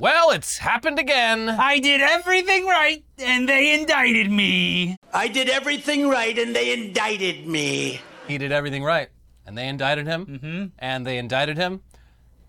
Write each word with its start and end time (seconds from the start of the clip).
Well, 0.00 0.30
it's 0.30 0.58
happened 0.58 1.00
again. 1.00 1.48
I 1.48 1.80
did 1.80 2.00
everything 2.00 2.66
right, 2.66 3.02
and 3.18 3.48
they 3.48 3.74
indicted 3.74 4.30
me. 4.30 4.96
I 5.12 5.26
did 5.26 5.48
everything 5.48 6.08
right 6.08 6.38
and 6.38 6.54
they 6.54 6.72
indicted 6.72 7.46
me. 7.46 8.00
He 8.28 8.38
did 8.38 8.52
everything 8.52 8.84
right. 8.84 9.08
And 9.46 9.56
they 9.58 9.66
indicted 9.66 10.06
him. 10.06 10.26
Mm-hmm. 10.26 10.64
And 10.78 11.06
they 11.06 11.18
indicted 11.18 11.56
him. 11.56 11.80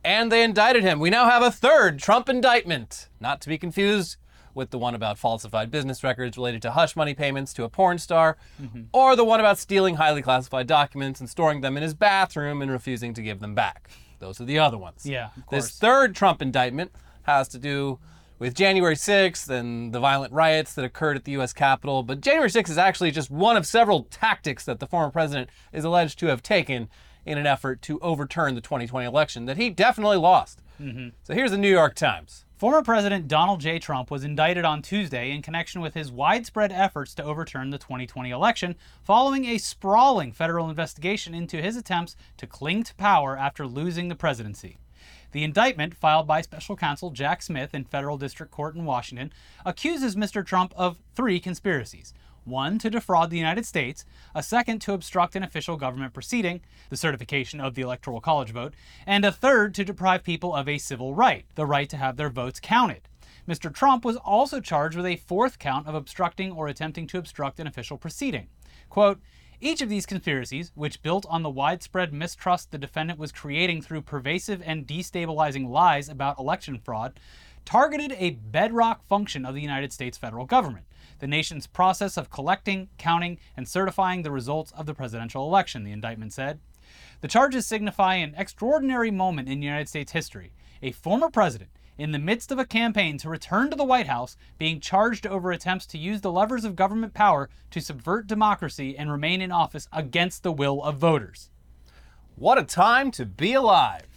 And 0.04 0.32
they 0.32 0.44
indicted 0.44 0.84
him. 0.84 1.00
We 1.00 1.10
now 1.10 1.30
have 1.30 1.42
a 1.42 1.50
third 1.52 2.00
Trump 2.00 2.30
indictment. 2.30 3.08
Not 3.20 3.42
to 3.42 3.50
be 3.50 3.58
confused 3.58 4.18
with 4.54 4.72
the 4.72 4.78
one 4.78 4.94
about 4.94 5.18
falsified 5.18 5.72
business 5.72 6.04
records 6.04 6.38
related 6.38 6.62
to 6.64 6.72
hush 6.72 6.96
money 6.96 7.14
payments 7.14 7.54
to 7.54 7.64
a 7.64 7.70
porn 7.70 7.98
star, 7.98 8.36
or 8.92 9.16
the 9.16 9.24
one 9.24 9.40
about 9.40 9.58
stealing 9.58 9.96
highly 9.96 10.22
classified 10.22 10.68
documents 10.68 11.20
and 11.22 11.30
storing 11.30 11.62
them 11.62 11.78
in 11.78 11.84
his 11.84 11.94
bathroom 11.94 12.62
and 12.62 12.70
refusing 12.70 13.14
to 13.14 13.22
give 13.22 13.40
them 13.40 13.56
back. 13.56 13.90
Those 14.20 14.42
are 14.42 14.46
the 14.46 14.60
other 14.60 14.78
ones. 14.78 15.06
Yeah, 15.06 15.28
of 15.28 15.34
This 15.50 15.66
course. 15.68 15.80
third 15.80 16.16
Trump 16.16 16.42
indictment 16.42 16.92
has 17.30 17.48
to 17.50 17.60
do 17.60 18.00
with 18.40 18.56
January 18.56 18.96
6th 18.96 19.50
and 19.50 19.94
the 19.94 20.00
violent 20.00 20.34
riots 20.34 20.74
that 20.74 20.86
occurred 20.86 21.18
at 21.18 21.26
the 21.26 21.34
U.S. 21.34 21.54
Capitol. 21.54 22.04
But 22.04 22.22
January 22.22 22.50
6th 22.50 22.70
is 22.70 22.78
actually 22.78 23.12
just 23.12 23.30
one 23.30 23.58
of 23.58 23.68
several 23.68 24.04
tactics 24.10 24.66
that 24.66 24.80
the 24.80 24.88
former 24.88 25.12
president 25.12 25.50
is 25.74 25.84
alleged 25.84 26.18
to 26.20 26.28
have 26.28 26.42
taken 26.42 26.90
in 27.26 27.38
an 27.38 27.46
effort 27.46 27.82
to 27.84 28.00
overturn 28.00 28.56
the 28.56 28.62
2020 28.62 29.06
election 29.06 29.46
that 29.46 29.58
he 29.58 29.70
definitely 29.70 30.18
lost. 30.18 30.62
Mm-hmm. 30.82 31.10
So 31.24 31.34
here's 31.34 31.52
the 31.52 31.58
New 31.58 31.70
York 31.70 31.96
Times. 31.96 32.46
Former 32.58 32.82
President 32.82 33.28
Donald 33.28 33.62
J. 33.62 33.80
Trump 33.80 34.12
was 34.12 34.24
indicted 34.24 34.66
on 34.66 34.82
Tuesday 34.82 35.32
in 35.32 35.42
connection 35.42 35.80
with 35.80 35.94
his 35.94 36.12
widespread 36.12 36.74
efforts 36.74 37.14
to 37.16 37.24
overturn 37.24 37.70
the 37.70 37.78
2020 37.78 38.32
election, 38.32 38.76
following 39.04 39.46
a 39.46 39.58
sprawling 39.58 40.34
federal 40.34 40.70
investigation 40.70 41.34
into 41.34 41.62
his 41.62 41.78
attempts 41.78 42.18
to 42.38 42.48
cling 42.48 42.84
to 42.84 42.96
power 42.96 43.38
after 43.38 43.66
losing 43.66 44.10
the 44.10 44.16
presidency. 44.16 44.78
The 45.32 45.44
indictment, 45.44 45.96
filed 45.96 46.28
by 46.28 46.42
special 46.42 46.76
counsel 46.76 47.12
Jack 47.12 47.42
Smith 47.42 47.76
in 47.76 47.84
federal 47.84 48.18
district 48.18 48.52
court 48.52 48.76
in 48.76 48.86
Washington, 48.86 49.32
accuses 49.66 50.16
Mr. 50.16 50.46
Trump 50.46 50.74
of 50.76 50.98
three 51.16 51.40
conspiracies 51.40 52.14
one 52.46 52.80
to 52.80 52.90
defraud 52.90 53.30
the 53.30 53.38
United 53.38 53.66
States, 53.66 54.06
a 54.34 54.42
second 54.42 54.80
to 54.80 54.94
obstruct 54.94 55.36
an 55.36 55.44
official 55.44 55.78
government 55.78 56.14
proceeding, 56.14 56.62
the 56.90 56.98
certification 56.98 57.62
of 57.62 57.76
the 57.76 57.82
Electoral 57.82 58.22
College 58.22 58.52
vote, 58.52 58.74
and 59.06 59.24
a 59.24 59.32
third 59.32 59.76
to 59.76 59.86
deprive 59.86 60.24
people 60.24 60.56
of 60.56 60.68
a 60.68 60.80
civil 60.80 61.14
right, 61.14 61.46
the 61.56 61.66
right 61.66 61.90
to 61.90 61.98
have 61.98 62.18
their 62.18 62.30
votes 62.30 62.60
counted. 62.60 63.08
Mr. 63.48 63.74
Trump 63.74 64.06
was 64.06 64.18
also 64.18 64.60
charged 64.60 64.96
with 64.96 65.06
a 65.06 65.16
fourth 65.16 65.60
count 65.60 65.88
of 65.88 65.96
obstructing 65.96 66.52
or 66.52 66.68
attempting 66.68 67.08
to 67.08 67.18
obstruct 67.18 67.60
an 67.60 67.68
official 67.68 67.98
proceeding. 67.98 68.48
Quote, 68.90 69.20
each 69.62 69.82
of 69.82 69.90
these 69.90 70.06
conspiracies, 70.06 70.72
which 70.76 71.02
built 71.02 71.26
on 71.30 71.44
the 71.44 71.50
widespread 71.50 72.14
mistrust 72.14 72.72
the 72.72 72.78
defendant 72.78 73.20
was 73.20 73.32
creating 73.32 73.82
through 73.82 74.02
pervasive 74.02 74.62
and 74.66 74.88
destabilizing 74.88 75.70
lies 75.70 76.10
about 76.10 76.40
election 76.40 76.80
fraud, 76.80 77.20
targeted 77.66 78.14
a 78.18 78.32
bedrock 78.32 79.06
function 79.08 79.46
of 79.46 79.54
the 79.54 79.62
United 79.62 79.92
States 79.92 80.18
federal 80.18 80.46
government 80.46 80.86
the 81.20 81.28
nation's 81.28 81.68
process 81.68 82.18
of 82.18 82.30
collecting, 82.30 82.90
counting, 82.98 83.38
and 83.56 83.68
certifying 83.68 84.22
the 84.22 84.32
results 84.32 84.72
of 84.72 84.86
the 84.86 84.94
presidential 84.94 85.46
election, 85.46 85.84
the 85.84 85.92
indictment 85.92 86.34
said. 86.34 86.60
The 87.22 87.28
charges 87.28 87.68
signify 87.68 88.16
an 88.16 88.34
extraordinary 88.38 89.12
moment 89.12 89.50
in 89.50 89.62
United 89.62 89.90
States 89.90 90.14
history. 90.14 90.54
A 90.82 90.92
former 90.92 91.30
president, 91.30 91.70
in 92.00 92.14
the 92.14 92.18
midst 92.18 92.50
of 92.50 92.58
a 92.58 92.66
campaign 92.66 93.18
to 93.18 93.30
return 93.30 93.70
to 93.70 93.76
the 93.76 93.84
White 93.84 94.08
House, 94.08 94.38
being 94.58 94.80
charged 94.80 95.28
over 95.28 95.52
attempts 95.52 95.86
to 95.88 95.98
use 95.98 96.22
the 96.22 96.32
levers 96.32 96.64
of 96.64 96.78
government 96.78 97.14
power 97.14 97.50
to 97.72 97.82
subvert 97.82 98.26
democracy 98.26 98.98
and 98.98 99.12
remain 99.12 99.42
in 99.42 99.52
office 99.52 99.88
against 99.92 100.42
the 100.42 100.52
will 100.52 100.82
of 100.82 100.96
voters. 100.96 101.50
What 102.36 102.58
a 102.58 102.64
time 102.64 103.12
to 103.12 103.26
be 103.26 103.54
alive. 103.54 104.08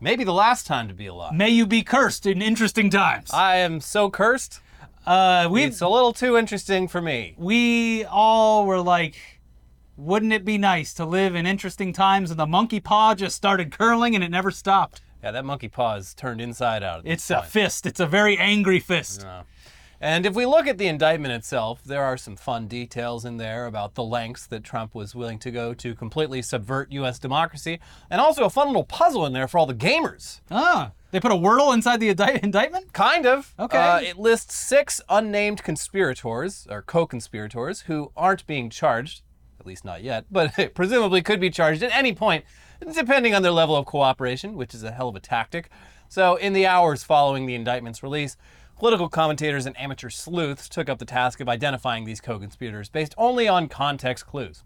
Maybe 0.00 0.24
the 0.24 0.32
last 0.32 0.66
time 0.66 0.88
to 0.88 0.94
be 0.94 1.06
alive. 1.06 1.32
May 1.32 1.50
you 1.50 1.66
be 1.66 1.82
cursed 1.82 2.26
in 2.26 2.42
interesting 2.42 2.90
times. 2.90 3.30
I 3.32 3.56
am 3.58 3.80
so 3.80 4.10
cursed. 4.10 4.60
Uh, 5.06 5.48
we 5.50 5.62
It's 5.62 5.80
a 5.80 5.88
little 5.88 6.12
too 6.12 6.36
interesting 6.36 6.88
for 6.88 7.00
me. 7.00 7.34
we 7.38 8.04
all 8.06 8.66
were 8.66 8.80
like, 8.80 9.16
wouldn't 9.96 10.32
it 10.32 10.44
be 10.44 10.58
nice 10.58 10.92
to 10.94 11.04
live 11.04 11.36
in 11.36 11.46
interesting 11.46 11.92
times? 11.92 12.30
And 12.30 12.40
the 12.40 12.46
monkey 12.46 12.80
paw 12.80 13.14
just 13.14 13.36
started 13.36 13.70
curling 13.70 14.16
and 14.16 14.24
it 14.24 14.30
never 14.30 14.50
stopped. 14.50 15.00
Yeah, 15.22 15.32
that 15.32 15.44
monkey 15.44 15.68
paw 15.68 15.96
is 15.96 16.14
turned 16.14 16.40
inside 16.40 16.82
out. 16.82 17.02
It's 17.04 17.30
a 17.30 17.42
fist. 17.42 17.86
It's 17.86 18.00
a 18.00 18.06
very 18.06 18.38
angry 18.38 18.80
fist. 18.80 19.26
And 20.02 20.24
if 20.24 20.34
we 20.34 20.46
look 20.46 20.66
at 20.66 20.78
the 20.78 20.86
indictment 20.86 21.34
itself, 21.34 21.84
there 21.84 22.02
are 22.02 22.16
some 22.16 22.34
fun 22.34 22.68
details 22.68 23.26
in 23.26 23.36
there 23.36 23.66
about 23.66 23.96
the 23.96 24.02
lengths 24.02 24.46
that 24.46 24.64
Trump 24.64 24.94
was 24.94 25.14
willing 25.14 25.38
to 25.40 25.50
go 25.50 25.74
to 25.74 25.94
completely 25.94 26.40
subvert 26.40 26.90
U.S. 26.92 27.18
democracy, 27.18 27.80
and 28.08 28.18
also 28.18 28.44
a 28.44 28.50
fun 28.50 28.68
little 28.68 28.84
puzzle 28.84 29.26
in 29.26 29.34
there 29.34 29.46
for 29.46 29.58
all 29.58 29.66
the 29.66 29.74
gamers. 29.74 30.40
Ah, 30.50 30.92
they 31.10 31.20
put 31.20 31.32
a 31.32 31.36
wordle 31.36 31.74
inside 31.74 32.00
the 32.00 32.08
indi- 32.08 32.40
indictment? 32.42 32.94
Kind 32.94 33.26
of. 33.26 33.54
Okay. 33.58 33.76
Uh, 33.76 34.00
it 34.00 34.18
lists 34.18 34.54
six 34.54 35.02
unnamed 35.10 35.62
conspirators, 35.62 36.66
or 36.70 36.80
co 36.80 37.06
conspirators, 37.06 37.82
who 37.82 38.10
aren't 38.16 38.46
being 38.46 38.70
charged, 38.70 39.20
at 39.58 39.66
least 39.66 39.84
not 39.84 40.02
yet, 40.02 40.24
but 40.30 40.54
presumably 40.74 41.20
could 41.20 41.40
be 41.40 41.50
charged 41.50 41.82
at 41.82 41.94
any 41.94 42.14
point, 42.14 42.46
depending 42.94 43.34
on 43.34 43.42
their 43.42 43.52
level 43.52 43.76
of 43.76 43.86
cooperation, 43.86 44.54
which 44.54 44.74
is 44.74 44.82
a 44.82 44.90
hell 44.90 45.08
of 45.08 45.16
a 45.16 45.20
tactic. 45.20 45.70
So, 46.08 46.36
in 46.36 46.52
the 46.52 46.66
hours 46.66 47.04
following 47.04 47.46
the 47.46 47.54
indictment's 47.54 48.02
release, 48.02 48.36
political 48.78 49.08
commentators 49.08 49.66
and 49.66 49.78
amateur 49.78 50.10
sleuths 50.10 50.68
took 50.68 50.88
up 50.88 50.98
the 50.98 51.04
task 51.04 51.40
of 51.40 51.48
identifying 51.48 52.04
these 52.04 52.20
co 52.20 52.38
conspirators 52.38 52.88
based 52.88 53.14
only 53.16 53.46
on 53.46 53.68
context 53.68 54.26
clues. 54.26 54.64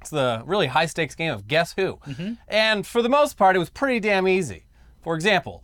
It's 0.00 0.10
the 0.10 0.42
really 0.44 0.66
high 0.66 0.86
stakes 0.86 1.14
game 1.14 1.32
of 1.32 1.46
guess 1.46 1.74
who. 1.74 2.00
Mm-hmm. 2.06 2.32
And 2.48 2.84
for 2.86 3.02
the 3.02 3.08
most 3.08 3.36
part, 3.36 3.54
it 3.54 3.60
was 3.60 3.70
pretty 3.70 4.00
damn 4.00 4.26
easy. 4.26 4.64
For 5.00 5.14
example, 5.14 5.62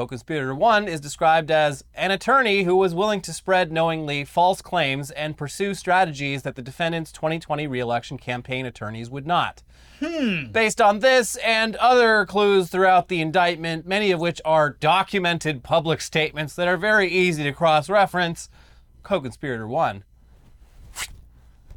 co 0.00 0.06
conspirator 0.06 0.54
one 0.54 0.88
is 0.88 0.98
described 0.98 1.50
as 1.50 1.84
an 1.94 2.10
attorney 2.10 2.62
who 2.62 2.74
was 2.74 2.94
willing 2.94 3.20
to 3.20 3.34
spread 3.34 3.70
knowingly 3.70 4.24
false 4.24 4.62
claims 4.62 5.10
and 5.10 5.36
pursue 5.36 5.74
strategies 5.74 6.42
that 6.42 6.54
the 6.54 6.62
defendant's 6.62 7.12
2020 7.12 7.66
reelection 7.66 8.16
campaign 8.16 8.64
attorneys 8.64 9.10
would 9.10 9.26
not. 9.26 9.62
Hmm. 9.98 10.46
Based 10.52 10.80
on 10.80 11.00
this 11.00 11.36
and 11.44 11.76
other 11.76 12.24
clues 12.24 12.70
throughout 12.70 13.08
the 13.08 13.20
indictment, 13.20 13.86
many 13.86 14.10
of 14.10 14.20
which 14.20 14.40
are 14.42 14.70
documented 14.70 15.62
public 15.62 16.00
statements 16.00 16.56
that 16.56 16.66
are 16.66 16.78
very 16.78 17.10
easy 17.10 17.42
to 17.42 17.52
cross 17.52 17.90
reference, 17.90 18.48
co 19.02 19.20
conspirator 19.20 19.68
one. 19.68 20.04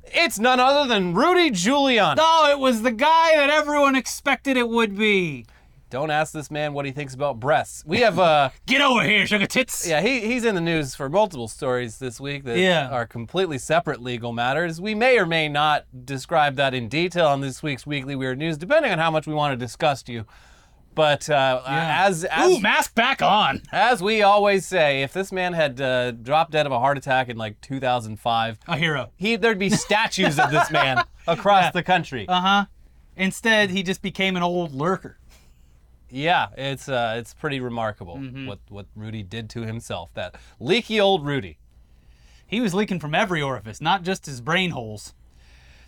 It's 0.05 0.39
none 0.39 0.61
other 0.61 0.87
than 0.87 1.13
Rudy 1.13 1.51
Giuliani. 1.51 2.15
No, 2.15 2.49
it 2.49 2.59
was 2.59 2.83
the 2.83 2.91
guy 2.91 3.35
that 3.35 3.49
everyone 3.49 3.95
expected 3.95 4.55
it 4.55 4.69
would 4.69 4.97
be. 4.97 5.45
Don't 5.93 6.09
ask 6.09 6.33
this 6.33 6.49
man 6.49 6.73
what 6.73 6.85
he 6.87 6.91
thinks 6.91 7.13
about 7.13 7.39
breasts. 7.39 7.83
We 7.85 7.99
have 7.99 8.17
uh 8.17 8.49
Get 8.65 8.81
over 8.81 9.03
here, 9.03 9.27
sugar 9.27 9.45
tits. 9.45 9.87
yeah, 9.87 10.01
he, 10.01 10.21
he's 10.21 10.43
in 10.43 10.55
the 10.55 10.61
news 10.61 10.95
for 10.95 11.07
multiple 11.07 11.47
stories 11.47 11.99
this 11.99 12.19
week 12.19 12.45
that 12.45 12.57
Yeah. 12.57 12.89
are 12.89 13.05
completely 13.05 13.59
separate 13.59 14.01
legal 14.01 14.33
matters. 14.33 14.81
We 14.81 14.95
may 14.95 15.19
or 15.19 15.27
may 15.27 15.47
not 15.49 15.85
describe 16.05 16.55
that 16.55 16.73
in 16.73 16.89
detail 16.89 17.27
on 17.27 17.41
this 17.41 17.61
week's 17.61 17.85
weekly 17.85 18.15
weird 18.15 18.39
news, 18.39 18.57
depending 18.57 18.91
on 18.91 18.97
how 18.97 19.11
much 19.11 19.27
we 19.27 19.35
want 19.35 19.51
to 19.53 19.63
discuss 19.65 20.01
to 20.03 20.11
you. 20.13 20.25
But 20.95 21.29
uh, 21.29 21.61
as 21.67 22.23
as 22.25 22.51
Ooh, 22.53 22.59
mask 22.59 22.95
back 22.95 23.21
on. 23.21 23.61
as 23.71 24.01
we 24.01 24.23
always 24.23 24.65
say, 24.65 25.03
if 25.03 25.13
this 25.13 25.31
man 25.31 25.53
had 25.53 25.79
uh, 25.79 26.09
dropped 26.11 26.51
dead 26.53 26.65
of 26.65 26.71
a 26.71 26.79
heart 26.79 26.97
attack 26.97 27.29
in 27.29 27.37
like 27.37 27.61
2005, 27.61 28.57
A 28.67 28.77
hero. 28.77 29.11
he 29.15 29.35
there'd 29.35 29.59
be 29.59 29.69
statues 29.69 30.39
of 30.39 30.49
this 30.49 30.71
man 30.71 31.03
across 31.27 31.71
the 31.71 31.83
country. 31.83 32.27
Uh 32.27 32.41
huh. 32.41 32.65
Instead, 33.15 33.69
he 33.69 33.83
just 33.83 34.01
became 34.01 34.35
an 34.35 34.41
old 34.41 34.73
lurker. 34.73 35.19
Yeah, 36.15 36.49
it's 36.55 36.87
uh, 36.87 37.15
it's 37.17 37.33
pretty 37.33 37.59
remarkable 37.59 38.17
Mm-hmm. 38.17 38.45
what 38.45 38.59
what 38.69 38.85
Rudy 38.95 39.23
did 39.23 39.49
to 39.51 39.61
himself. 39.65 40.11
That 40.13 40.35
leaky 40.59 40.99
old 40.99 41.25
Rudy. 41.25 41.57
He 42.45 42.61
was 42.61 42.75
leaking 42.75 42.99
from 42.99 43.15
every 43.15 43.41
orifice, 43.41 43.81
not 43.81 44.03
just 44.03 44.27
his 44.27 44.39
brain 44.39 44.69
holes. 44.71 45.15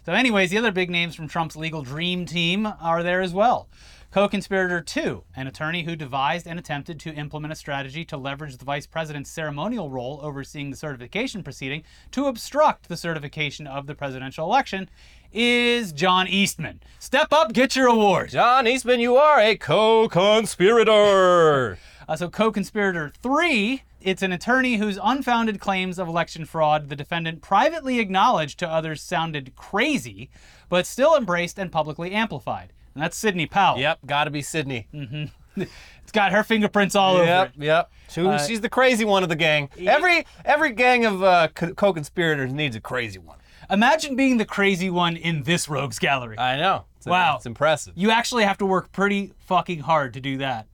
So, 0.03 0.13
anyways, 0.13 0.49
the 0.49 0.57
other 0.57 0.71
big 0.71 0.89
names 0.89 1.13
from 1.15 1.27
Trump's 1.27 1.55
legal 1.55 1.83
dream 1.83 2.25
team 2.25 2.65
are 2.81 3.03
there 3.03 3.21
as 3.21 3.33
well. 3.33 3.67
Co 4.15 4.27
conspirator 4.29 4.79
two, 4.79 5.25
an 5.35 5.45
attorney 5.45 5.83
who 5.83 5.97
devised 5.97 6.47
and 6.47 6.57
attempted 6.57 7.01
to 7.01 7.13
implement 7.13 7.51
a 7.51 7.55
strategy 7.55 8.05
to 8.05 8.15
leverage 8.15 8.55
the 8.55 8.63
vice 8.63 8.87
president's 8.87 9.29
ceremonial 9.29 9.89
role 9.89 10.21
overseeing 10.23 10.71
the 10.71 10.77
certification 10.77 11.43
proceeding 11.43 11.83
to 12.11 12.27
obstruct 12.27 12.87
the 12.87 12.95
certification 12.95 13.67
of 13.67 13.87
the 13.87 13.93
presidential 13.93 14.45
election, 14.45 14.89
is 15.33 15.91
John 15.91 16.29
Eastman. 16.29 16.79
Step 16.97 17.33
up, 17.33 17.51
get 17.51 17.75
your 17.75 17.87
award. 17.87 18.29
John 18.29 18.67
Eastman, 18.67 19.01
you 19.01 19.17
are 19.17 19.41
a 19.41 19.57
co-conspirator. 19.57 21.77
Uh, 22.07 22.15
so, 22.15 22.29
co 22.29 22.51
conspirator 22.51 23.11
three, 23.21 23.81
it's 23.99 24.21
an 24.21 24.31
attorney 24.31 24.77
whose 24.77 24.99
unfounded 25.03 25.59
claims 25.59 25.97
of 25.97 26.07
election 26.07 26.45
fraud 26.45 26.87
the 26.87 26.95
defendant 26.95 27.41
privately 27.41 27.99
acknowledged 27.99 28.59
to 28.59 28.69
others 28.69 29.01
sounded 29.01 29.55
crazy, 29.55 30.29
but 30.69 30.85
still 30.85 31.17
embraced 31.17 31.57
and 31.57 31.71
publicly 31.71 32.11
amplified. 32.11 32.71
And 32.95 33.03
that's 33.03 33.15
Sidney 33.17 33.45
Powell. 33.45 33.77
yep, 33.77 33.99
got 34.05 34.23
to 34.23 34.31
be 34.31 34.41
Sidney. 34.41 34.87
It's 35.57 36.11
got 36.11 36.33
her 36.33 36.43
fingerprints 36.43 36.95
all 36.95 37.15
over 37.15 37.23
Yep, 37.25 37.53
it. 37.57 37.63
yep. 37.63 37.89
She- 38.09 38.37
she's 38.45 38.59
the 38.61 38.67
crazy 38.69 39.05
one 39.05 39.23
of 39.23 39.29
the 39.29 39.37
gang. 39.37 39.69
Every 39.79 40.25
every 40.43 40.73
gang 40.73 41.05
of 41.05 41.23
uh, 41.23 41.47
co- 41.55 41.73
co-conspirators 41.73 42.51
needs 42.51 42.75
a 42.75 42.81
crazy 42.81 43.19
one. 43.19 43.37
Imagine 43.69 44.15
being 44.17 44.35
the 44.37 44.43
crazy 44.45 44.89
one 44.89 45.15
in 45.15 45.43
this 45.43 45.69
rogues 45.69 45.97
gallery. 45.97 46.37
I 46.37 46.57
know. 46.57 46.83
It's, 46.97 47.07
Wow. 47.07 47.37
it's 47.37 47.45
impressive. 47.45 47.93
You 47.95 48.11
actually 48.11 48.43
have 48.43 48.57
to 48.59 48.65
work 48.65 48.91
pretty 48.91 49.31
fucking 49.47 49.79
hard 49.79 50.13
to 50.15 50.19
do 50.21 50.37
that. 50.39 50.67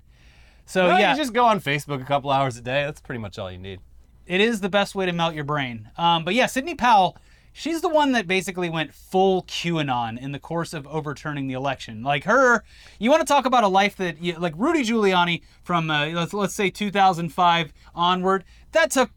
So 0.65 0.87
Well, 0.87 0.99
yeah, 0.99 1.11
you 1.11 1.17
just 1.17 1.31
go 1.33 1.45
on 1.45 1.59
Facebook 1.61 2.01
a 2.01 2.05
couple 2.05 2.31
hours 2.31 2.57
a 2.57 2.61
day. 2.61 2.83
That's 2.83 3.01
pretty 3.01 3.19
much 3.19 3.37
all 3.37 3.51
you 3.51 3.59
need. 3.59 3.79
it 4.25 4.41
is 4.41 4.61
the 4.61 4.69
best 4.69 4.95
way 4.95 5.05
to 5.05 5.13
melt 5.13 5.35
your 5.35 5.43
brain. 5.45 5.89
Um, 5.97 6.25
but 6.25 6.33
yeah, 6.33 6.47
Sidney 6.47 6.73
Powell, 6.75 7.17
she's 7.53 7.81
the 7.81 7.89
one 7.89 8.11
that 8.13 8.27
basically 8.27 8.69
went 8.69 8.93
full 8.93 9.43
QAnon 9.43 10.21
in 10.21 10.31
the 10.31 10.39
course 10.39 10.73
of 10.73 10.87
overturning 10.87 11.47
the 11.47 11.53
election. 11.53 12.03
Like 12.03 12.23
her, 12.25 12.63
you 12.99 13.09
want 13.09 13.21
to 13.21 13.31
talk 13.31 13.45
about 13.45 13.63
a 13.63 13.67
life 13.67 13.95
that, 13.97 14.21
you, 14.21 14.37
like 14.37 14.53
Rudy 14.57 14.83
Giuliani 14.83 15.41
from 15.63 15.89
uh, 15.89 16.07
let's 16.07 16.33
let's 16.33 16.55
say 16.55 16.69
2005 16.69 17.73
onward, 17.95 18.43
that 18.71 18.91
took 18.91 19.11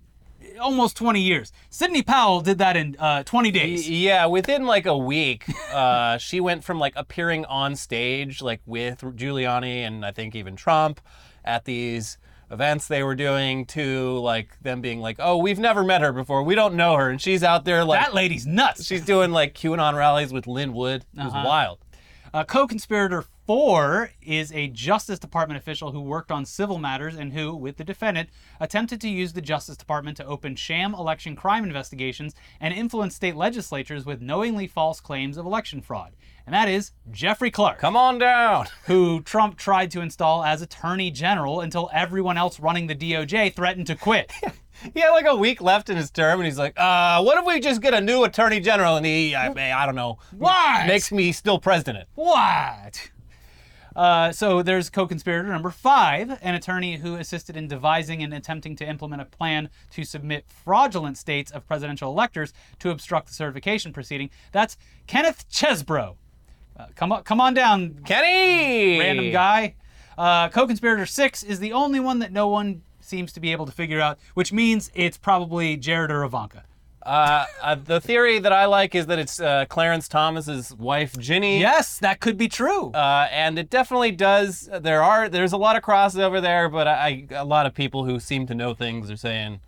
almost 0.60 0.96
20 0.96 1.20
years. 1.20 1.52
Sidney 1.70 2.02
Powell 2.02 2.40
did 2.40 2.58
that 2.58 2.76
in 2.76 2.96
uh, 2.98 3.22
20 3.22 3.50
days. 3.50 3.88
Yeah, 3.88 4.26
within 4.26 4.66
like 4.66 4.87
a 4.87 4.96
week, 4.96 5.44
uh, 5.72 6.19
she 6.19 6.40
went 6.40 6.64
from 6.64 6.78
like 6.78 6.92
appearing 6.96 7.44
on 7.46 7.76
stage, 7.76 8.42
like 8.42 8.60
with 8.66 9.00
Giuliani 9.00 9.87
and 9.87 10.04
I 10.04 10.12
think 10.12 10.34
even 10.34 10.56
Trump 10.56 11.00
at 11.44 11.64
these 11.64 12.19
events 12.50 12.88
they 12.88 13.02
were 13.02 13.14
doing, 13.14 13.64
to 13.67 14.19
like 14.19 14.61
them 14.62 14.81
being 14.81 15.00
like, 15.00 15.17
oh, 15.19 15.37
we've 15.38 15.58
never 15.58 15.82
met 15.82 16.00
her 16.02 16.12
before. 16.12 16.43
We 16.43 16.55
don't 16.55 16.75
know 16.75 16.96
her. 16.96 17.11
And 17.11 17.20
she's 17.20 17.43
out 17.43 17.64
there 17.64 17.85
like, 17.85 18.00
That 18.05 18.14
lady's 18.14 18.46
nuts. 18.46 18.85
she's 18.85 19.05
doing 19.05 19.31
like 19.32 19.55
QAnon 19.55 19.94
rallies 19.96 20.32
with 20.32 20.46
Lin 20.46 20.73
Wood. 20.73 21.05
It 21.17 21.25
was 21.25 21.32
Uh-huh. 21.32 21.43
wild. 21.46 21.79
Uh, 22.32 22.43
co-conspirator 22.44 23.25
four 23.46 24.11
is 24.23 24.52
a 24.52 24.69
Justice 24.69 25.19
Department 25.19 25.58
official 25.58 25.93
who 25.93 26.00
worked 26.00 26.31
on 26.32 26.44
civil 26.44 26.79
matters 26.79 27.14
and 27.17 27.32
who, 27.32 27.55
with 27.55 27.76
the 27.76 27.85
defendant, 27.85 28.31
attempted 28.61 29.00
to 29.02 29.08
use 29.08 29.32
the 29.32 29.41
Justice 29.43 29.76
Department 29.76 30.17
to 30.17 30.26
open 30.26 30.56
sham 30.56 30.94
election 30.94 31.37
crime 31.37 31.64
investigations 31.64 32.35
and 32.61 32.73
influence 32.73 33.14
state 33.14 33.37
legislatures 33.37 34.06
with 34.06 34.20
knowingly 34.23 34.67
false 34.67 35.00
claims 35.00 35.37
of 35.37 35.46
election 35.46 35.81
fraud. 35.81 36.12
And 36.46 36.55
that 36.55 36.69
is 36.69 36.93
Jeffrey 37.11 37.50
Clark, 37.50 37.79
Come 37.79 37.96
on 37.96 38.19
down. 38.19 38.67
who 38.87 39.20
Trump 39.23 39.56
tried 39.56 39.90
to 39.93 40.00
install 40.00 40.44
as 40.44 40.61
Attorney 40.62 41.11
General 41.11 41.61
until 41.61 41.90
everyone 41.93 42.37
else 42.37 42.61
running 42.61 42.87
the 42.87 42.94
DOJ 42.94 43.55
threatened 43.55 43.87
to 43.88 43.94
quit. 43.94 44.32
He 44.93 45.00
had 45.00 45.11
like 45.11 45.25
a 45.26 45.37
week 45.37 45.62
left 45.62 45.88
in 45.88 45.97
his 45.97 46.11
term, 46.11 46.40
and 46.40 46.47
he's 46.47 46.58
like, 46.58 46.79
uh, 46.79 47.23
what 47.23 47.38
if 47.38 47.47
we 47.47 47.61
just 47.61 47.81
get 47.81 47.94
a 47.94 48.00
new 48.00 48.25
attorney 48.25 48.58
general? 48.58 48.97
And 48.97 49.06
he, 49.06 49.32
I, 49.35 49.47
I 49.81 49.87
don't 49.87 49.94
know, 49.94 50.19
What? 50.37 50.88
makes 50.88 51.12
me 51.12 51.31
still 51.31 51.61
president. 51.61 52.08
What? 52.17 53.11
Uh, 53.96 54.32
so 54.32 54.62
there's 54.62 54.91
co-conspirator 54.91 55.49
number 55.49 55.70
five, 55.70 56.38
an 56.43 56.55
attorney 56.55 56.96
who 56.96 57.17
assisted 57.17 57.56
in 57.56 57.69
devising 57.69 58.23
and 58.23 58.35
attempting 58.35 58.75
to 58.76 58.85
implement 58.85 59.23
a 59.23 59.25
plan 59.25 59.69
to 59.91 60.05
submit 60.05 60.44
fraudulent 60.49 61.17
states 61.17 61.52
of 61.52 61.67
presidential 61.67 62.11
electors 62.11 62.52
to 62.81 62.91
obstruct 62.91 63.29
the 63.29 63.35
certification 63.35 63.93
proceeding. 63.93 64.31
That's 64.52 64.76
Kenneth 65.06 65.49
Chesebro. 65.50 66.17
Uh, 66.76 66.87
come 66.96 67.12
on, 67.12 67.23
come 67.23 67.41
on 67.41 67.55
down, 67.55 68.00
Kenny! 68.05 68.99
random 68.99 69.31
guy. 69.31 69.75
Uh, 70.19 70.49
co-conspirator 70.49 71.06
six 71.06 71.43
is 71.43 71.61
the 71.61 71.73
only 71.73 72.00
one 72.00 72.19
that 72.19 72.32
no 72.32 72.49
one 72.49 72.82
seems 73.00 73.32
to 73.32 73.40
be 73.40 73.52
able 73.52 73.67
to 73.67 73.73
figure 73.73 74.00
out, 74.00 74.19
which 74.35 74.52
means 74.52 74.90
it's 74.94 75.17
probably 75.17 75.76
Jared 75.76 76.11
or 76.11 76.25
Ivanka. 76.25 76.64
Uh, 77.04 77.44
uh, 77.60 77.74
the 77.74 78.00
theory 78.00 78.38
that 78.38 78.52
I 78.52 78.64
like 78.64 78.94
is 78.94 79.06
that 79.06 79.18
it's 79.18 79.38
uh, 79.38 79.66
Clarence 79.68 80.08
Thomas's 80.08 80.74
wife, 80.74 81.16
Ginny. 81.18 81.60
Yes, 81.60 81.98
that 81.98 82.20
could 82.20 82.38
be 82.38 82.48
true. 82.48 82.90
Uh, 82.92 83.28
and 83.30 83.58
it 83.58 83.68
definitely 83.68 84.12
does. 84.12 84.68
There 84.80 85.02
are 85.02 85.28
there's 85.28 85.52
a 85.52 85.58
lot 85.58 85.76
of 85.76 85.82
crossover 85.82 86.40
there, 86.40 86.68
but 86.68 86.88
I, 86.88 87.26
a 87.30 87.44
lot 87.44 87.66
of 87.66 87.74
people 87.74 88.04
who 88.04 88.18
seem 88.18 88.46
to 88.46 88.54
know 88.54 88.72
things 88.72 89.10
are 89.10 89.16
saying, 89.16 89.60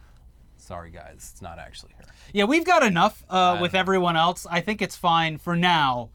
"Sorry, 0.56 0.90
guys, 0.90 1.30
it's 1.32 1.42
not 1.42 1.58
actually 1.58 1.92
her." 1.98 2.04
Yeah, 2.32 2.44
we've 2.44 2.64
got 2.64 2.82
enough 2.82 3.22
uh, 3.28 3.58
with 3.60 3.74
everyone 3.74 4.16
else. 4.16 4.46
I 4.50 4.60
think 4.60 4.80
it's 4.80 4.96
fine 4.96 5.38
for 5.38 5.56
now 5.56 6.10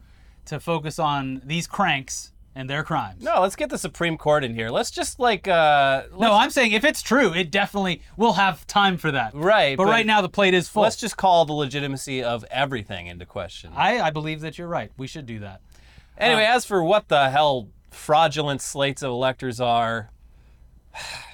to 0.46 0.58
focus 0.58 0.98
on 0.98 1.40
these 1.44 1.66
cranks 1.68 2.31
and 2.54 2.68
their 2.68 2.82
crimes. 2.84 3.22
No, 3.22 3.40
let's 3.40 3.56
get 3.56 3.70
the 3.70 3.78
Supreme 3.78 4.18
Court 4.18 4.44
in 4.44 4.54
here. 4.54 4.68
Let's 4.68 4.90
just 4.90 5.18
like 5.18 5.48
uh, 5.48 6.04
No, 6.18 6.34
I'm 6.34 6.50
saying 6.50 6.72
if 6.72 6.84
it's 6.84 7.02
true, 7.02 7.32
it 7.32 7.50
definitely 7.50 8.02
will 8.16 8.34
have 8.34 8.66
time 8.66 8.98
for 8.98 9.10
that. 9.12 9.34
Right, 9.34 9.76
But, 9.76 9.84
but 9.84 9.90
right 9.90 10.06
now 10.06 10.20
the 10.20 10.28
plate 10.28 10.54
is 10.54 10.68
full. 10.68 10.82
let's 10.82 10.96
just 10.96 11.16
call 11.16 11.44
the 11.44 11.52
legitimacy 11.54 12.22
of 12.22 12.44
everything 12.50 13.06
into 13.06 13.24
question. 13.26 13.72
I, 13.74 14.00
I 14.00 14.10
believe 14.10 14.40
that 14.42 14.58
you're 14.58 14.68
right. 14.68 14.90
We 14.96 15.06
should 15.06 15.26
do 15.26 15.38
that. 15.40 15.60
Anyway, 16.18 16.44
as 16.44 16.64
for 16.64 16.84
what 16.84 17.08
the 17.08 17.30
hell 17.30 17.68
fraudulent 17.90 18.60
slates 18.60 19.02
of 19.02 19.10
electors 19.10 19.60
are, 19.60 20.10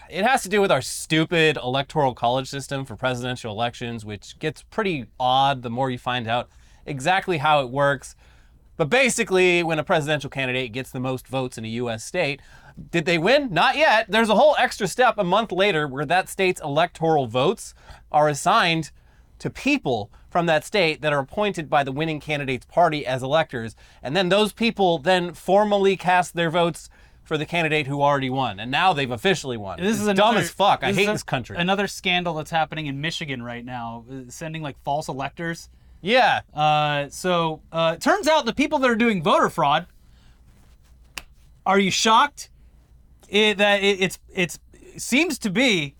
it 0.08 0.24
has 0.24 0.42
to 0.44 0.48
do 0.48 0.60
with 0.60 0.70
our 0.70 0.80
stupid 0.80 1.56
electoral 1.56 2.14
college 2.14 2.48
system 2.48 2.84
for 2.84 2.96
presidential 2.96 3.52
elections, 3.52 4.04
which 4.04 4.38
gets 4.38 4.62
pretty 4.62 5.06
odd 5.18 5.62
the 5.62 5.70
more 5.70 5.90
you 5.90 5.98
find 5.98 6.28
out 6.28 6.48
exactly 6.86 7.38
how 7.38 7.60
it 7.60 7.70
works. 7.70 8.14
But 8.78 8.88
basically, 8.88 9.62
when 9.62 9.78
a 9.78 9.84
presidential 9.84 10.30
candidate 10.30 10.72
gets 10.72 10.90
the 10.92 11.00
most 11.00 11.26
votes 11.28 11.58
in 11.58 11.64
a 11.64 11.68
U.S. 11.68 12.02
state, 12.04 12.40
did 12.92 13.04
they 13.06 13.18
win? 13.18 13.52
Not 13.52 13.76
yet. 13.76 14.06
There's 14.08 14.28
a 14.30 14.36
whole 14.36 14.54
extra 14.56 14.86
step 14.86 15.16
a 15.18 15.24
month 15.24 15.50
later 15.52 15.86
where 15.88 16.06
that 16.06 16.28
state's 16.28 16.60
electoral 16.62 17.26
votes 17.26 17.74
are 18.12 18.28
assigned 18.28 18.92
to 19.40 19.50
people 19.50 20.10
from 20.30 20.46
that 20.46 20.64
state 20.64 21.00
that 21.02 21.12
are 21.12 21.18
appointed 21.18 21.68
by 21.68 21.82
the 21.82 21.90
winning 21.90 22.20
candidate's 22.20 22.66
party 22.66 23.04
as 23.04 23.20
electors. 23.22 23.74
And 24.00 24.16
then 24.16 24.28
those 24.28 24.52
people 24.52 24.98
then 24.98 25.34
formally 25.34 25.96
cast 25.96 26.34
their 26.34 26.50
votes 26.50 26.88
for 27.24 27.36
the 27.36 27.46
candidate 27.46 27.88
who 27.88 28.00
already 28.00 28.30
won. 28.30 28.60
And 28.60 28.70
now 28.70 28.92
they've 28.92 29.10
officially 29.10 29.56
won. 29.56 29.80
This 29.80 29.96
It's 29.96 30.00
is 30.02 30.06
dumb 30.06 30.30
another- 30.30 30.38
as 30.40 30.50
fuck. 30.50 30.84
I 30.84 30.92
hate 30.92 31.08
a- 31.08 31.12
this 31.12 31.22
country. 31.24 31.56
Another 31.58 31.88
scandal 31.88 32.34
that's 32.34 32.50
happening 32.52 32.86
in 32.86 33.00
Michigan 33.00 33.42
right 33.42 33.64
now, 33.64 34.04
uh, 34.10 34.14
sending 34.28 34.62
like 34.62 34.76
false 34.84 35.08
electors. 35.08 35.68
Yeah. 36.00 36.40
Uh, 36.54 37.08
so 37.10 37.60
uh, 37.72 37.94
it 37.96 38.00
turns 38.02 38.28
out 38.28 38.46
the 38.46 38.54
people 38.54 38.78
that 38.80 38.90
are 38.90 38.96
doing 38.96 39.22
voter 39.22 39.48
fraud. 39.48 39.86
Are 41.66 41.78
you 41.78 41.90
shocked? 41.90 42.50
It, 43.28 43.58
that 43.58 43.82
it, 43.82 44.00
it's 44.00 44.18
it's 44.32 44.58
it 44.72 45.02
seems 45.02 45.38
to 45.40 45.50
be 45.50 45.94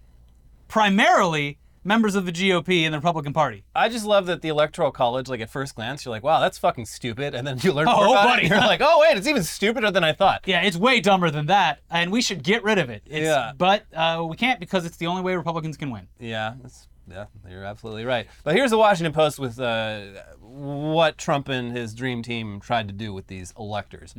primarily 0.69 1.59
members 1.85 2.15
of 2.15 2.27
the 2.27 2.33
GOP 2.33 2.83
and 2.83 2.93
the 2.93 2.99
Republican 2.99 3.33
Party. 3.33 3.65
I 3.75 3.89
just 3.89 4.05
love 4.05 4.27
that 4.27 4.43
the 4.43 4.49
electoral 4.49 4.91
college, 4.91 5.29
like 5.29 5.41
at 5.41 5.49
first 5.51 5.75
glance, 5.75 6.05
you're 6.05 6.11
like, 6.11 6.23
wow, 6.23 6.41
that's 6.41 6.59
fucking 6.59 6.85
stupid. 6.87 7.35
And 7.35 7.47
then 7.47 7.59
you 7.63 7.73
learn 7.73 7.89
Oh, 7.91 8.05
more 8.05 8.15
about 8.15 8.25
buddy. 8.29 8.45
it. 8.45 8.49
You're 8.51 8.59
like, 8.61 8.81
oh, 8.83 9.01
wait, 9.01 9.17
it's 9.17 9.27
even 9.27 9.43
stupider 9.43 9.91
than 9.91 10.05
I 10.05 10.13
thought. 10.13 10.43
Yeah, 10.47 10.63
it's 10.63 10.77
way 10.77 11.01
dumber 11.01 11.31
than 11.31 11.47
that, 11.47 11.81
and 11.91 12.13
we 12.13 12.21
should 12.21 12.43
get 12.43 12.63
rid 12.63 12.79
of 12.79 12.91
it. 12.91 13.03
It's, 13.07 13.25
Yeah. 13.25 13.53
But 13.57 13.85
uh, 13.95 14.27
we 14.29 14.37
can't 14.37 14.61
because 14.61 14.85
it's 14.85 14.97
the 14.99 15.07
only 15.07 15.23
way 15.23 15.35
Republicans 15.37 15.77
can 15.77 15.91
win. 15.91 16.09
Yeah, 16.19 16.55
that's, 16.63 16.89
yeah, 17.11 17.27
you're 17.49 17.65
absolutely 17.65 18.05
right. 18.05 18.27
But 18.45 18.55
here's 18.55 18.71
the 18.71 18.79
Washington 18.79 19.13
Post 19.13 19.39
with 19.39 19.59
uh, 19.61 20.01
what 20.41 21.19
Trump 21.19 21.49
and 21.49 21.77
his 21.77 21.95
dream 21.95 22.23
team 22.23 22.61
tried 22.61 22.89
to 22.89 22.95
do 22.95 23.13
with 23.13 23.27
these 23.27 23.53
electors. 23.59 24.15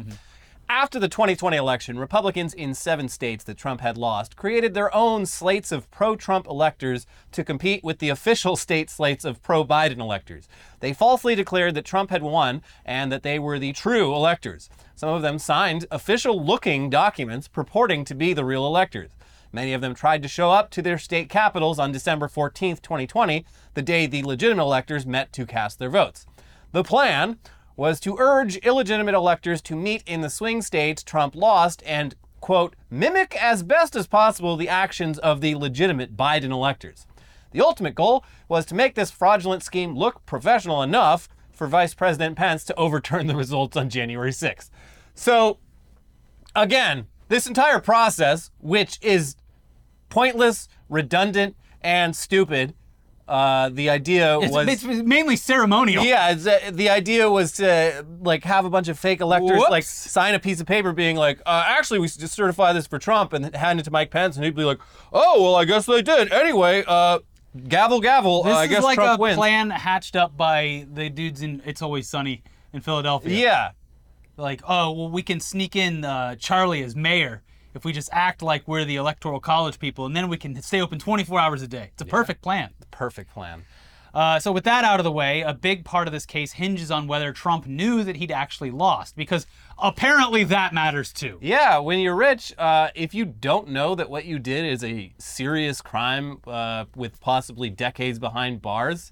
After 0.71 0.99
the 0.99 1.07
2020 1.07 1.57
election, 1.57 1.97
Republicans 1.97 2.53
in 2.53 2.75
seven 2.75 3.09
states 3.09 3.43
that 3.45 3.57
Trump 3.57 3.81
had 3.81 3.97
lost 3.97 4.35
created 4.35 4.75
their 4.75 4.93
own 4.93 5.25
slates 5.25 5.71
of 5.71 5.89
pro 5.89 6.15
Trump 6.15 6.45
electors 6.45 7.07
to 7.31 7.43
compete 7.43 7.83
with 7.83 7.97
the 7.97 8.09
official 8.09 8.55
state 8.67 8.91
slates 8.91 9.25
of 9.25 9.41
pro 9.41 9.65
Biden 9.65 9.97
electors. 9.97 10.47
They 10.79 10.93
falsely 10.93 11.33
declared 11.33 11.73
that 11.73 11.85
Trump 11.85 12.11
had 12.11 12.21
won 12.21 12.61
and 12.85 13.11
that 13.11 13.23
they 13.23 13.39
were 13.39 13.57
the 13.57 13.73
true 13.73 14.13
electors. 14.13 14.69
Some 14.95 15.09
of 15.09 15.23
them 15.23 15.39
signed 15.39 15.87
official 15.89 16.39
looking 16.39 16.91
documents 16.91 17.47
purporting 17.47 18.05
to 18.05 18.13
be 18.13 18.33
the 18.33 18.45
real 18.45 18.67
electors. 18.67 19.09
Many 19.51 19.73
of 19.73 19.81
them 19.81 19.95
tried 19.95 20.21
to 20.23 20.27
show 20.27 20.51
up 20.51 20.69
to 20.71 20.81
their 20.81 20.97
state 20.97 21.29
capitals 21.29 21.79
on 21.79 21.91
December 21.91 22.27
14th, 22.27 22.81
2020, 22.81 23.45
the 23.73 23.81
day 23.81 24.05
the 24.05 24.23
legitimate 24.23 24.63
electors 24.63 25.05
met 25.05 25.33
to 25.33 25.45
cast 25.45 25.79
their 25.79 25.89
votes. 25.89 26.25
The 26.71 26.83
plan 26.83 27.39
was 27.75 27.99
to 28.01 28.17
urge 28.19 28.57
illegitimate 28.57 29.15
electors 29.15 29.61
to 29.61 29.75
meet 29.75 30.03
in 30.05 30.21
the 30.21 30.29
swing 30.29 30.61
states 30.61 31.01
Trump 31.01 31.33
lost 31.35 31.81
and, 31.85 32.13
quote, 32.41 32.75
mimic 32.91 33.35
as 33.41 33.63
best 33.63 33.95
as 33.95 34.05
possible 34.05 34.55
the 34.55 34.69
actions 34.69 35.17
of 35.19 35.41
the 35.41 35.55
legitimate 35.55 36.15
Biden 36.15 36.51
electors. 36.51 37.07
The 37.51 37.61
ultimate 37.61 37.95
goal 37.95 38.23
was 38.47 38.65
to 38.67 38.75
make 38.75 38.93
this 38.93 39.09
fraudulent 39.09 39.63
scheme 39.63 39.95
look 39.95 40.25
professional 40.25 40.83
enough 40.83 41.27
for 41.51 41.65
Vice 41.67 41.93
President 41.93 42.37
Pence 42.37 42.63
to 42.65 42.75
overturn 42.75 43.27
the 43.27 43.35
results 43.35 43.75
on 43.75 43.89
January 43.89 44.31
6th. 44.31 44.69
So, 45.15 45.57
again, 46.55 47.07
this 47.29 47.47
entire 47.47 47.79
process, 47.79 48.51
which 48.59 48.99
is 49.01 49.35
pointless, 50.09 50.67
redundant, 50.89 51.55
and 51.81 52.15
stupid, 52.15 52.73
uh, 53.27 53.69
the 53.69 53.89
idea 53.91 54.39
It's, 54.39 54.51
was. 54.51 54.67
it's 54.67 54.83
mainly 54.83 55.35
ceremonial. 55.35 56.03
Yeah, 56.03 56.31
it's, 56.31 56.47
uh, 56.47 56.71
the 56.73 56.89
idea 56.89 57.29
was 57.29 57.51
to 57.53 58.03
like 58.21 58.43
have 58.43 58.65
a 58.65 58.71
bunch 58.71 58.87
of 58.87 58.97
fake 58.97 59.21
electors 59.21 59.61
like 59.69 59.83
sign 59.83 60.33
a 60.33 60.39
piece 60.39 60.59
of 60.59 60.65
paper 60.65 60.93
being 60.93 61.15
like, 61.15 61.39
uh, 61.45 61.63
actually, 61.67 61.99
we 61.99 62.07
just 62.07 62.33
certify 62.33 62.73
this 62.73 62.87
for 62.87 62.97
Trump 62.97 63.33
and 63.33 63.55
hand 63.55 63.79
it 63.79 63.83
to 63.83 63.91
Mike 63.91 64.09
Pence, 64.09 64.35
and 64.35 64.43
he'd 64.43 64.55
be 64.55 64.63
like, 64.63 64.79
oh, 65.13 65.43
well, 65.43 65.55
I 65.55 65.65
guess 65.65 65.85
they 65.85 66.01
did. 66.01 66.31
Anyway, 66.33 66.83
uh, 66.87 67.19
gavel, 67.67 68.01
gavel. 68.01 68.41
This 68.43 68.55
uh, 68.55 68.57
I 68.59 68.63
is 68.63 68.69
guess 68.71 68.83
like 68.83 68.95
Trump 68.95 69.19
a 69.19 69.21
wins. 69.21 69.37
plan 69.37 69.69
hatched 69.69 70.15
up 70.15 70.35
by 70.35 70.87
the 70.91 71.09
dudes 71.09 71.43
in 71.43 71.61
It's 71.65 71.83
Always 71.83 72.09
Sunny 72.09 72.41
in 72.73 72.81
Philadelphia. 72.81 73.31
Yeah, 73.37 73.69
Like, 74.37 74.61
oh, 74.67 74.91
well, 74.91 75.09
we 75.11 75.21
can 75.21 75.39
sneak 75.39 75.75
in 75.75 76.03
uh, 76.03 76.35
Charlie 76.35 76.81
as 76.81 76.95
mayor 76.95 77.43
if 77.73 77.85
we 77.85 77.91
just 77.91 78.09
act 78.11 78.41
like 78.41 78.67
we're 78.67 78.85
the 78.85 78.95
electoral 78.95 79.39
college 79.39 79.79
people, 79.79 80.05
and 80.05 80.15
then 80.15 80.29
we 80.29 80.37
can 80.37 80.61
stay 80.61 80.81
open 80.81 80.99
24 80.99 81.39
hours 81.39 81.61
a 81.61 81.67
day. 81.67 81.89
It's 81.93 82.01
a 82.01 82.05
perfect 82.05 82.41
plan. 82.41 82.71
perfect 82.91 83.33
plan. 83.33 83.63
Uh, 84.13 84.39
so, 84.39 84.51
with 84.51 84.63
that 84.63 84.83
out 84.83 84.99
of 84.99 85.03
the 85.03 85.11
way, 85.11 85.41
a 85.41 85.53
big 85.53 85.85
part 85.85 86.07
of 86.07 86.11
this 86.11 86.25
case 86.25 86.53
hinges 86.53 86.89
on 86.89 87.07
whether 87.07 87.31
Trump 87.31 87.67
knew 87.67 88.03
that 88.03 88.15
he'd 88.15 88.31
actually 88.31 88.71
lost, 88.71 89.15
because 89.15 89.45
apparently 89.77 90.43
that 90.43 90.73
matters 90.73 91.13
too. 91.13 91.37
Yeah, 91.41 91.77
when 91.77 91.99
you're 91.99 92.15
rich, 92.15 92.53
uh, 92.57 92.89
if 92.95 93.13
you 93.13 93.25
don't 93.25 93.69
know 93.69 93.95
that 93.95 94.09
what 94.09 94.25
you 94.25 94.39
did 94.39 94.65
is 94.65 94.83
a 94.83 95.13
serious 95.19 95.81
crime 95.81 96.39
uh, 96.47 96.85
with 96.95 97.19
possibly 97.21 97.69
decades 97.69 98.17
behind 98.17 98.61
bars, 98.61 99.11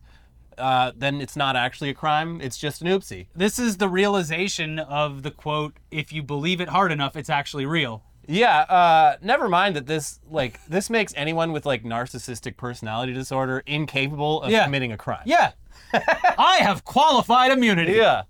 uh, 0.57 0.91
then 0.95 1.21
it's 1.21 1.35
not 1.35 1.55
actually 1.55 1.89
a 1.89 1.93
crime. 1.93 2.41
It's 2.41 2.57
just 2.57 2.81
an 2.81 2.87
oopsie. 2.87 3.27
This 3.35 3.59
is 3.59 3.77
the 3.77 3.87
realization 3.87 4.79
of 4.79 5.21
the 5.21 5.31
quote, 5.31 5.77
if 5.91 6.11
you 6.11 6.23
believe 6.23 6.59
it 6.59 6.69
hard 6.69 6.91
enough, 6.91 7.15
it's 7.15 7.29
actually 7.29 7.65
real. 7.65 8.03
Yeah, 8.27 8.60
uh, 8.62 9.17
never 9.22 9.48
mind 9.48 9.75
that 9.77 9.86
this 9.88 10.19
like 10.29 10.63
this 10.67 10.89
makes 10.89 11.13
anyone 11.15 11.51
with 11.53 11.65
like 11.65 11.84
narcissistic 11.84 12.57
personality 12.57 13.13
disorder 13.13 13.63
incapable 13.65 14.41
of 14.43 14.51
Yeah. 14.51 14.65
committing 14.65 14.91
a 14.91 14.98
crime. 14.98 15.24
Yeah. 15.25 15.51
I 15.93 16.57
have 16.62 16.84
qualified 16.84 17.51
immunity. 17.51 17.93
Yeah. 17.93 18.24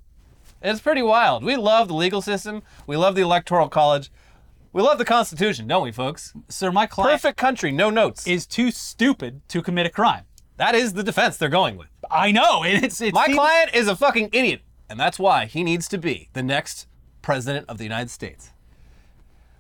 It's 0.62 0.80
pretty 0.82 1.02
wild. 1.02 1.44
We 1.44 1.56
love 1.56 1.88
the 1.88 1.94
legal 1.96 2.22
system. 2.22 2.62
We 2.86 2.96
love 2.98 3.16
the 3.16 3.22
electoral 3.22 3.70
college. 3.70 4.12
We 4.74 4.82
love 4.84 4.98
the 5.00 5.06
Constitution, 5.06 5.68
don't 5.68 5.84
we, 5.84 5.92
folks? 5.92 6.34
Sir, 6.50 6.72
my 6.72 6.86
client 6.86 7.14
Perfect 7.22 7.38
country, 7.38 7.72
no 7.72 7.90
notes. 7.90 8.28
is 8.28 8.46
too 8.46 8.70
stupid 8.70 9.42
to 9.50 9.62
commit 9.64 9.88
a 9.88 9.90
crime. 9.90 10.26
that 10.58 10.76
is 10.76 10.94
the 10.94 11.04
defense 11.04 11.38
they're 11.38 11.50
going 11.50 11.78
with. 11.78 11.88
I 12.12 12.32
know. 12.32 12.64
and 12.66 12.84
It's, 12.84 13.02
it 13.02 13.14
My 13.14 13.28
client 13.28 13.72
is 13.74 13.88
a 13.88 13.96
fucking 13.96 14.30
idiot, 14.34 14.62
and 14.90 15.00
that's 15.00 15.18
why 15.18 15.46
he 15.46 15.64
needs 15.64 15.88
to 15.90 15.98
be 15.98 16.30
the 16.34 16.44
next 16.44 16.88
president 17.24 17.66
of 17.70 17.78
the 17.80 17.84
United 17.84 18.10
States. 18.12 18.52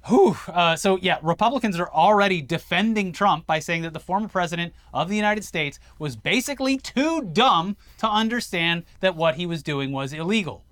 Whew. 0.07 0.37
Uh, 0.47 0.77
so 0.77 0.97
yeah, 1.01 1.17
Republicans 1.21 1.77
are 1.77 1.89
already 1.89 2.41
defending 2.41 3.11
Trump 3.11 3.45
by 3.45 3.59
saying 3.59 3.81
that 3.81 3.91
the 3.91 3.99
former 3.99 4.29
president 4.29 4.73
of 4.93 5.09
the 5.09 5.17
United 5.17 5.43
States 5.43 5.79
was 5.99 6.15
basically 6.15 6.77
too 6.77 7.23
dumb 7.33 7.75
to 7.97 8.07
understand 8.07 8.85
that 9.01 9.17
what 9.17 9.35
he 9.35 9.45
was 9.45 9.61
doing 9.61 9.91
was 9.91 10.13
illegal. 10.13 10.63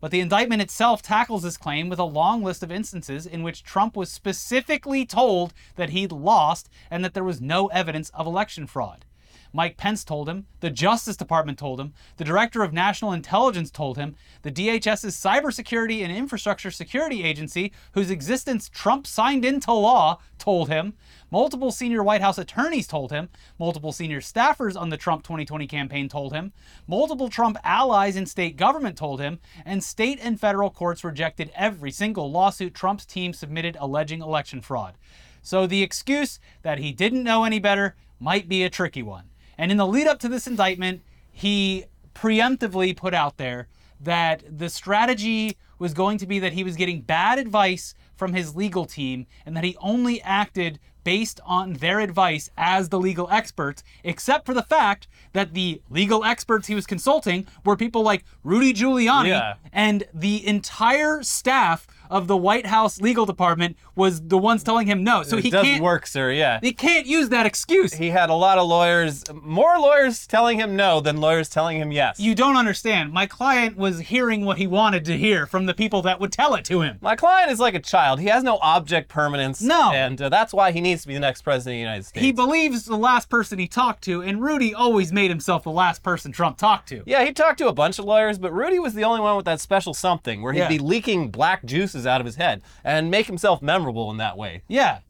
But 0.00 0.12
the 0.12 0.20
indictment 0.20 0.62
itself 0.62 1.02
tackles 1.02 1.42
this 1.42 1.58
claim 1.58 1.90
with 1.90 1.98
a 1.98 2.04
long 2.04 2.42
list 2.42 2.62
of 2.62 2.72
instances 2.72 3.26
in 3.26 3.42
which 3.42 3.62
Trump 3.62 3.96
was 3.96 4.10
specifically 4.10 5.04
told 5.04 5.52
that 5.76 5.90
he'd 5.90 6.10
lost 6.10 6.70
and 6.90 7.04
that 7.04 7.12
there 7.12 7.22
was 7.24 7.38
no 7.38 7.66
evidence 7.66 8.08
of 8.10 8.26
election 8.26 8.66
fraud. 8.66 9.04
Mike 9.52 9.76
Pence 9.76 10.04
told 10.04 10.28
him, 10.28 10.46
the 10.60 10.70
Justice 10.70 11.16
Department 11.16 11.58
told 11.58 11.80
him, 11.80 11.92
the 12.16 12.24
Director 12.24 12.62
of 12.62 12.72
National 12.72 13.12
Intelligence 13.12 13.70
told 13.70 13.96
him, 13.96 14.14
the 14.42 14.52
DHS's 14.52 15.16
Cybersecurity 15.16 16.02
and 16.02 16.12
Infrastructure 16.12 16.70
Security 16.70 17.24
Agency, 17.24 17.72
whose 17.92 18.10
existence 18.10 18.68
Trump 18.68 19.06
signed 19.06 19.44
into 19.44 19.72
law, 19.72 20.20
told 20.38 20.68
him, 20.68 20.94
multiple 21.30 21.72
senior 21.72 22.02
White 22.02 22.20
House 22.20 22.38
attorneys 22.38 22.86
told 22.86 23.10
him, 23.10 23.28
multiple 23.58 23.92
senior 23.92 24.20
staffers 24.20 24.80
on 24.80 24.90
the 24.90 24.96
Trump 24.96 25.24
2020 25.24 25.66
campaign 25.66 26.08
told 26.08 26.32
him, 26.32 26.52
multiple 26.86 27.28
Trump 27.28 27.56
allies 27.64 28.16
in 28.16 28.26
state 28.26 28.56
government 28.56 28.96
told 28.96 29.20
him, 29.20 29.40
and 29.64 29.82
state 29.82 30.20
and 30.22 30.38
federal 30.38 30.70
courts 30.70 31.02
rejected 31.02 31.50
every 31.56 31.90
single 31.90 32.30
lawsuit 32.30 32.74
Trump's 32.74 33.06
team 33.06 33.32
submitted 33.32 33.76
alleging 33.80 34.22
election 34.22 34.60
fraud. 34.60 34.94
So 35.42 35.66
the 35.66 35.82
excuse 35.82 36.38
that 36.62 36.78
he 36.78 36.92
didn't 36.92 37.24
know 37.24 37.44
any 37.44 37.58
better 37.58 37.96
might 38.18 38.48
be 38.48 38.62
a 38.62 38.70
tricky 38.70 39.02
one. 39.02 39.29
And 39.60 39.70
in 39.70 39.76
the 39.76 39.86
lead 39.86 40.06
up 40.06 40.18
to 40.20 40.28
this 40.28 40.46
indictment, 40.46 41.02
he 41.30 41.84
preemptively 42.14 42.96
put 42.96 43.12
out 43.12 43.36
there 43.36 43.68
that 44.00 44.42
the 44.58 44.70
strategy 44.70 45.58
was 45.78 45.92
going 45.92 46.16
to 46.16 46.26
be 46.26 46.38
that 46.38 46.54
he 46.54 46.64
was 46.64 46.76
getting 46.76 47.02
bad 47.02 47.38
advice 47.38 47.94
from 48.16 48.32
his 48.32 48.56
legal 48.56 48.86
team 48.86 49.26
and 49.44 49.54
that 49.54 49.62
he 49.62 49.76
only 49.82 50.22
acted 50.22 50.78
based 51.04 51.40
on 51.44 51.74
their 51.74 52.00
advice 52.00 52.48
as 52.56 52.88
the 52.88 52.98
legal 52.98 53.28
experts, 53.30 53.82
except 54.02 54.46
for 54.46 54.54
the 54.54 54.62
fact 54.62 55.06
that 55.34 55.52
the 55.52 55.82
legal 55.90 56.24
experts 56.24 56.66
he 56.66 56.74
was 56.74 56.86
consulting 56.86 57.46
were 57.62 57.76
people 57.76 58.02
like 58.02 58.24
Rudy 58.42 58.72
Giuliani 58.72 59.28
Yeah. 59.28 59.54
and 59.74 60.04
the 60.14 60.46
entire 60.46 61.22
staff 61.22 61.86
of 62.10 62.26
the 62.26 62.36
White 62.36 62.66
House 62.66 63.00
legal 63.00 63.24
department 63.24 63.76
was 63.94 64.20
the 64.20 64.36
ones 64.38 64.62
telling 64.62 64.86
him 64.86 65.02
no. 65.04 65.22
So 65.22 65.38
it 65.38 65.44
he 65.44 65.50
doesn't 65.50 65.66
can't 65.66 65.82
work, 65.82 66.06
sir. 66.06 66.32
Yeah. 66.32 66.58
he 66.60 66.72
can't 66.72 67.06
use 67.06 67.28
that 67.30 67.46
excuse. 67.46 67.94
He 67.94 68.10
had 68.10 68.28
a 68.30 68.34
lot 68.34 68.58
of 68.58 68.68
lawyers, 68.68 69.24
more 69.42 69.78
lawyers 69.78 70.26
telling 70.26 70.58
him 70.58 70.76
no 70.76 71.00
than 71.00 71.18
lawyers 71.18 71.48
telling 71.48 71.78
him 71.78 71.92
yes. 71.92 72.18
You 72.20 72.34
don't 72.34 72.56
understand. 72.56 73.12
My 73.12 73.26
client 73.26 73.76
was 73.76 74.00
hearing 74.00 74.44
what 74.44 74.58
he 74.58 74.66
wanted 74.66 75.04
to 75.06 75.16
hear 75.16 75.46
from 75.46 75.66
the 75.66 75.74
people 75.74 76.02
that 76.02 76.20
would 76.20 76.32
tell 76.32 76.54
it 76.54 76.64
to 76.66 76.80
him. 76.82 76.98
My 77.00 77.16
client 77.16 77.50
is 77.50 77.60
like 77.60 77.74
a 77.74 77.80
child. 77.80 78.20
He 78.20 78.26
has 78.26 78.42
no 78.42 78.58
object 78.60 79.08
permanence. 79.08 79.62
No. 79.62 79.92
And 79.92 80.20
uh, 80.20 80.28
that's 80.28 80.52
why 80.52 80.72
he 80.72 80.80
needs 80.80 81.02
to 81.02 81.08
be 81.08 81.14
the 81.14 81.20
next 81.20 81.42
president 81.42 81.74
of 81.74 81.76
the 81.76 81.80
United 81.80 82.04
States. 82.06 82.24
He 82.24 82.32
believes 82.32 82.84
the 82.84 82.96
last 82.96 83.28
person 83.28 83.58
he 83.58 83.68
talked 83.68 84.02
to, 84.04 84.22
and 84.22 84.42
Rudy 84.42 84.74
always 84.74 85.12
made 85.12 85.30
himself 85.30 85.62
the 85.64 85.70
last 85.70 86.02
person 86.02 86.32
Trump 86.32 86.56
talked 86.58 86.88
to. 86.88 87.02
yeah, 87.06 87.24
he 87.24 87.32
talked 87.32 87.58
to 87.58 87.68
a 87.68 87.72
bunch 87.72 87.98
of 87.98 88.04
lawyers, 88.04 88.38
but 88.38 88.52
Rudy 88.52 88.78
was 88.78 88.94
the 88.94 89.04
only 89.04 89.20
one 89.20 89.36
with 89.36 89.44
that 89.46 89.60
special 89.60 89.94
something 89.94 90.42
where 90.42 90.52
he'd 90.52 90.60
Yeah. 90.60 90.68
be 90.68 90.78
leaking 90.78 91.28
black 91.30 91.64
juices 91.64 91.99
out 92.06 92.20
of 92.20 92.24
his 92.26 92.36
head 92.36 92.62
and 92.84 93.10
make 93.10 93.26
himself 93.26 93.62
memorable 93.62 94.10
in 94.10 94.16
that 94.18 94.36
way. 94.36 94.62
Yeah. 94.68 95.00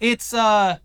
It's 0.00 0.32
uh 0.32 0.78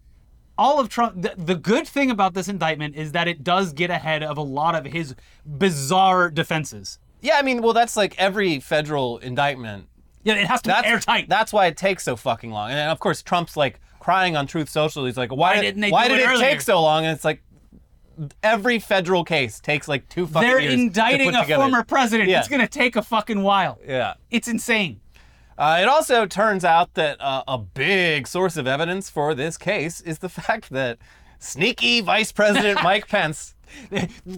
all 0.57 0.79
of 0.79 0.89
Trump 0.89 1.21
the, 1.21 1.33
the 1.37 1.55
good 1.55 1.87
thing 1.87 2.11
about 2.11 2.33
this 2.33 2.47
indictment 2.47 2.95
is 2.95 3.11
that 3.11 3.27
it 3.27 3.43
does 3.43 3.73
get 3.73 3.89
ahead 3.89 4.23
of 4.23 4.37
a 4.37 4.41
lot 4.41 4.75
of 4.75 4.85
his 4.85 5.15
bizarre 5.45 6.29
defenses. 6.29 6.99
Yeah, 7.21 7.35
I 7.37 7.41
mean, 7.41 7.61
well, 7.61 7.73
that's 7.73 7.95
like 7.95 8.19
every 8.19 8.59
federal 8.59 9.17
indictment. 9.19 9.87
Yeah, 10.23 10.35
it 10.35 10.45
has 10.47 10.61
to 10.63 10.69
That's 10.69 10.83
be 10.83 10.89
airtight. 10.89 11.29
That's 11.29 11.53
why 11.53 11.67
it 11.67 11.77
takes 11.77 12.03
so 12.03 12.15
fucking 12.15 12.51
long. 12.51 12.71
And 12.71 12.91
of 12.91 12.99
course, 12.99 13.21
Trump's 13.21 13.55
like 13.57 13.79
crying 13.99 14.35
on 14.35 14.45
Truth 14.47 14.69
Social. 14.69 15.05
He's 15.05 15.17
like, 15.17 15.31
"Why, 15.31 15.37
Why 15.37 15.55
did, 15.55 15.61
didn't 15.61 15.81
they 15.81 15.91
why 15.91 16.07
did 16.07 16.19
it 16.19 16.29
it 16.29 16.39
take 16.39 16.61
so 16.61 16.81
long?" 16.81 17.05
And 17.05 17.15
it's 17.15 17.25
like 17.25 17.41
every 18.41 18.79
federal 18.79 19.23
case 19.23 19.59
takes 19.59 19.87
like 19.87 20.07
two 20.09 20.27
fucking 20.27 20.47
They're 20.47 20.59
years 20.59 20.75
to 20.75 20.79
indicting 20.81 21.29
a 21.29 21.41
together. 21.41 21.55
former 21.55 21.83
president. 21.83 22.29
Yeah. 22.29 22.39
It's 22.39 22.47
gonna 22.49 22.67
take 22.67 22.95
a 22.95 23.01
fucking 23.01 23.41
while. 23.41 23.79
Yeah. 23.85 24.15
It's 24.29 24.47
insane. 24.47 24.99
Uh, 25.57 25.79
it 25.81 25.87
also 25.87 26.25
turns 26.25 26.65
out 26.65 26.93
that 26.95 27.19
uh, 27.21 27.43
a 27.47 27.57
big 27.57 28.27
source 28.27 28.57
of 28.57 28.67
evidence 28.67 29.09
for 29.09 29.35
this 29.35 29.57
case 29.57 30.01
is 30.01 30.19
the 30.19 30.29
fact 30.41 30.69
that 30.71 30.97
sneaky 31.39 32.01
Vice 32.01 32.31
President 32.31 32.81
Mike 32.83 33.07
Pence, 33.07 33.55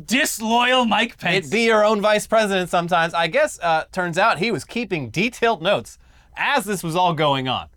Disloyal 0.05 0.85
Mike 0.85 1.17
Pence. 1.17 1.47
it 1.47 1.51
be 1.51 1.65
your 1.65 1.83
own 1.83 2.01
vice 2.01 2.25
president 2.25 2.69
sometimes, 2.69 3.13
I 3.13 3.27
guess, 3.27 3.59
uh, 3.59 3.85
turns 3.91 4.17
out 4.17 4.39
he 4.39 4.51
was 4.51 4.63
keeping 4.63 5.09
detailed 5.09 5.61
notes 5.61 5.97
as 6.37 6.65
this 6.65 6.83
was 6.83 6.95
all 6.95 7.13
going 7.13 7.47
on, 7.47 7.67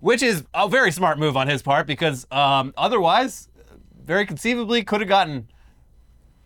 which 0.00 0.22
is 0.22 0.44
a 0.54 0.68
very 0.68 0.92
smart 0.92 1.18
move 1.18 1.36
on 1.36 1.48
his 1.48 1.62
part 1.62 1.86
because 1.86 2.26
um, 2.30 2.72
otherwise, 2.76 3.48
very 4.04 4.26
conceivably, 4.26 4.84
could 4.84 5.00
have 5.00 5.08
gotten 5.08 5.48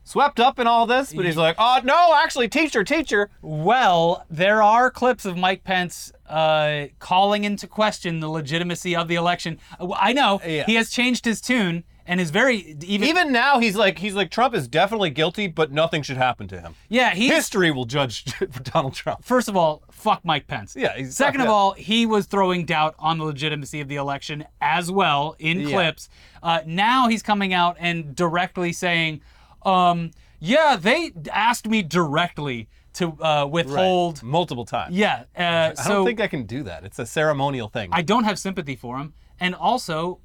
swept 0.05 0.39
up 0.39 0.59
in 0.59 0.67
all 0.67 0.87
this. 0.87 1.13
But 1.13 1.25
he's 1.25 1.37
like, 1.37 1.57
oh, 1.59 1.81
no, 1.83 2.15
actually, 2.23 2.49
teacher, 2.49 2.85
teacher. 2.85 3.31
Well, 3.43 4.25
there 4.31 4.63
are 4.63 4.91
clips 4.91 5.25
of 5.25 5.37
Mike 5.37 5.65
Pence 5.65 6.13
uh, 6.29 6.87
calling 6.99 7.45
into 7.45 7.67
question 7.67 8.21
the 8.21 8.29
legitimacy 8.29 8.95
of 8.95 9.09
the 9.09 9.15
election. 9.17 9.59
Uh, 9.81 9.89
I 9.97 10.13
know 10.13 10.41
Yeah. 10.45 10.65
he 10.65 10.75
has 10.75 10.91
changed 10.91 11.25
his 11.25 11.41
tune 11.41 11.85
and 12.07 12.21
is 12.21 12.31
very 12.31 12.77
even. 12.83 13.09
Even 13.09 13.33
now, 13.33 13.59
he's 13.61 13.77
like, 13.77 13.99
he's 13.99 14.15
like, 14.15 14.31
Trump 14.31 14.55
is 14.55 14.69
definitely 14.69 15.09
guilty, 15.09 15.47
but 15.47 15.73
nothing 15.73 16.03
should 16.03 16.19
happen 16.19 16.47
to 16.49 16.61
him. 16.61 16.75
yeah, 16.91 17.15
History 17.15 17.71
will 17.71 17.87
judge 17.87 18.25
Donald 18.63 18.93
Trump. 18.95 19.25
first 19.25 19.49
of 19.49 19.57
all, 19.57 19.83
fuck 19.91 20.23
Mike 20.23 20.47
Pence. 20.47 20.77
Yeah, 20.79 20.95
he's- 20.97 21.15
Second 21.17 21.41
of 21.41 21.49
all, 21.49 21.73
he 21.73 22.05
was 22.05 22.27
throwing 22.27 22.67
doubt 22.67 22.95
on 22.99 23.17
the 23.17 23.25
legitimacy 23.25 23.81
of 23.81 23.89
the 23.89 23.97
election 23.97 24.45
as 24.61 24.91
well 24.91 25.35
in 25.39 25.61
Yeah. 25.61 25.71
clips. 25.71 26.11
Uh, 26.43 26.61
now 26.67 27.09
he's 27.09 27.23
coming 27.23 27.55
out 27.55 27.77
and 27.81 28.15
directly 28.15 28.71
saying, 28.75 29.23
um, 29.65 30.11
"Yeah, 30.41 30.77
they 30.81 31.13
asked 31.33 31.67
me 31.69 31.83
directly 31.83 32.69
to 32.95 33.13
uh, 33.23 33.47
withhold." 33.47 34.23
multiple 34.23 34.65
times. 34.65 34.95
Yeah, 34.97 35.25
uh, 35.37 35.43
I 35.71 35.75
so 35.75 35.89
don't 35.91 36.07
think 36.07 36.21
I 36.21 36.27
can 36.29 36.45
do 36.47 36.63
that. 36.65 36.85
It's 36.85 36.99
a 36.99 37.07
ceremonial 37.07 37.69
thing. 37.69 37.89
I 37.93 38.03
don't 38.03 38.25
have 38.25 38.39
sympathy 38.39 38.77
for 38.77 38.99
him. 38.99 39.15
And 39.41 39.55
also, 39.55 40.21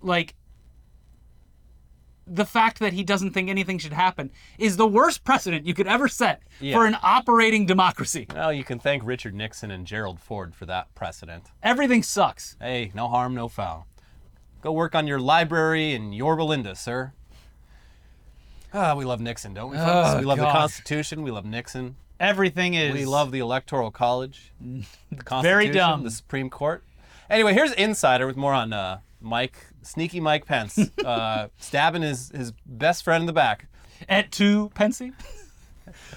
like, 0.00 0.34
the 2.26 2.46
fact 2.46 2.78
that 2.78 2.92
he 2.92 3.02
doesn't 3.02 3.32
think 3.32 3.50
anything 3.50 3.78
should 3.78 3.92
happen 3.92 4.30
is 4.58 4.76
the 4.76 4.86
worst 4.86 5.24
precedent 5.24 5.66
you 5.66 5.74
could 5.74 5.86
ever 5.88 6.08
set 6.08 6.42
Yeah. 6.60 6.76
for 6.76 6.86
an 6.86 6.96
operating 7.02 7.66
democracy. 7.66 8.26
well, 8.34 8.52
you 8.52 8.64
can 8.64 8.78
thank 8.78 9.02
Richard 9.04 9.34
Nixon 9.34 9.70
and 9.70 9.86
Gerald 9.86 10.20
Ford 10.20 10.54
for 10.54 10.64
that 10.66 10.94
precedent. 10.94 11.50
Everything 11.62 12.02
sucks. 12.02 12.56
Hey, 12.60 12.92
no 12.94 13.08
harm, 13.08 13.34
no 13.34 13.48
foul. 13.48 13.86
Go 14.62 14.72
work 14.72 14.94
on 14.94 15.06
your 15.08 15.18
library 15.20 15.92
in 15.92 16.12
Yorba 16.12 16.44
Linda, 16.44 16.76
sir. 16.76 17.12
Ah, 18.74 18.94
we 18.94 19.04
love 19.04 19.20
Nixon, 19.20 19.54
don't 19.54 19.70
we, 19.70 19.76
folks? 19.76 20.10
Oh, 20.14 20.18
we 20.18 20.24
love 20.24 20.38
the. 20.38 20.44
Constitution. 20.44 21.22
We 21.22 21.30
love 21.30 21.44
Nixon. 21.44 21.96
Everything 22.18 22.74
is. 22.74 22.94
We 22.94 23.04
love 23.04 23.32
the 23.32 23.40
Electoral 23.40 23.90
College, 23.90 24.52
the 24.60 24.84
Constitution, 25.16 25.42
Very 25.42 25.70
dumb. 25.70 26.04
the 26.04 26.10
Supreme 26.10 26.48
Court. 26.48 26.82
Anyway, 27.28 27.52
here's 27.54 27.72
Insider 27.72 28.26
with 28.26 28.36
more 28.36 28.52
on 28.52 28.72
uh, 28.72 29.00
Mike, 29.20 29.56
sneaky 29.82 30.20
Mike 30.20 30.46
Pence, 30.46 30.78
uh, 31.04 31.48
stabbing 31.58 32.02
his, 32.02 32.30
his 32.30 32.52
best 32.66 33.04
friend 33.04 33.22
in 33.22 33.26
the 33.26 33.32
back. 33.32 33.66
at 34.08 34.30
two 34.30 34.70
Pensy. 34.74 35.12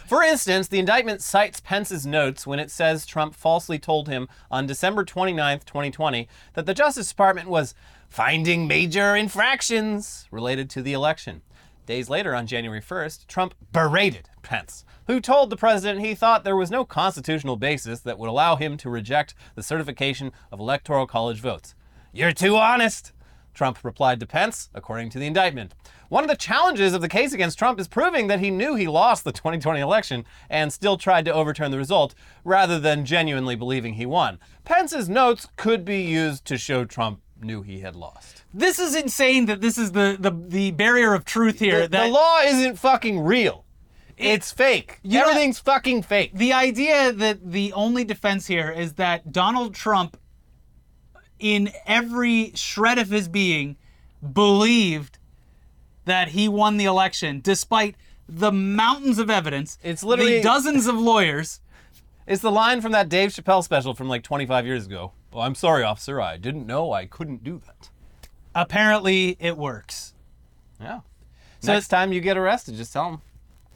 For 0.07 0.21
instance, 0.21 0.67
the 0.67 0.77
indictment 0.79 1.21
cites 1.21 1.59
Pence's 1.59 2.05
notes 2.05 2.45
when 2.45 2.59
it 2.59 2.69
says 2.69 3.05
Trump 3.05 3.33
falsely 3.35 3.79
told 3.79 4.07
him 4.07 4.27
on 4.51 4.67
December 4.67 5.03
29th, 5.03 5.65
2020, 5.65 6.27
that 6.53 6.65
the 6.67 6.73
Justice 6.73 7.09
Department 7.09 7.49
was 7.49 7.73
finding 8.07 8.67
major 8.67 9.15
infractions 9.15 10.27
related 10.29 10.69
to 10.69 10.81
the 10.83 10.93
election. 10.93 11.41
Days 11.85 12.09
later, 12.09 12.33
on 12.33 12.47
January 12.47 12.81
1st, 12.81 13.27
Trump 13.27 13.53
berated 13.71 14.27
Pence, 14.41 14.85
who 15.05 15.19
told 15.19 15.49
the 15.49 15.55
president 15.55 16.03
he 16.03 16.15
thought 16.15 16.43
there 16.43 16.55
was 16.55 16.71
no 16.71 16.83
constitutional 16.83 17.57
basis 17.57 17.99
that 17.99 18.17
would 18.17 18.29
allow 18.29 18.55
him 18.55 18.75
to 18.77 18.89
reject 18.89 19.35
the 19.53 19.61
certification 19.61 20.31
of 20.51 20.59
Electoral 20.59 21.05
College 21.05 21.39
votes. 21.39 21.75
You're 22.11 22.31
too 22.31 22.55
honest, 22.55 23.11
Trump 23.53 23.79
replied 23.83 24.19
to 24.19 24.25
Pence, 24.25 24.69
according 24.73 25.11
to 25.11 25.19
the 25.19 25.27
indictment. 25.27 25.75
One 26.09 26.23
of 26.23 26.29
the 26.29 26.35
challenges 26.35 26.93
of 26.93 27.01
the 27.01 27.09
case 27.09 27.33
against 27.33 27.59
Trump 27.59 27.79
is 27.79 27.87
proving 27.87 28.27
that 28.27 28.39
he 28.39 28.49
knew 28.49 28.73
he 28.73 28.87
lost 28.87 29.23
the 29.23 29.31
2020 29.31 29.79
election 29.79 30.25
and 30.49 30.73
still 30.73 30.97
tried 30.97 31.25
to 31.25 31.33
overturn 31.33 31.69
the 31.69 31.77
result, 31.77 32.15
rather 32.43 32.79
than 32.79 33.05
genuinely 33.05 33.55
believing 33.55 33.93
he 33.93 34.07
won. 34.07 34.39
Pence's 34.63 35.07
notes 35.07 35.47
could 35.55 35.85
be 35.85 36.01
used 36.01 36.45
to 36.45 36.57
show 36.57 36.83
Trump 36.83 37.21
knew 37.45 37.61
he 37.61 37.79
had 37.79 37.95
lost. 37.95 38.43
This 38.53 38.79
is 38.79 38.95
insane 38.95 39.45
that 39.45 39.61
this 39.61 39.77
is 39.77 39.91
the 39.91 40.17
the, 40.19 40.31
the 40.31 40.71
barrier 40.71 41.13
of 41.13 41.25
truth 41.25 41.59
here. 41.59 41.81
The, 41.81 41.87
that 41.89 42.07
the 42.07 42.11
law 42.13 42.39
isn't 42.43 42.77
fucking 42.79 43.19
real. 43.19 43.63
It's 44.17 44.51
fake. 44.51 44.99
You 45.03 45.19
know- 45.19 45.29
Everything's 45.29 45.59
fucking 45.59 46.03
fake. 46.03 46.31
the 46.33 46.53
idea 46.53 47.11
that 47.11 47.51
the 47.51 47.73
only 47.73 48.03
defense 48.05 48.47
here 48.47 48.71
is 48.71 48.93
that 48.93 49.31
Donald 49.33 49.75
Trump, 49.75 50.17
in 51.37 51.69
every 51.85 52.51
shred 52.55 52.97
of 52.97 53.09
his 53.09 53.27
being, 53.27 53.75
believed 54.33 55.19
that 56.05 56.29
he 56.29 56.47
won 56.47 56.77
the 56.77 56.85
election 56.85 57.41
despite 57.41 57.95
the 58.27 58.51
mountains 58.51 59.19
of 59.19 59.29
evidence, 59.29 59.77
It's 59.83 60.03
literally- 60.03 60.37
the 60.37 60.43
dozens 60.43 60.87
of 60.87 60.95
lawyers. 60.95 61.59
It's 62.25 62.41
the 62.41 62.51
line 62.51 62.81
from 62.81 62.91
that 62.93 63.07
Dave 63.09 63.29
Chappelle 63.31 63.63
special 63.63 63.93
from 63.93 64.07
like 64.07 64.23
25 64.23 64.65
years 64.65 64.85
ago. 64.87 65.11
Oh, 65.35 65.41
I'm 65.41 65.53
sorry, 65.53 65.83
officer. 65.83 66.21
I 66.21 66.37
didn't 66.37 66.65
know 66.65 66.93
I 66.93 67.05
couldn't 67.05 67.43
do 67.43 67.61
that. 67.65 67.89
Apparently, 68.55 69.35
it 69.41 69.57
works. 69.57 70.13
Yeah. 70.79 71.01
So- 71.59 71.73
Next 71.73 71.89
time 71.89 72.13
you 72.13 72.21
get 72.21 72.37
arrested, 72.37 72.75
just 72.75 72.93
tell 72.93 73.09
him. 73.09 73.21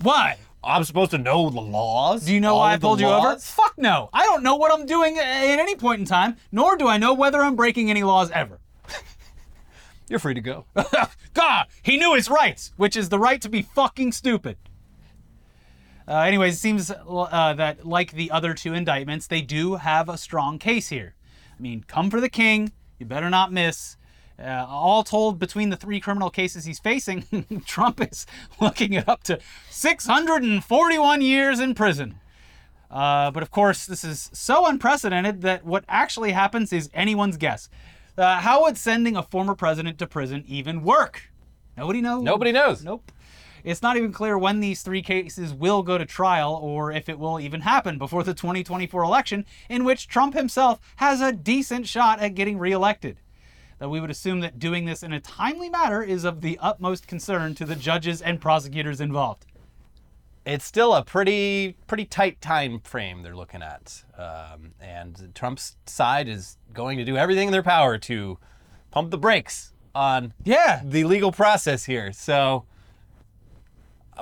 Why? 0.01 0.37
I'm 0.63 0.85
supposed 0.85 1.11
to 1.11 1.17
know 1.17 1.49
the 1.49 1.59
laws. 1.59 2.25
Do 2.25 2.33
you 2.33 2.39
know 2.39 2.53
all 2.53 2.59
why 2.59 2.71
I 2.71 2.73
of 2.75 2.81
the 2.81 2.87
pulled 2.87 2.99
you 3.01 3.07
over? 3.07 3.27
laws?" 3.29 3.49
Fuck 3.49 3.77
no. 3.77 4.09
I 4.13 4.23
don't 4.23 4.41
know 4.43 4.55
what 4.55 4.71
I'm 4.73 4.85
doing 4.85 5.17
at 5.17 5.25
any 5.25 5.75
point 5.75 5.99
in 5.99 6.05
time, 6.05 6.37
nor 6.51 6.77
do 6.77 6.87
I 6.87 6.97
know 6.97 7.13
whether 7.13 7.41
I'm 7.41 7.55
breaking 7.57 7.89
any 7.89 8.03
laws 8.03 8.31
ever. 8.31 8.59
You're 10.09 10.19
free 10.19 10.33
to 10.35 10.41
go. 10.41 10.65
God, 11.33 11.65
he 11.81 11.97
knew 11.97 12.13
his 12.15 12.29
rights, 12.29 12.71
which 12.77 12.95
is 12.95 13.09
the 13.09 13.19
right 13.19 13.41
to 13.41 13.49
be 13.49 13.61
fucking 13.61 14.13
stupid. 14.13 14.57
Uh, 16.07 16.19
anyways, 16.21 16.55
it 16.55 16.59
seems 16.59 16.89
uh, 16.91 17.53
that, 17.53 17.85
like 17.85 18.13
the 18.13 18.31
other 18.31 18.53
two 18.53 18.73
indictments, 18.73 19.27
they 19.27 19.41
do 19.41 19.75
have 19.75 20.07
a 20.09 20.17
strong 20.17 20.57
case 20.57 20.87
here. 20.89 21.15
I 21.59 21.61
mean, 21.61 21.83
come 21.87 22.09
for 22.09 22.21
the 22.21 22.29
king, 22.29 22.71
you 22.97 23.05
better 23.05 23.29
not 23.29 23.51
miss. 23.51 23.97
Uh, 24.41 24.65
all 24.69 25.03
told, 25.03 25.37
between 25.37 25.69
the 25.69 25.75
three 25.75 25.99
criminal 25.99 26.29
cases 26.29 26.63
he's 26.63 26.79
facing, 26.79 27.25
Trump 27.65 27.99
is 28.01 28.25
looking 28.61 28.95
at 28.95 29.09
up 29.09 29.23
to 29.23 29.39
641 29.69 31.21
years 31.21 31.59
in 31.59 31.75
prison. 31.75 32.15
Uh, 32.89 33.29
but 33.31 33.43
of 33.43 33.51
course, 33.51 33.85
this 33.85 34.03
is 34.05 34.29
so 34.33 34.65
unprecedented 34.65 35.41
that 35.41 35.65
what 35.65 35.83
actually 35.89 36.31
happens 36.31 36.71
is 36.71 36.89
anyone's 36.93 37.35
guess. 37.35 37.69
Uh, 38.17 38.37
how 38.37 38.63
would 38.63 38.77
sending 38.77 39.17
a 39.17 39.23
former 39.23 39.55
president 39.55 39.99
to 39.99 40.07
prison 40.07 40.43
even 40.47 40.83
work? 40.83 41.29
Nobody 41.77 42.01
knows. 42.01 42.23
Nobody 42.23 42.51
knows. 42.51 42.83
Nope. 42.83 43.11
It's 43.69 43.83
not 43.83 43.97
even 43.97 44.11
clear 44.11 44.35
when 44.35 44.61
these 44.61 44.81
three 44.81 45.03
cases 45.03 45.53
will 45.53 45.83
go 45.83 45.99
to 45.99 46.05
trial 46.05 46.55
or 46.59 46.91
if 46.91 47.07
it 47.07 47.19
will 47.19 47.39
even 47.39 47.61
happen 47.61 47.99
before 47.99 48.23
the 48.23 48.33
2024 48.33 49.03
election, 49.03 49.45
in 49.69 49.83
which 49.83 50.07
Trump 50.07 50.33
himself 50.33 50.79
has 50.95 51.21
a 51.21 51.31
decent 51.31 51.87
shot 51.87 52.19
at 52.19 52.33
getting 52.33 52.57
reelected. 52.57 53.17
That 53.77 53.89
we 53.89 54.01
would 54.01 54.09
assume 54.09 54.39
that 54.39 54.57
doing 54.57 54.85
this 54.85 55.03
in 55.03 55.13
a 55.13 55.19
timely 55.19 55.69
manner 55.69 56.01
is 56.01 56.23
of 56.23 56.41
the 56.41 56.57
utmost 56.59 57.05
concern 57.07 57.53
to 57.55 57.65
the 57.65 57.75
judges 57.75 58.23
and 58.23 58.41
prosecutors 58.41 58.99
involved. 58.99 59.45
It's 60.47 60.65
still 60.65 60.95
a 60.95 61.03
pretty 61.03 61.77
pretty 61.85 62.05
tight 62.05 62.41
time 62.41 62.79
frame 62.79 63.21
they're 63.21 63.35
looking 63.35 63.61
at, 63.61 64.03
um, 64.17 64.71
and 64.81 65.29
Trump's 65.35 65.77
side 65.85 66.27
is 66.27 66.57
going 66.73 66.97
to 66.97 67.05
do 67.05 67.17
everything 67.17 67.49
in 67.49 67.51
their 67.51 67.61
power 67.61 67.99
to 67.99 68.39
pump 68.89 69.11
the 69.11 69.17
brakes 69.19 69.73
on 69.93 70.33
Yeah. 70.43 70.81
the 70.83 71.03
legal 71.03 71.31
process 71.31 71.85
here. 71.85 72.11
So, 72.11 72.65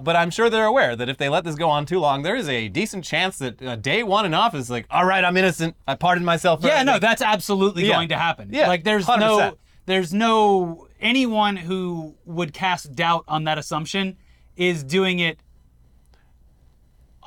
but 0.01 0.16
I'm 0.16 0.30
sure 0.30 0.50
they're 0.50 0.66
aware 0.66 0.96
that 0.96 1.10
if 1.10 1.17
they 1.17 1.30
let 1.30 1.43
this 1.43 1.56
go 1.56 1.69
on 1.69 1.86
too 1.86 2.00
long, 2.00 2.24
there 2.24 2.36
is 2.36 2.48
a 2.50 2.67
decent 2.67 3.04
chance 3.04 3.38
that 3.39 3.62
uh, 3.62 3.76
day 3.76 4.04
one 4.04 4.26
in 4.26 4.34
office, 4.34 4.69
like, 4.69 4.86
all 4.89 5.06
right, 5.06 5.24
I'm 5.24 5.38
innocent. 5.38 5.76
I 5.88 5.95
pardoned 5.95 6.26
myself. 6.26 6.63
Yeah, 6.63 6.84
no, 6.84 7.00
that's 7.00 7.22
absolutely 7.22 7.86
Yeah. 7.86 7.95
going 7.95 8.10
to 8.10 8.17
happen. 8.17 8.50
Yeah, 8.52 8.67
like 8.67 8.84
there's 8.84 9.06
100%. 9.06 9.19
no 9.19 9.58
there's 9.86 10.13
no 10.13 10.88
anyone 11.00 11.56
who 11.56 12.15
would 12.26 12.54
cast 12.54 12.93
doubt 12.95 13.24
on 13.28 13.45
that 13.45 13.58
assumption 13.58 14.17
is 14.56 14.84
doing 14.84 15.19
it 15.19 15.39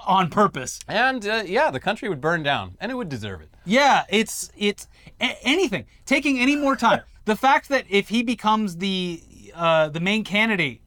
on 0.06 0.30
purpose. 0.30 0.80
And 0.88 1.26
uh, 1.26 1.42
yeah, 1.46 1.70
the 1.70 1.80
country 1.80 2.08
would 2.08 2.20
burn 2.20 2.42
down, 2.42 2.76
and 2.80 2.90
it 2.90 2.94
would 2.94 3.08
deserve 3.08 3.40
it. 3.40 3.50
Yeah, 3.64 4.04
it's 4.08 4.50
it's 4.56 4.88
a- 5.20 5.38
anything 5.46 5.86
taking 6.06 6.38
any 6.40 6.56
more 6.56 6.76
time. 6.76 7.02
the 7.24 7.36
fact 7.36 7.68
that 7.68 7.84
if 7.88 8.08
he 8.08 8.22
becomes 8.22 8.76
the 8.78 9.22
uh, 9.54 9.88
the 9.88 10.00
main 10.00 10.24
candidate, 10.24 10.80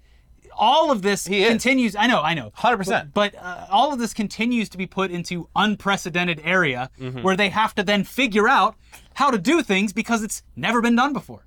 all 0.58 0.92
of 0.92 1.02
this 1.02 1.28
He 1.28 1.44
is. 1.44 1.50
continues. 1.50 1.96
I 1.96 2.08
know, 2.08 2.22
I 2.22 2.34
know, 2.34 2.52
100%. 2.58 2.86
But, 2.88 3.14
but 3.14 3.36
uh, 3.42 3.66
all 3.70 3.92
of 3.94 4.00
this 4.00 4.14
continues 4.14 4.70
to 4.70 4.78
be 4.78 4.86
put 4.88 5.12
into 5.12 5.50
unprecedented 5.56 6.42
area 6.44 6.90
Mm-hmm. 7.00 7.22
where 7.22 7.36
they 7.36 7.50
have 7.50 7.74
to 7.76 7.84
then 7.84 8.04
figure 8.04 8.48
out 8.48 8.76
how 9.16 9.30
to 9.32 9.38
do 9.38 9.62
things 9.64 9.94
because 9.94 10.24
it's 10.24 10.42
never 10.56 10.82
been 10.82 10.96
done 10.96 11.14
before, 11.14 11.46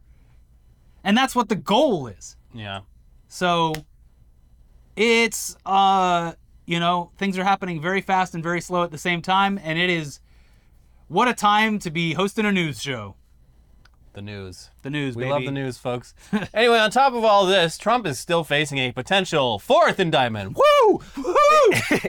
and 1.05 1.17
that's 1.17 1.35
what 1.35 1.49
the 1.49 1.57
goal 1.57 2.07
is. 2.07 2.37
Yeah. 2.55 2.81
So 3.29 3.75
it's 4.97 5.57
uh 5.67 6.33
you 6.65 6.81
know, 6.81 7.13
things 7.17 7.39
are 7.39 7.45
happening 7.45 7.81
very 7.81 8.01
fast 8.01 8.35
and 8.35 8.43
very 8.43 8.61
slow 8.61 8.83
at 8.83 8.91
the 8.91 8.99
same 8.99 9.23
time 9.23 9.61
and 9.63 9.79
it 9.79 9.89
is 9.89 10.19
what 11.07 11.29
a 11.29 11.33
time 11.35 11.79
to 11.79 11.91
be 11.93 12.15
hosting 12.15 12.45
a 12.45 12.51
news 12.53 12.83
show. 12.83 13.15
The 14.17 14.23
news. 14.23 14.71
The 14.81 14.89
news, 14.89 15.15
We 15.15 15.25
baby. 15.25 15.31
love 15.31 15.45
the 15.45 15.51
news, 15.51 15.77
folks. 15.77 16.15
anyway, 16.55 16.79
on 16.79 16.91
top 16.91 17.13
of 17.13 17.23
all 17.23 17.45
this, 17.45 17.77
Trump 17.77 18.07
is 18.07 18.19
still 18.19 18.45
facing 18.45 18.79
a 18.79 18.91
potential 18.91 19.59
fourth 19.59 20.01
indictment. 20.01 20.57
Woo! 20.57 21.03
Woo! 21.19 21.35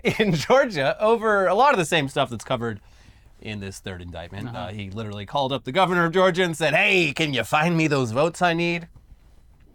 in 0.17 0.32
Georgia 0.34 0.96
over 1.02 1.48
a 1.48 1.54
lot 1.54 1.74
of 1.74 1.78
the 1.78 1.84
same 1.84 2.08
stuff 2.08 2.30
that's 2.30 2.46
covered 2.46 2.80
in 3.41 3.60
this 3.60 3.80
third 3.80 4.02
indictment. 4.02 4.48
Uh-huh. 4.48 4.58
Uh, 4.58 4.67
he 4.70 4.89
literally 4.89 5.26
called 5.26 5.52
up 5.52 5.65
the 5.65 5.74
governor 5.74 6.06
of 6.06 6.13
Georgia 6.13 6.43
and 6.43 6.56
said, 6.56 6.74
"Hey, 6.74 7.12
can 7.12 7.34
you 7.34 7.43
find 7.43 7.76
me 7.76 7.88
those 7.88 8.13
votes 8.13 8.41
I 8.41 8.54
need?" 8.54 8.88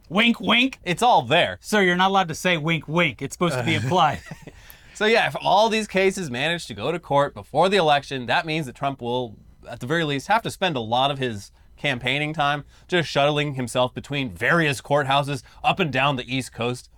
Wink 0.08 0.40
wink. 0.40 0.78
It's 0.84 1.02
all 1.02 1.20
there. 1.20 1.58
Sir, 1.60 1.82
you're 1.82 1.96
not 1.96 2.08
allowed 2.08 2.28
to 2.28 2.34
say 2.34 2.56
wink 2.56 2.88
wink. 2.88 3.20
It's 3.20 3.34
supposed 3.34 3.56
to 3.58 3.62
be 3.62 3.74
implied. 3.74 4.20
So 4.94 5.06
yeah, 5.06 5.26
if 5.26 5.34
all 5.40 5.70
these 5.70 5.88
cases 5.88 6.30
manage 6.30 6.66
to 6.66 6.74
go 6.74 6.92
to 6.92 6.98
court 6.98 7.32
before 7.34 7.70
the 7.70 7.78
election, 7.78 8.26
that 8.26 8.44
means 8.44 8.66
that 8.66 8.74
Trump 8.74 9.00
will, 9.00 9.36
at 9.66 9.80
the 9.80 9.86
very 9.86 10.04
least, 10.04 10.28
have 10.28 10.42
to 10.42 10.50
spend 10.50 10.76
a 10.76 10.80
lot 10.80 11.10
of 11.10 11.18
his 11.18 11.50
campaigning 11.82 12.32
time 12.32 12.64
just 12.86 13.08
shuttling 13.08 13.54
himself 13.54 13.92
between 13.92 14.30
various 14.30 14.80
courthouses 14.80 15.42
up 15.64 15.80
and 15.80 15.92
down 15.92 16.14
the 16.14 16.34
East 16.34 16.52
Coast. 16.52 16.88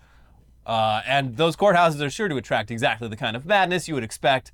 Uh, 0.67 1.01
and 1.07 1.37
those 1.39 1.57
courthouses 1.57 2.01
are 2.03 2.11
sure 2.11 2.29
to 2.29 2.37
attract 2.37 2.71
exactly 2.71 3.09
the 3.09 3.17
kind 3.17 3.35
of 3.35 3.47
madness 3.47 3.89
you 3.89 3.95
would 3.95 4.05
expect. 4.05 4.53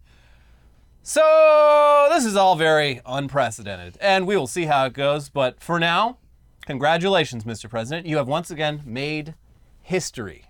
So 1.02 2.06
this 2.10 2.24
is 2.24 2.36
all 2.36 2.54
very 2.54 3.00
unprecedented, 3.04 3.98
and 4.00 4.26
we 4.26 4.36
will 4.36 4.46
see 4.46 4.66
how 4.66 4.86
it 4.86 4.92
goes. 4.92 5.28
But 5.28 5.60
for 5.60 5.80
now, 5.80 6.18
congratulations, 6.64 7.44
Mr. 7.44 7.68
President. 7.68 8.06
You 8.06 8.18
have 8.18 8.28
once 8.28 8.50
again 8.50 8.82
made 8.84 9.34
history. 9.82 10.44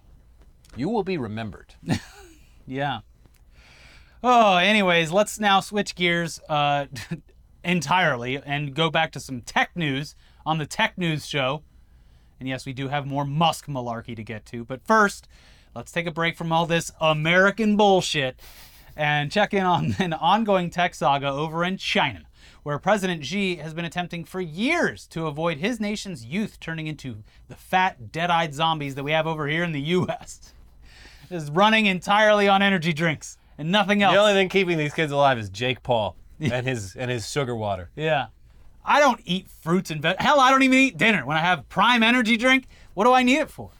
You 0.76 0.88
will 0.88 1.04
be 1.04 1.16
remembered. 1.16 1.74
yeah. 2.66 3.00
Oh, 4.22 4.56
anyways, 4.56 5.10
let's 5.10 5.40
now 5.40 5.60
switch 5.60 5.94
gears 5.94 6.38
uh 6.48 6.86
entirely 7.64 8.40
and 8.44 8.74
go 8.74 8.90
back 8.90 9.12
to 9.12 9.20
some 9.20 9.40
tech 9.40 9.70
news 9.74 10.14
on 10.46 10.58
the 10.58 10.66
Tech 10.66 10.96
News 10.96 11.26
show. 11.26 11.62
And 12.38 12.48
yes, 12.48 12.64
we 12.64 12.72
do 12.72 12.88
have 12.88 13.06
more 13.06 13.24
Musk 13.24 13.66
malarkey 13.66 14.16
to 14.16 14.22
get 14.22 14.46
to. 14.46 14.64
But 14.64 14.82
first, 14.82 15.28
let's 15.74 15.92
take 15.92 16.06
a 16.06 16.10
break 16.10 16.36
from 16.36 16.52
all 16.52 16.66
this 16.66 16.90
American 17.00 17.76
bullshit 17.76 18.40
and 18.96 19.30
check 19.30 19.54
in 19.54 19.64
on 19.64 19.94
an 19.98 20.12
ongoing 20.12 20.70
tech 20.70 20.94
saga 20.94 21.28
over 21.28 21.64
in 21.64 21.76
China, 21.76 22.22
where 22.62 22.78
President 22.78 23.24
Xi 23.24 23.56
has 23.56 23.74
been 23.74 23.84
attempting 23.84 24.24
for 24.24 24.40
years 24.40 25.06
to 25.08 25.26
avoid 25.26 25.58
his 25.58 25.78
nation's 25.78 26.24
youth 26.24 26.58
turning 26.60 26.86
into 26.86 27.22
the 27.48 27.56
fat, 27.56 28.10
dead 28.10 28.30
eyed 28.30 28.54
zombies 28.54 28.94
that 28.94 29.04
we 29.04 29.12
have 29.12 29.26
over 29.26 29.46
here 29.46 29.62
in 29.62 29.72
the 29.72 29.80
US. 29.80 30.52
Is 31.30 31.48
running 31.48 31.86
entirely 31.86 32.48
on 32.48 32.60
energy 32.60 32.92
drinks 32.92 33.38
and 33.56 33.70
nothing 33.70 34.02
else. 34.02 34.14
The 34.14 34.20
only 34.20 34.32
thing 34.32 34.48
keeping 34.48 34.78
these 34.78 34.92
kids 34.92 35.12
alive 35.12 35.38
is 35.38 35.48
Jake 35.48 35.82
Paul 35.84 36.16
and 36.52 36.66
his 36.66 36.96
and 36.96 37.10
his 37.10 37.30
sugar 37.30 37.54
water. 37.54 37.90
Yeah. 37.96 38.26
I 38.84 38.98
don't 38.98 39.20
eat 39.24 39.48
fruits 39.48 39.90
and 39.90 40.00
veg. 40.00 40.16
Hell, 40.18 40.40
I 40.40 40.50
don't 40.50 40.62
even 40.62 40.78
eat 40.78 40.96
dinner. 40.96 41.26
When 41.26 41.36
I 41.36 41.40
have 41.40 41.68
Prime 41.68 42.02
Energy 42.02 42.36
drink, 42.36 42.66
what 42.94 43.04
do 43.04 43.12
I 43.12 43.22
need 43.22 43.38
it 43.38 43.50
for? 43.50 43.72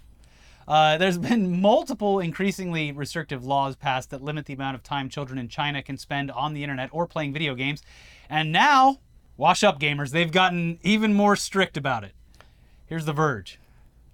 Uh, 0.68 0.98
there's 0.98 1.18
been 1.30 1.60
multiple 1.60 2.20
increasingly 2.20 2.92
restrictive 2.92 3.44
laws 3.44 3.76
passed 3.76 4.10
that 4.10 4.22
limit 4.22 4.46
the 4.46 4.52
amount 4.52 4.74
of 4.74 4.82
time 4.82 5.08
children 5.08 5.38
in 5.38 5.48
China 5.48 5.82
can 5.82 5.96
spend 5.96 6.30
on 6.30 6.54
the 6.54 6.62
internet 6.62 6.90
or 6.92 7.06
playing 7.06 7.32
video 7.32 7.54
games. 7.54 7.82
And 8.28 8.52
now, 8.52 8.98
wash 9.36 9.64
up 9.64 9.80
gamers, 9.80 10.10
they've 10.10 10.30
gotten 10.30 10.78
even 10.82 11.14
more 11.14 11.34
strict 11.34 11.76
about 11.76 12.04
it. 12.04 12.12
Here's 12.86 13.04
The 13.04 13.12
Verge. 13.12 13.59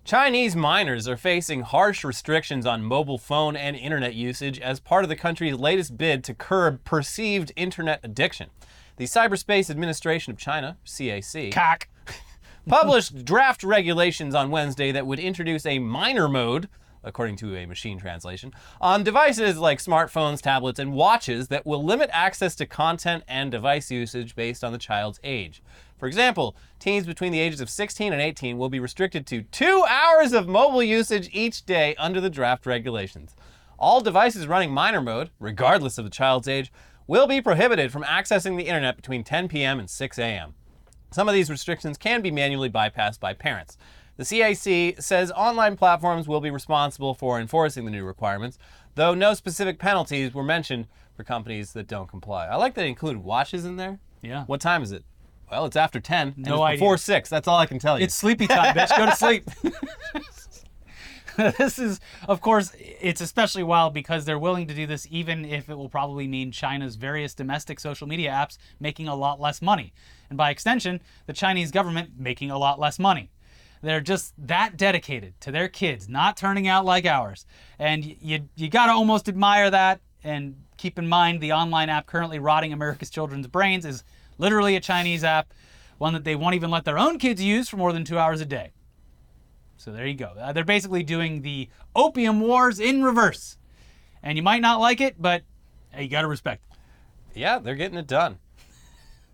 Chinese 0.06 0.54
minors 0.54 1.08
are 1.08 1.16
facing 1.16 1.62
harsh 1.62 2.04
restrictions 2.04 2.64
on 2.64 2.84
mobile 2.84 3.18
phone 3.18 3.56
and 3.56 3.74
internet 3.74 4.14
usage 4.14 4.60
as 4.60 4.78
part 4.78 5.02
of 5.02 5.08
the 5.08 5.16
country's 5.16 5.56
latest 5.56 5.98
bid 5.98 6.22
to 6.22 6.32
curb 6.32 6.84
perceived 6.84 7.50
internet 7.56 7.98
addiction. 8.04 8.50
The 8.98 9.06
Cyberspace 9.06 9.68
Administration 9.68 10.30
of 10.30 10.38
China, 10.38 10.76
CAC, 10.86 11.52
Cock. 11.52 11.88
published 12.68 13.24
draft 13.24 13.64
regulations 13.64 14.32
on 14.32 14.52
Wednesday 14.52 14.92
that 14.92 15.08
would 15.08 15.18
introduce 15.18 15.66
a 15.66 15.80
minor 15.80 16.28
mode, 16.28 16.68
according 17.02 17.34
to 17.38 17.56
a 17.56 17.66
machine 17.66 17.98
translation, 17.98 18.52
on 18.80 19.02
devices 19.02 19.58
like 19.58 19.80
smartphones, 19.80 20.40
tablets, 20.40 20.78
and 20.78 20.92
watches 20.92 21.48
that 21.48 21.66
will 21.66 21.82
limit 21.82 22.10
access 22.12 22.54
to 22.54 22.64
content 22.64 23.24
and 23.26 23.50
device 23.50 23.90
usage 23.90 24.36
based 24.36 24.62
on 24.62 24.70
the 24.70 24.78
child's 24.78 25.18
age. 25.24 25.64
For 25.98 26.06
example, 26.06 26.56
teens 26.78 27.06
between 27.06 27.32
the 27.32 27.40
ages 27.40 27.60
of 27.60 27.70
16 27.70 28.12
and 28.12 28.20
18 28.20 28.58
will 28.58 28.68
be 28.68 28.80
restricted 28.80 29.26
to 29.26 29.42
two 29.42 29.84
hours 29.88 30.32
of 30.32 30.46
mobile 30.46 30.82
usage 30.82 31.30
each 31.32 31.64
day 31.64 31.94
under 31.96 32.20
the 32.20 32.30
draft 32.30 32.66
regulations. 32.66 33.34
All 33.78 34.00
devices 34.00 34.46
running 34.46 34.70
minor 34.70 35.00
mode, 35.00 35.30
regardless 35.38 35.98
of 35.98 36.04
the 36.04 36.10
child's 36.10 36.48
age, 36.48 36.72
will 37.06 37.26
be 37.26 37.40
prohibited 37.40 37.92
from 37.92 38.02
accessing 38.04 38.56
the 38.56 38.66
internet 38.66 38.96
between 38.96 39.24
10 39.24 39.48
p.m. 39.48 39.78
and 39.78 39.88
6 39.88 40.18
a.m. 40.18 40.54
Some 41.10 41.28
of 41.28 41.34
these 41.34 41.50
restrictions 41.50 41.96
can 41.96 42.20
be 42.20 42.30
manually 42.30 42.70
bypassed 42.70 43.20
by 43.20 43.32
parents. 43.32 43.78
The 44.16 44.24
CAC 44.24 45.02
says 45.02 45.30
online 45.32 45.76
platforms 45.76 46.26
will 46.26 46.40
be 46.40 46.50
responsible 46.50 47.14
for 47.14 47.38
enforcing 47.38 47.84
the 47.84 47.90
new 47.90 48.04
requirements, 48.04 48.58
though 48.94 49.14
no 49.14 49.34
specific 49.34 49.78
penalties 49.78 50.32
were 50.32 50.42
mentioned 50.42 50.88
for 51.14 51.22
companies 51.22 51.72
that 51.74 51.86
don't 51.86 52.08
comply. 52.08 52.46
I 52.46 52.56
like 52.56 52.74
that 52.74 52.82
they 52.82 52.88
included 52.88 53.22
watches 53.22 53.64
in 53.64 53.76
there. 53.76 53.98
Yeah. 54.22 54.44
What 54.44 54.60
time 54.60 54.82
is 54.82 54.92
it? 54.92 55.04
Well, 55.50 55.66
it's 55.66 55.76
after 55.76 56.00
10. 56.00 56.34
and 56.36 56.38
No 56.38 56.54
it's 56.54 56.62
idea. 56.62 56.78
Before 56.78 56.98
6. 56.98 57.28
That's 57.28 57.48
all 57.48 57.58
I 57.58 57.66
can 57.66 57.78
tell 57.78 57.98
you. 57.98 58.04
It's 58.04 58.14
sleepy 58.14 58.46
time, 58.46 58.74
bitch. 58.74 58.96
Go 58.96 59.06
to 59.06 59.16
sleep. 59.16 59.48
this 61.58 61.78
is, 61.78 62.00
of 62.28 62.40
course, 62.40 62.72
it's 62.78 63.20
especially 63.20 63.62
wild 63.62 63.92
because 63.94 64.24
they're 64.24 64.38
willing 64.38 64.66
to 64.66 64.74
do 64.74 64.86
this 64.86 65.06
even 65.10 65.44
if 65.44 65.68
it 65.68 65.76
will 65.76 65.88
probably 65.88 66.26
mean 66.26 66.50
China's 66.50 66.96
various 66.96 67.34
domestic 67.34 67.78
social 67.78 68.06
media 68.06 68.30
apps 68.30 68.58
making 68.80 69.08
a 69.08 69.14
lot 69.14 69.40
less 69.40 69.60
money. 69.60 69.92
And 70.30 70.36
by 70.36 70.50
extension, 70.50 71.00
the 71.26 71.32
Chinese 71.32 71.70
government 71.70 72.10
making 72.18 72.50
a 72.50 72.58
lot 72.58 72.80
less 72.80 72.98
money. 72.98 73.30
They're 73.82 74.00
just 74.00 74.32
that 74.38 74.76
dedicated 74.76 75.38
to 75.42 75.52
their 75.52 75.68
kids, 75.68 76.08
not 76.08 76.36
turning 76.36 76.66
out 76.66 76.84
like 76.84 77.04
ours. 77.04 77.44
And 77.78 78.04
you, 78.04 78.48
you 78.56 78.68
got 78.68 78.86
to 78.86 78.92
almost 78.92 79.28
admire 79.28 79.70
that. 79.70 80.00
And 80.24 80.56
keep 80.76 80.98
in 80.98 81.06
mind, 81.06 81.40
the 81.40 81.52
online 81.52 81.88
app 81.88 82.06
currently 82.06 82.38
rotting 82.38 82.72
America's 82.72 83.10
children's 83.10 83.46
brains 83.46 83.84
is 83.84 84.02
literally 84.38 84.76
a 84.76 84.80
Chinese 84.80 85.24
app, 85.24 85.52
one 85.98 86.12
that 86.12 86.24
they 86.24 86.36
won't 86.36 86.54
even 86.54 86.70
let 86.70 86.84
their 86.84 86.98
own 86.98 87.18
kids 87.18 87.42
use 87.42 87.68
for 87.68 87.76
more 87.76 87.92
than 87.92 88.04
two 88.04 88.18
hours 88.18 88.40
a 88.40 88.46
day. 88.46 88.72
So 89.76 89.92
there 89.92 90.06
you 90.06 90.14
go. 90.14 90.32
Uh, 90.38 90.52
they're 90.52 90.64
basically 90.64 91.02
doing 91.02 91.42
the 91.42 91.68
opium 91.94 92.40
wars 92.40 92.80
in 92.80 93.02
reverse. 93.02 93.58
And 94.22 94.36
you 94.36 94.42
might 94.42 94.62
not 94.62 94.80
like 94.80 95.00
it, 95.00 95.20
but 95.20 95.42
hey, 95.90 96.04
you 96.04 96.08
got 96.08 96.22
to 96.22 96.28
respect 96.28 96.62
it. 96.70 97.38
yeah, 97.38 97.58
they're 97.58 97.74
getting 97.74 97.98
it 97.98 98.06
done. 98.06 98.38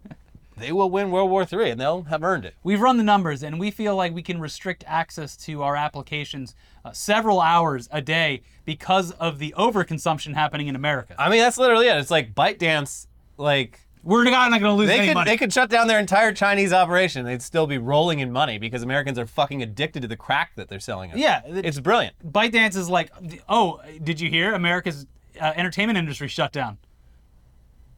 they 0.57 0.73
will 0.73 0.91
win 0.91 1.11
World 1.11 1.31
War 1.31 1.47
III 1.51 1.71
and 1.71 1.81
they'll 1.81 2.03
have 2.03 2.23
earned 2.23 2.45
it. 2.45 2.55
We've 2.63 2.81
run 2.81 2.97
the 2.99 3.05
numbers 3.05 3.43
and 3.43 3.59
we 3.59 3.71
feel 3.71 3.97
like 3.97 4.13
we 4.15 4.23
can 4.23 4.41
restrict 4.41 4.85
access 4.87 5.37
to 5.39 5.63
our 5.63 5.77
applications 5.77 6.55
uh, 6.85 6.93
several 6.93 7.41
hours 7.41 7.89
a 7.93 8.03
day 8.03 8.43
because 8.65 9.13
of 9.13 9.39
the 9.39 9.55
overconsumption 9.57 10.35
happening 10.35 10.67
in 10.67 10.77
America. 10.77 11.15
I 11.19 11.31
mean, 11.31 11.39
that's 11.39 11.59
literally 11.59 11.87
it. 11.87 11.97
It's 11.97 12.11
like 12.11 12.35
ByteDance, 12.35 13.07
like 13.39 13.81
We're 14.05 14.25
not 14.25 14.51
going 14.51 14.63
to 14.63 14.73
lose 14.73 14.89
They 14.89 14.99
any 14.99 15.07
could 15.09 15.15
money. 15.15 15.31
they 15.31 15.37
could 15.37 15.53
shut 15.53 15.71
down 15.71 15.87
their 15.87 16.01
entire 16.01 16.33
Chinese 16.33 16.73
operation. 16.73 17.25
They'd 17.25 17.41
still 17.43 17.69
be 17.69 17.79
rolling 17.79 18.19
in 18.19 18.33
money 18.33 18.59
because 18.59 18.83
Americans 18.83 19.17
are 19.19 19.27
fucking 19.27 19.63
addicted 19.63 20.03
to 20.03 20.09
the 20.09 20.17
crack 20.17 20.53
that 20.57 20.69
they're 20.69 20.81
selling 20.81 21.13
us. 21.13 21.19
Yeah, 21.19 21.43
it- 21.47 21.65
it's 21.65 21.79
brilliant. 21.79 22.15
ByteDance 22.33 22.75
is 22.77 22.89
like, 22.91 23.13
oh, 23.49 23.81
did 24.03 24.21
you 24.21 24.29
hear 24.29 24.55
America's 24.55 25.07
uh, 25.41 25.53
entertainment 25.55 25.99
industry 25.99 26.27
shut 26.27 26.51
down? 26.53 26.79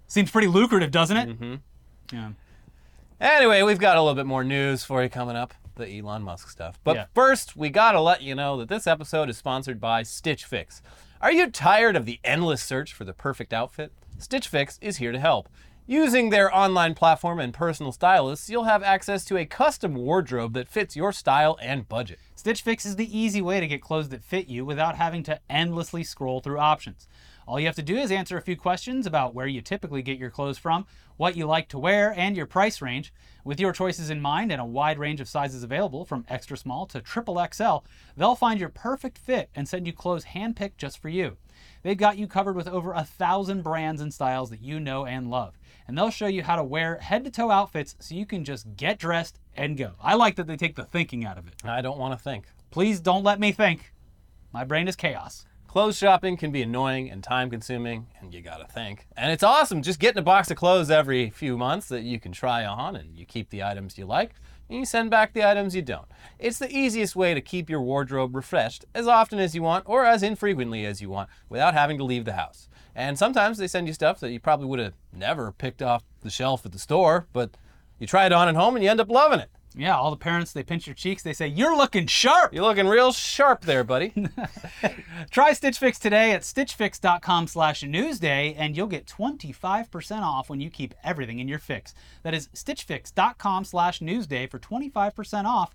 Seems 0.07 0.31
pretty 0.31 0.49
lucrative, 0.49 0.91
doesn't 0.91 1.17
it? 1.17 1.29
Mm-hmm. 1.41 1.55
Yeah. 2.13 2.31
Anyway, 3.21 3.63
we've 3.63 3.79
got 3.79 3.97
a 3.97 4.01
little 4.01 4.15
bit 4.15 4.27
more 4.27 4.45
news 4.45 4.85
for 4.85 5.03
you 5.03 5.09
coming 5.09 5.37
up, 5.37 5.55
the 5.77 5.99
Elon 5.99 6.23
Musk 6.23 6.51
stuff. 6.51 6.79
But 6.85 6.97
Yeah. 6.97 7.05
first, 7.15 7.57
we 7.57 7.71
gotta 7.71 8.01
let 8.01 8.21
you 8.23 8.35
know 8.35 8.59
that 8.59 8.69
this 8.69 8.87
episode 8.87 9.31
is 9.31 9.39
sponsored 9.39 9.81
by 9.81 10.03
Stitch 10.03 10.45
Fix. 10.45 10.83
Are 11.21 11.33
you 11.33 11.51
tired 11.51 11.97
of 11.97 12.05
the 12.05 12.21
endless 12.23 12.63
search 12.63 12.93
for 12.93 13.05
the 13.05 13.15
perfect 13.15 13.53
outfit? 13.55 13.93
Stitch 14.19 14.47
Fix 14.49 14.79
is 14.83 14.99
here 14.99 15.11
to 15.13 15.19
help. 15.19 15.49
Using 15.87 16.31
their 16.31 16.55
online 16.57 16.95
platform 16.95 17.39
and 17.39 17.53
personal 17.53 17.93
stylists, 17.93 18.49
you'll 18.49 18.65
have 18.65 18.83
access 18.83 19.23
to 19.27 19.37
a 19.37 19.45
custom 19.45 19.95
wardrobe 19.95 20.55
that 20.55 20.67
fits 20.67 20.97
your 20.97 21.13
style 21.13 21.59
and 21.61 21.87
budget. 21.87 22.19
Stitch 22.35 22.63
Fix 22.63 22.87
is 22.87 22.97
the 22.97 23.19
easy 23.19 23.43
way 23.43 23.61
to 23.61 23.67
get 23.67 23.83
clothes 23.83 24.09
that 24.09 24.25
fit 24.25 24.49
you 24.49 24.65
without 24.65 24.97
having 24.97 25.23
to 25.25 25.39
endlessly 25.51 26.03
scroll 26.03 26.41
through 26.41 26.59
options. 26.59 27.07
All 27.47 27.61
you 27.61 27.67
have 27.67 27.77
to 27.77 27.83
do 27.83 27.99
is 27.99 28.11
answer 28.11 28.39
a 28.39 28.43
few 28.43 28.57
questions 28.57 29.05
about 29.05 29.35
where 29.35 29.47
you 29.47 29.61
typically 29.61 30.01
get 30.01 30.17
your 30.19 30.31
clothes 30.31 30.57
from, 30.57 30.87
what 31.19 31.37
you 31.37 31.45
like 31.45 31.69
to 31.69 31.79
wear, 31.79 32.15
and 32.17 32.35
your 32.35 32.47
price 32.47 32.81
range. 32.81 33.13
With 33.45 33.61
your 33.61 33.75
choices 33.75 34.09
in 34.09 34.23
mind 34.23 34.51
and 34.51 34.63
a 34.63 34.65
wide 34.65 34.99
range 34.99 35.21
of 35.21 35.29
sizes 35.29 35.63
available, 35.63 36.07
from 36.07 36.25
extra 36.31 36.57
small 36.57 36.87
to 36.87 37.03
triple 37.03 37.47
XL, 37.53 37.85
they'll 38.17 38.35
find 38.35 38.59
your 38.59 38.71
perfect 38.71 39.19
fit 39.19 39.51
and 39.55 39.69
send 39.69 39.87
you 39.87 39.93
clothes 39.93 40.25
handpicked 40.35 40.79
just 40.79 40.97
for 40.97 41.11
you. 41.11 41.37
They've 41.83 41.97
got 41.97 42.17
you 42.17 42.27
covered 42.27 42.57
with 42.57 42.69
over 42.69 42.95
a 42.95 43.05
thousand 43.05 43.63
brands 43.63 44.01
and 44.01 44.13
styles 44.13 44.49
that 44.49 44.63
you 44.63 44.81
know 44.81 45.05
and 45.05 45.31
love. 45.31 45.59
And 45.87 45.97
they'll 45.97 46.11
show 46.11 46.27
you 46.27 46.43
how 46.43 46.57
to 46.57 46.65
wear 46.65 46.97
head 46.97 47.25
to 47.25 47.31
toe 47.31 47.51
outfits 47.51 47.95
so 47.99 48.15
you 48.15 48.27
can 48.27 48.45
just 48.45 48.77
get 48.77 48.99
dressed 48.99 49.39
and 49.57 49.77
go. 49.77 49.93
I 50.01 50.15
like 50.15 50.37
that 50.37 50.47
they 50.47 50.57
take 50.57 50.77
the 50.77 50.85
thinking 50.85 51.25
out 51.25 51.39
of 51.39 51.47
it. 51.47 51.55
I 51.65 51.83
don't 51.83 51.99
want 51.99 52.19
to 52.19 52.23
think. 52.23 52.47
Please 52.71 53.01
don't 53.01 53.23
let 53.23 53.39
me 53.39 53.53
think. 53.53 53.93
My 54.53 54.65
brain 54.65 54.89
is 54.89 54.97
chaos. 54.97 55.47
Clothes 55.67 55.99
shopping 55.99 56.37
can 56.37 56.53
be 56.53 56.63
annoying 56.63 57.11
and 57.11 57.23
time 57.23 57.51
consuming, 57.51 58.07
and 58.21 58.33
you 58.33 58.41
gotta 58.41 58.67
think. 58.67 59.09
And 59.17 59.33
it's 59.33 59.43
awesome 59.43 59.83
just 59.83 59.99
getting 59.99 60.21
a 60.21 60.23
box 60.23 60.49
of 60.51 60.57
clothes 60.57 60.89
every 60.89 61.31
few 61.31 61.59
months 61.59 61.89
that 61.89 62.03
you 62.03 62.21
can 62.21 62.31
try 62.31 62.65
on, 62.65 62.95
and 62.95 63.17
you 63.19 63.27
keep 63.27 63.51
the 63.51 63.65
items 63.65 63.99
you 63.99 64.07
like, 64.07 64.35
you 64.75 64.85
send 64.85 65.11
back 65.11 65.33
the 65.33 65.49
items 65.49 65.75
you 65.75 65.83
don't. 65.83 66.07
It's 66.39 66.59
the 66.59 66.71
easiest 66.71 67.17
way 67.17 67.35
to 67.35 67.41
keep 67.41 67.71
your 67.71 67.81
wardrobe 67.81 68.35
refreshed 68.35 68.85
as 68.95 69.07
often 69.07 69.39
as 69.39 69.55
you 69.55 69.63
want, 69.63 69.85
or 69.87 70.05
as 70.05 70.23
infrequently 70.23 70.85
as 70.85 71.01
you 71.01 71.09
want, 71.09 71.29
without 71.49 71.75
having 71.75 71.99
to 71.99 72.05
leave 72.05 72.25
the 72.25 72.35
house. 72.35 72.69
And 72.95 73.19
sometimes 73.19 73.59
they 73.59 73.67
send 73.67 73.87
you 73.87 73.93
stuff 73.93 74.21
that 74.21 74.31
you 74.31 74.41
probably 74.41 74.67
would 74.67 74.79
have 74.79 74.95
never 75.13 75.53
picked 75.53 75.83
off 75.83 76.05
the 76.21 76.31
shelf 76.31 76.65
at 76.65 76.73
the 76.73 76.79
store, 76.79 77.27
but 77.33 77.51
you 77.99 78.07
try 78.07 78.27
it 78.27 78.33
on 78.33 78.49
at 78.49 78.55
home 78.55 78.77
and 78.77 78.85
you 78.85 78.91
end 78.91 79.01
up 79.01 79.11
loving 79.11 79.41
it. 79.41 79.51
Yeah, 79.77 79.97
all 79.97 80.11
the 80.11 80.17
parents, 80.17 80.53
they 80.53 80.63
pinch 80.63 80.87
your 80.87 80.95
cheeks. 80.95 81.23
They 81.23 81.33
say, 81.33 81.49
You're 81.49 81.77
looking 81.77 82.07
sharp. 82.07 82.55
You're 82.55 82.65
looking 82.65 82.87
real 82.87 83.13
sharp 83.13 83.63
there, 83.63 83.83
buddy. 83.83 84.13
Try 85.31 85.53
Stitch 85.53 85.79
Fix 85.79 85.99
today 85.99 86.33
at 86.33 86.43
stitchfix.com 86.43 87.49
slash 87.49 87.83
newsday, 87.83 88.55
and 88.57 88.77
you'll 88.77 88.87
get 88.87 89.07
25% 89.07 90.23
off 90.23 90.49
when 90.49 90.61
you 90.61 90.71
keep 90.71 90.95
everything 91.03 91.41
in 91.41 91.49
your 91.49 91.59
fix. 91.59 91.95
That 92.23 92.35
is 92.35 92.49
stitchfix.com 92.55 93.65
slash 93.65 93.99
newsday 93.99 94.49
for 94.49 94.61
25% 94.61 95.45
off 95.45 95.75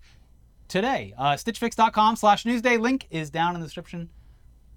today. 0.69 1.13
Uh, 1.17 1.33
stitchfix.com 1.33 2.15
slash 2.15 2.45
newsday. 2.45 2.79
Link 2.79 3.07
is 3.11 3.29
down 3.29 3.55
in 3.55 3.61
the 3.61 3.67
description 3.67 4.09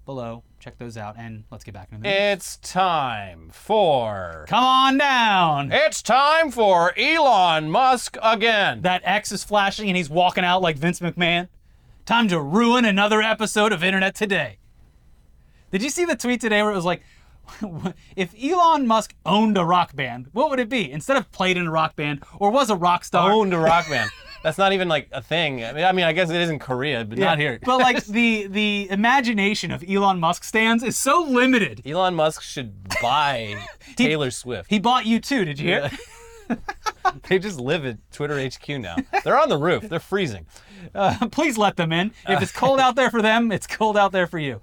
below. 0.05 0.43
Check 0.59 0.77
those 0.77 0.97
out, 0.97 1.15
and 1.17 1.43
let's 1.51 1.63
get 1.63 1.73
back 1.73 1.89
into 1.91 2.03
the 2.03 2.09
news. 2.09 2.17
it's 2.17 2.57
time 2.57 3.49
for. 3.51 4.45
Come 4.47 4.63
on 4.63 4.97
down. 4.97 5.71
It's 5.71 6.01
time 6.01 6.51
for 6.51 6.97
Elon 6.97 7.69
Musk 7.69 8.17
again. 8.21 8.81
that 8.81 9.01
X 9.03 9.31
is 9.31 9.43
flashing 9.43 9.87
and 9.87 9.97
he's 9.97 10.09
walking 10.09 10.43
out 10.43 10.61
like 10.61 10.77
Vince 10.77 10.99
McMahon. 10.99 11.47
Time 12.05 12.27
to 12.27 12.39
ruin 12.41 12.85
another 12.85 13.21
episode 13.21 13.71
of 13.71 13.83
Internet 13.83 14.15
Today. 14.15 14.57
Did 15.71 15.81
you 15.81 15.89
see 15.89 16.05
the 16.05 16.15
tweet 16.15 16.39
today 16.41 16.61
where 16.61 16.71
it 16.71 16.75
was 16.75 16.85
like, 16.85 17.01
if 18.15 18.33
Elon 18.41 18.87
Musk 18.87 19.15
owned 19.25 19.57
a 19.57 19.65
rock 19.65 19.95
band, 19.95 20.27
what 20.31 20.49
would 20.49 20.59
it 20.59 20.69
be? 20.69 20.91
Instead 20.91 21.17
of 21.17 21.31
played 21.31 21.57
in 21.57 21.67
a 21.67 21.71
rock 21.71 21.95
band 21.95 22.23
or 22.39 22.51
was 22.51 22.69
a 22.69 22.75
rock 22.75 23.03
star. 23.03 23.31
Owned 23.31 23.53
a 23.53 23.57
rock 23.57 23.89
band. 23.89 24.09
That's 24.43 24.57
not 24.57 24.73
even 24.73 24.89
like 24.89 25.07
a 25.11 25.21
thing. 25.21 25.63
I 25.63 25.71
mean, 25.71 25.85
I 25.85 25.91
mean, 25.93 26.05
I 26.05 26.11
guess 26.11 26.29
it 26.29 26.35
is 26.35 26.49
in 26.49 26.59
Korea, 26.59 27.05
but 27.05 27.17
not 27.17 27.39
here. 27.39 27.59
but 27.63 27.77
like 27.79 28.05
the 28.19 28.47
the 28.47 28.87
imagination 28.91 29.71
of 29.71 29.83
Elon 29.87 30.19
Musk 30.19 30.43
stands 30.43 30.83
is 30.83 30.97
so 30.97 31.23
limited. 31.23 31.81
Elon 31.85 32.13
Musk 32.13 32.41
should 32.41 32.89
buy 33.01 33.65
Taylor 33.95 34.31
Swift. 34.31 34.69
He 34.69 34.79
bought 34.79 35.05
U2, 35.05 35.45
did 35.45 35.59
you 35.59 35.67
hear? 35.69 35.91
they 37.29 37.39
just 37.39 37.57
live 37.59 37.85
at 37.85 37.97
Twitter 38.11 38.37
HQ 38.45 38.67
now. 38.81 38.97
They're 39.23 39.39
on 39.39 39.47
the 39.49 39.57
roof. 39.57 39.87
They're 39.87 39.99
freezing. 39.99 40.45
Uh, 40.93 41.27
please 41.31 41.57
let 41.57 41.77
them 41.77 41.93
in. 41.93 42.11
If 42.27 42.41
it's 42.41 42.51
cold 42.51 42.79
out 42.81 42.95
there 42.95 43.09
for 43.09 43.21
them, 43.21 43.51
it's 43.51 43.65
cold 43.65 43.97
out 43.97 44.11
there 44.11 44.27
for 44.27 44.39
you. 44.39 44.59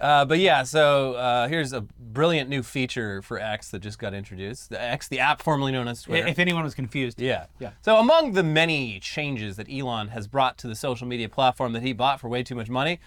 Uh, 0.00 0.24
but 0.24 0.38
yeah, 0.38 0.62
so 0.62 1.14
uh, 1.14 1.46
here's 1.48 1.72
a 1.72 1.82
brilliant 1.82 2.48
new 2.48 2.62
feature 2.62 3.20
for 3.22 3.38
X 3.38 3.70
that 3.70 3.80
just 3.80 3.98
got 3.98 4.14
introduced. 4.14 4.70
The 4.70 4.80
X, 4.80 5.08
the 5.08 5.18
app 5.18 5.42
formerly 5.42 5.72
known 5.72 5.88
as 5.88 6.02
Twitter. 6.02 6.26
If 6.26 6.38
anyone 6.38 6.64
was 6.64 6.74
confused. 6.74 7.20
Yeah. 7.20 7.46
Yeah. 7.58 7.70
So 7.82 7.96
among 7.96 8.32
the 8.32 8.42
many 8.42 8.98
changes 9.00 9.56
that 9.56 9.70
Elon 9.70 10.08
has 10.08 10.26
brought 10.26 10.56
to 10.58 10.68
the 10.68 10.74
social 10.74 11.06
media 11.06 11.28
platform 11.28 11.72
that 11.74 11.82
he 11.82 11.92
bought 11.92 12.20
for 12.20 12.28
way 12.28 12.42
too 12.42 12.54
much 12.54 12.70
money, 12.70 12.98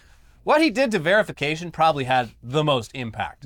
what 0.44 0.62
he 0.62 0.70
did 0.70 0.92
to 0.92 1.00
verification 1.00 1.72
probably 1.72 2.04
had 2.04 2.32
the 2.44 2.64
most 2.64 2.92
impact. 2.94 3.46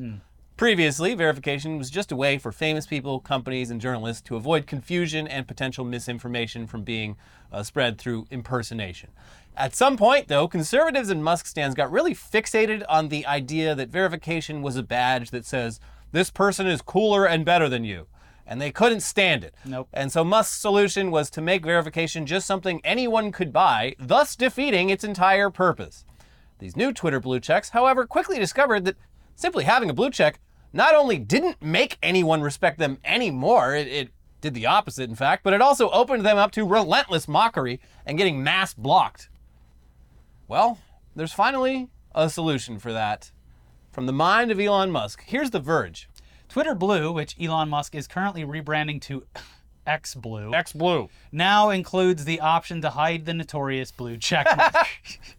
Previously, 0.58 1.14
verification 1.14 1.78
was 1.78 1.92
just 1.92 2.12
a 2.12 2.16
way 2.16 2.40
for 2.40 2.52
famous 2.52 2.88
people, 2.88 3.20
companies, 3.20 3.70
and 3.70 3.80
journalists 3.80 4.24
to 4.24 4.36
avoid 4.36 4.66
confusion 4.66 5.28
and 5.28 5.48
potential 5.48 5.86
misinformation 5.86 6.66
from 6.66 6.82
being 6.82 7.16
uh, 7.52 7.62
spread 7.62 8.00
through 8.00 8.26
impersonation. 8.32 9.12
At 9.56 9.76
some 9.76 9.98
point, 9.98 10.30
though, 10.30 10.48
conservatives 10.48 11.12
and 11.12 11.24
Musk 11.24 11.46
stands 11.46 11.76
got 11.76 11.92
really 11.92 12.16
fixated 12.16 12.84
on 12.90 13.10
the 13.10 13.24
idea 13.28 13.76
that 13.76 13.90
verification 13.90 14.64
was 14.64 14.76
a 14.76 14.82
badge 14.82 15.30
that 15.30 15.46
says, 15.46 15.80
this 16.12 16.32
person 16.32 16.66
is 16.66 16.82
cooler 16.82 17.28
and 17.28 17.46
better 17.46 17.70
than 17.70 17.84
you. 17.84 18.08
And 18.48 18.60
they 18.60 18.72
couldn't 18.72 19.02
stand 19.02 19.44
it. 19.44 19.54
Nope. 19.64 19.90
And 19.94 20.12
so 20.12 20.24
Musk's 20.24 20.60
solution 20.60 21.12
was 21.12 21.30
to 21.32 21.42
make 21.42 21.64
verification 21.64 22.26
just 22.26 22.48
something 22.48 22.82
anyone 22.84 23.32
could 23.32 23.54
buy, 23.54 23.96
thus 24.00 24.36
defeating 24.36 24.90
its 24.90 25.04
entire 25.04 25.52
purpose. 25.52 26.04
These 26.58 26.76
new 26.76 26.94
Twitter 26.94 27.20
blue 27.20 27.40
checks, 27.40 27.70
however, 27.70 28.08
quickly 28.08 28.40
discovered 28.40 28.86
that 28.86 28.96
simply 29.36 29.66
having 29.66 29.92
a 29.92 29.94
blue 29.94 30.10
check 30.10 30.40
not 30.74 30.96
only 30.96 31.18
didn't 31.18 31.62
make 31.62 31.98
anyone 32.02 32.42
respect 32.42 32.80
them 32.80 32.98
anymore, 33.04 33.76
it, 33.76 33.88
it 33.88 34.10
did 34.42 34.54
the 34.54 34.66
opposite, 34.66 35.10
in 35.10 35.16
fact, 35.16 35.44
but 35.44 35.54
it 35.54 35.62
also 35.62 35.90
opened 35.90 36.26
them 36.26 36.38
up 36.38 36.52
to 36.52 36.66
relentless 36.66 37.28
mockery 37.28 37.80
and 38.06 38.18
getting 38.18 38.44
mass 38.44 38.74
blocked. 38.74 39.30
Well, 40.48 40.80
there's 41.16 41.34
finally 41.34 41.90
a 42.14 42.30
solution 42.30 42.80
for 42.80 42.94
that. 42.94 43.32
From 43.92 44.06
the 44.06 44.14
mind 44.14 44.52
of 44.52 44.60
Elon 44.60 44.92
Musk, 44.92 45.24
here's 45.26 45.50
The 45.50 45.60
Verge. 45.60 46.08
Twitter 46.50 46.76
Blue, 46.76 47.12
which 47.12 47.36
Elon 47.42 47.70
Musk 47.70 47.96
is 47.96 48.08
currently 48.08 48.44
rebranding 48.44 49.02
to 49.02 49.26
X 49.88 50.16
Blue, 50.16 50.54
X 50.54 50.74
Blue. 50.74 51.10
now 51.32 51.70
includes 51.70 52.26
the 52.26 52.40
option 52.40 52.82
to 52.82 52.90
hide 52.92 53.26
the 53.26 53.34
notorious 53.34 53.92
blue 53.92 54.18
checkmark. 54.18 54.86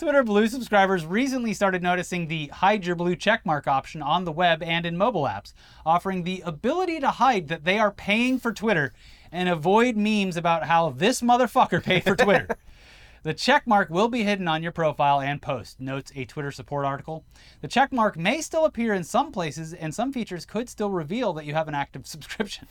Twitter 0.00 0.22
Blue 0.22 0.46
subscribers 0.46 1.04
recently 1.04 1.52
started 1.52 1.82
noticing 1.82 2.26
the 2.26 2.46
hide 2.46 2.86
your 2.86 2.96
blue 2.96 3.14
checkmark 3.14 3.66
option 3.66 4.00
on 4.00 4.24
the 4.24 4.32
web 4.32 4.62
and 4.62 4.86
in 4.86 4.96
mobile 4.96 5.24
apps, 5.24 5.52
offering 5.84 6.22
the 6.22 6.42
ability 6.46 7.00
to 7.00 7.10
hide 7.10 7.48
that 7.48 7.64
they 7.64 7.78
are 7.78 7.90
paying 7.90 8.38
for 8.38 8.50
Twitter 8.50 8.94
and 9.30 9.46
avoid 9.46 9.98
memes 9.98 10.38
about 10.38 10.64
how 10.64 10.88
this 10.88 11.20
motherfucker 11.20 11.82
paid 11.82 12.04
for 12.04 12.16
Twitter. 12.16 12.48
The 13.22 13.34
checkmark 13.34 13.90
will 13.90 14.08
be 14.08 14.22
hidden 14.22 14.48
on 14.48 14.62
your 14.62 14.72
profile 14.72 15.20
and 15.20 15.42
post, 15.42 15.78
notes 15.78 16.10
a 16.16 16.24
Twitter 16.24 16.50
support 16.50 16.86
article. 16.86 17.26
The 17.60 17.68
checkmark 17.68 18.16
may 18.16 18.40
still 18.40 18.64
appear 18.64 18.94
in 18.94 19.04
some 19.04 19.30
places, 19.30 19.74
and 19.74 19.94
some 19.94 20.10
features 20.10 20.46
could 20.46 20.70
still 20.70 20.88
reveal 20.88 21.34
that 21.34 21.44
you 21.44 21.52
have 21.52 21.68
an 21.68 21.74
active 21.74 22.06
subscription. 22.06 22.66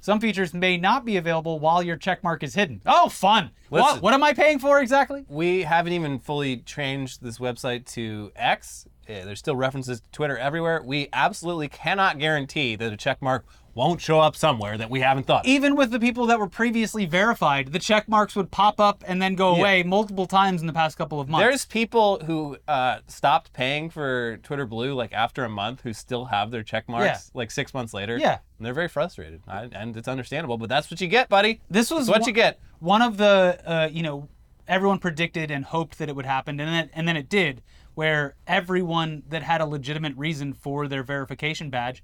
Some 0.00 0.18
features 0.20 0.54
may 0.54 0.76
not 0.76 1.04
be 1.04 1.16
available 1.16 1.58
while 1.58 1.82
your 1.82 1.96
checkmark 1.96 2.42
is 2.42 2.54
hidden. 2.54 2.80
Oh, 2.86 3.08
fun! 3.08 3.50
What, 3.68 3.82
Listen. 3.84 4.00
what 4.00 4.14
am 4.14 4.22
I 4.22 4.32
paying 4.32 4.58
for 4.58 4.80
exactly? 4.80 5.24
We 5.28 5.62
haven't 5.62 5.92
even 5.92 6.18
fully 6.18 6.58
changed 6.58 7.22
this 7.22 7.38
website 7.38 7.84
to 7.92 8.32
X. 8.34 8.86
Uh, 9.08 9.24
There's 9.24 9.38
still 9.40 9.56
references 9.56 10.00
to 10.00 10.06
Twitter 10.10 10.38
everywhere. 10.38 10.82
We 10.84 11.08
absolutely 11.12 11.68
cannot 11.68 12.18
guarantee 12.18 12.76
that 12.76 12.92
a 12.92 12.96
checkmark 12.96 13.42
won't 13.74 14.00
show 14.00 14.20
up 14.20 14.34
somewhere 14.36 14.76
that 14.78 14.90
we 14.90 15.00
haven't 15.00 15.26
thought. 15.26 15.44
of. 15.44 15.46
Even 15.50 15.76
with 15.76 15.90
the 15.90 16.00
people 16.00 16.26
that 16.26 16.38
were 16.38 16.48
previously 16.48 17.06
verified, 17.06 17.72
the 17.72 17.78
check 17.78 18.08
marks 18.08 18.34
would 18.34 18.50
pop 18.50 18.80
up 18.80 19.04
and 19.06 19.20
then 19.22 19.34
go 19.36 19.54
away 19.54 19.82
multiple 19.84 20.26
times 20.26 20.60
in 20.60 20.66
the 20.66 20.72
past 20.72 20.96
couple 20.98 21.20
of 21.20 21.28
months. 21.28 21.44
There's 21.44 21.64
people 21.66 22.18
who 22.24 22.56
uh, 22.66 22.98
stopped 23.06 23.52
paying 23.52 23.88
for 23.90 24.38
Twitter 24.38 24.66
Blue 24.66 24.94
like 24.94 25.12
after 25.12 25.44
a 25.44 25.48
month 25.48 25.82
who 25.82 25.92
still 25.92 26.24
have 26.26 26.50
their 26.50 26.62
check 26.64 26.88
marks 26.88 27.04
Yeah. 27.06 27.18
like 27.34 27.50
six 27.50 27.72
months 27.74 27.94
later. 27.94 28.18
Yeah. 28.18 28.38
And 28.60 28.66
they're 28.66 28.74
very 28.74 28.88
frustrated. 28.88 29.40
I, 29.48 29.70
and 29.72 29.96
it's 29.96 30.06
understandable, 30.06 30.58
but 30.58 30.68
that's 30.68 30.90
what 30.90 31.00
you 31.00 31.08
get, 31.08 31.30
buddy. 31.30 31.62
This 31.70 31.90
was 31.90 32.00
That's 32.06 32.08
what 32.10 32.20
one- 32.20 32.28
you 32.28 32.34
get. 32.34 32.60
One 32.78 33.00
of 33.00 33.16
the, 33.16 33.58
uh, 33.64 33.88
you 33.90 34.02
know, 34.02 34.28
everyone 34.68 34.98
predicted 34.98 35.50
and 35.50 35.64
hoped 35.64 35.96
that 35.96 36.10
it 36.10 36.14
would 36.14 36.26
happen, 36.26 36.60
and 36.60 36.68
then 36.68 36.90
and 36.92 37.08
then 37.08 37.16
it 37.16 37.30
did, 37.30 37.62
where 37.94 38.34
everyone 38.46 39.22
that 39.30 39.42
had 39.42 39.62
a 39.62 39.66
legitimate 39.66 40.14
reason 40.18 40.52
for 40.52 40.86
their 40.88 41.02
verification 41.02 41.70
badge 41.70 42.02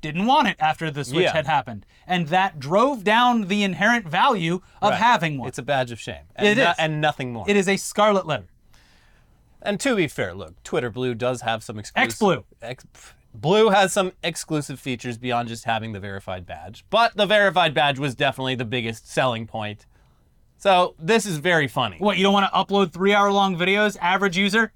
didn't 0.00 0.26
want 0.26 0.48
it 0.48 0.56
after 0.58 0.90
the 0.90 1.04
switch 1.04 1.22
Yeah. 1.26 1.32
had 1.32 1.46
happened, 1.46 1.86
and 2.08 2.26
that 2.26 2.58
drove 2.58 3.04
down 3.04 3.42
the 3.46 3.62
inherent 3.62 4.08
value 4.08 4.60
of 4.82 4.90
Right. 4.90 4.98
having 5.00 5.38
one. 5.38 5.46
It's 5.46 5.58
a 5.58 5.62
badge 5.62 5.92
of 5.92 6.00
shame. 6.00 6.24
And 6.34 6.48
It 6.48 6.58
is. 6.58 6.74
And 6.76 7.00
nothing 7.00 7.32
more. 7.32 7.44
it 7.48 7.54
is 7.54 7.68
a 7.68 7.76
scarlet 7.76 8.26
letter. 8.26 8.46
And 9.62 9.78
to 9.80 9.94
be 9.94 10.08
fair, 10.08 10.34
look, 10.34 10.60
Twitter 10.64 10.90
Blue 10.90 11.14
does 11.14 11.42
have 11.42 11.62
some 11.62 11.78
exclusive. 11.78 12.08
X 12.08 12.18
Blue. 12.18 12.44
X, 12.60 12.84
Blue 13.34 13.70
has 13.70 13.92
some 13.92 14.12
exclusive 14.22 14.78
features 14.78 15.18
beyond 15.18 15.48
just 15.48 15.64
having 15.64 15.92
the 15.92 16.00
verified 16.00 16.46
badge, 16.46 16.84
but 16.88 17.16
the 17.16 17.26
verified 17.26 17.74
badge 17.74 17.98
was 17.98 18.14
definitely 18.14 18.54
the 18.54 18.64
biggest 18.64 19.10
selling 19.10 19.46
point. 19.46 19.86
So 20.56 20.94
this 20.98 21.26
is 21.26 21.38
very 21.38 21.68
funny. 21.68 21.96
What 21.98 22.16
you 22.16 22.22
don't 22.22 22.32
want 22.32 22.50
to 22.50 22.56
upload 22.56 22.92
three-hour-long 22.92 23.56
videos, 23.56 23.98
average 24.00 24.38
user? 24.38 24.72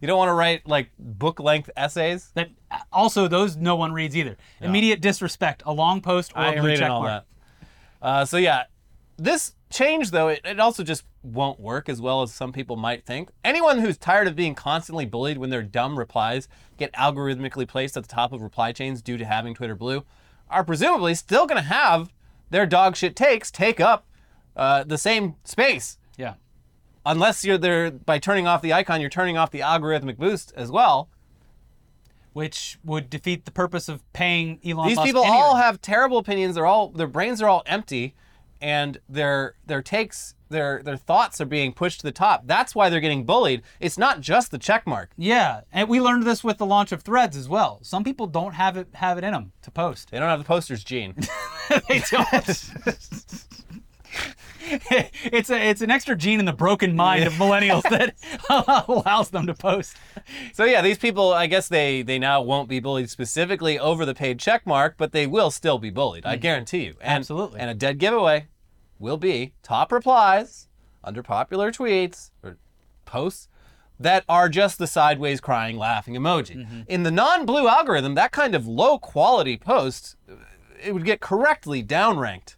You 0.00 0.06
don't 0.06 0.18
want 0.18 0.28
to 0.28 0.34
write 0.34 0.68
like 0.68 0.90
book 0.98 1.40
length 1.40 1.70
essays. 1.76 2.30
That 2.34 2.50
also 2.92 3.26
those 3.26 3.56
no 3.56 3.74
one 3.74 3.92
reads 3.92 4.14
either. 4.14 4.36
Immediate 4.60 5.00
disrespect, 5.00 5.62
a 5.66 5.72
long 5.72 6.02
post 6.02 6.32
or 6.36 6.40
I 6.40 6.52
a 6.52 6.60
blue 6.60 6.76
check 6.76 6.90
all 6.90 7.02
mark. 7.02 7.24
that. 7.60 7.68
Uh, 8.06 8.24
so 8.26 8.36
yeah, 8.36 8.64
this 9.16 9.55
change 9.70 10.10
though, 10.10 10.28
it, 10.28 10.40
it 10.44 10.60
also 10.60 10.82
just 10.82 11.04
won't 11.22 11.58
work 11.58 11.88
as 11.88 12.00
well 12.00 12.22
as 12.22 12.32
some 12.32 12.52
people 12.52 12.76
might 12.76 13.04
think. 13.04 13.30
Anyone 13.44 13.78
who's 13.78 13.96
tired 13.96 14.28
of 14.28 14.36
being 14.36 14.54
constantly 14.54 15.06
bullied 15.06 15.38
when 15.38 15.50
their 15.50 15.62
dumb 15.62 15.98
replies 15.98 16.48
get 16.76 16.92
algorithmically 16.92 17.66
placed 17.66 17.96
at 17.96 18.04
the 18.04 18.08
top 18.08 18.32
of 18.32 18.42
reply 18.42 18.72
chains 18.72 19.02
due 19.02 19.16
to 19.16 19.24
having 19.24 19.54
Twitter 19.54 19.74
Blue, 19.74 20.04
are 20.48 20.64
presumably 20.64 21.14
still 21.14 21.46
going 21.46 21.60
to 21.60 21.68
have 21.68 22.12
their 22.50 22.66
dog 22.66 22.96
shit 22.96 23.16
takes 23.16 23.50
take 23.50 23.80
up 23.80 24.06
uh, 24.56 24.84
the 24.84 24.98
same 24.98 25.36
space. 25.44 25.98
Yeah. 26.16 26.34
Unless 27.04 27.44
you're 27.44 27.58
there 27.58 27.90
by 27.90 28.18
turning 28.18 28.46
off 28.46 28.62
the 28.62 28.72
icon, 28.72 29.00
you're 29.00 29.10
turning 29.10 29.36
off 29.36 29.50
the 29.50 29.60
algorithmic 29.60 30.16
boost 30.16 30.52
as 30.56 30.70
well. 30.70 31.08
Which 32.32 32.78
would 32.84 33.08
defeat 33.08 33.46
the 33.46 33.50
purpose 33.50 33.88
of 33.88 34.02
paying 34.12 34.60
Elon 34.64 34.88
These 34.88 34.96
Musk 34.96 35.06
people 35.06 35.22
anyway. 35.22 35.38
all 35.38 35.56
have 35.56 35.80
terrible 35.80 36.18
opinions. 36.18 36.54
They're 36.54 36.66
all 36.66 36.90
their 36.90 37.06
brains 37.06 37.40
are 37.40 37.48
all 37.48 37.62
empty, 37.64 38.14
and 38.60 38.98
their 39.08 39.54
their 39.64 39.82
takes, 39.82 40.34
their 40.48 40.82
their 40.82 40.96
thoughts 40.96 41.40
are 41.40 41.46
being 41.46 41.72
pushed 41.72 42.00
to 42.00 42.06
the 42.06 42.12
top. 42.12 42.46
That's 42.46 42.74
why 42.74 42.88
they're 42.88 43.00
getting 43.00 43.24
bullied. 43.24 43.62
It's 43.80 43.98
not 43.98 44.20
just 44.20 44.50
the 44.50 44.58
check 44.58 44.86
mark. 44.86 45.10
Yeah, 45.16 45.62
and 45.72 45.88
we 45.88 46.00
learned 46.00 46.24
this 46.24 46.44
with 46.44 46.58
the 46.58 46.66
launch 46.66 46.92
of 46.92 47.02
Threads 47.02 47.36
as 47.36 47.48
well. 47.48 47.80
Some 47.82 48.04
people 48.04 48.26
don't 48.26 48.54
have 48.54 48.76
it 48.76 48.88
have 48.94 49.18
it 49.18 49.24
in 49.24 49.32
them 49.32 49.52
to 49.62 49.70
post. 49.70 50.10
They 50.10 50.18
don't 50.18 50.28
have 50.28 50.38
the 50.40 50.44
posters 50.44 50.84
gene. 50.84 51.14
they 51.88 52.02
don't. 52.10 52.70
it's 55.24 55.50
a 55.50 55.68
it's 55.68 55.80
an 55.80 55.90
extra 55.90 56.16
gene 56.16 56.40
in 56.40 56.44
the 56.44 56.52
broken 56.52 56.96
mind 56.96 57.24
of 57.24 57.32
millennials 57.34 57.82
that 57.82 58.14
allows 58.88 59.30
them 59.30 59.46
to 59.46 59.54
post. 59.54 59.96
so 60.52 60.64
yeah, 60.64 60.82
these 60.82 60.98
people, 60.98 61.32
I 61.32 61.46
guess 61.46 61.68
they 61.68 62.02
they 62.02 62.18
now 62.18 62.42
won't 62.42 62.68
be 62.68 62.80
bullied 62.80 63.10
specifically 63.10 63.78
over 63.78 64.04
the 64.04 64.14
paid 64.14 64.38
check 64.38 64.66
mark, 64.66 64.96
but 64.96 65.12
they 65.12 65.26
will 65.26 65.50
still 65.50 65.78
be 65.78 65.90
bullied. 65.90 66.26
I 66.26 66.36
mm. 66.36 66.40
guarantee 66.40 66.84
you. 66.84 66.94
And, 67.00 67.20
Absolutely. 67.20 67.60
And 67.60 67.70
a 67.70 67.74
dead 67.74 67.98
giveaway 67.98 68.48
will 68.98 69.18
be 69.18 69.52
top 69.62 69.92
replies 69.92 70.68
under 71.04 71.22
popular 71.22 71.70
tweets 71.70 72.30
or 72.42 72.56
posts 73.04 73.48
that 73.98 74.24
are 74.28 74.48
just 74.48 74.78
the 74.78 74.86
sideways 74.86 75.40
crying 75.40 75.78
laughing 75.78 76.14
emoji. 76.14 76.56
Mm-hmm. 76.56 76.80
In 76.88 77.02
the 77.02 77.10
non-blue 77.10 77.66
algorithm, 77.68 78.14
that 78.14 78.32
kind 78.32 78.54
of 78.54 78.66
low 78.66 78.98
quality 78.98 79.56
post 79.56 80.16
it 80.82 80.92
would 80.92 81.04
get 81.04 81.20
correctly 81.20 81.82
downranked. 81.82 82.55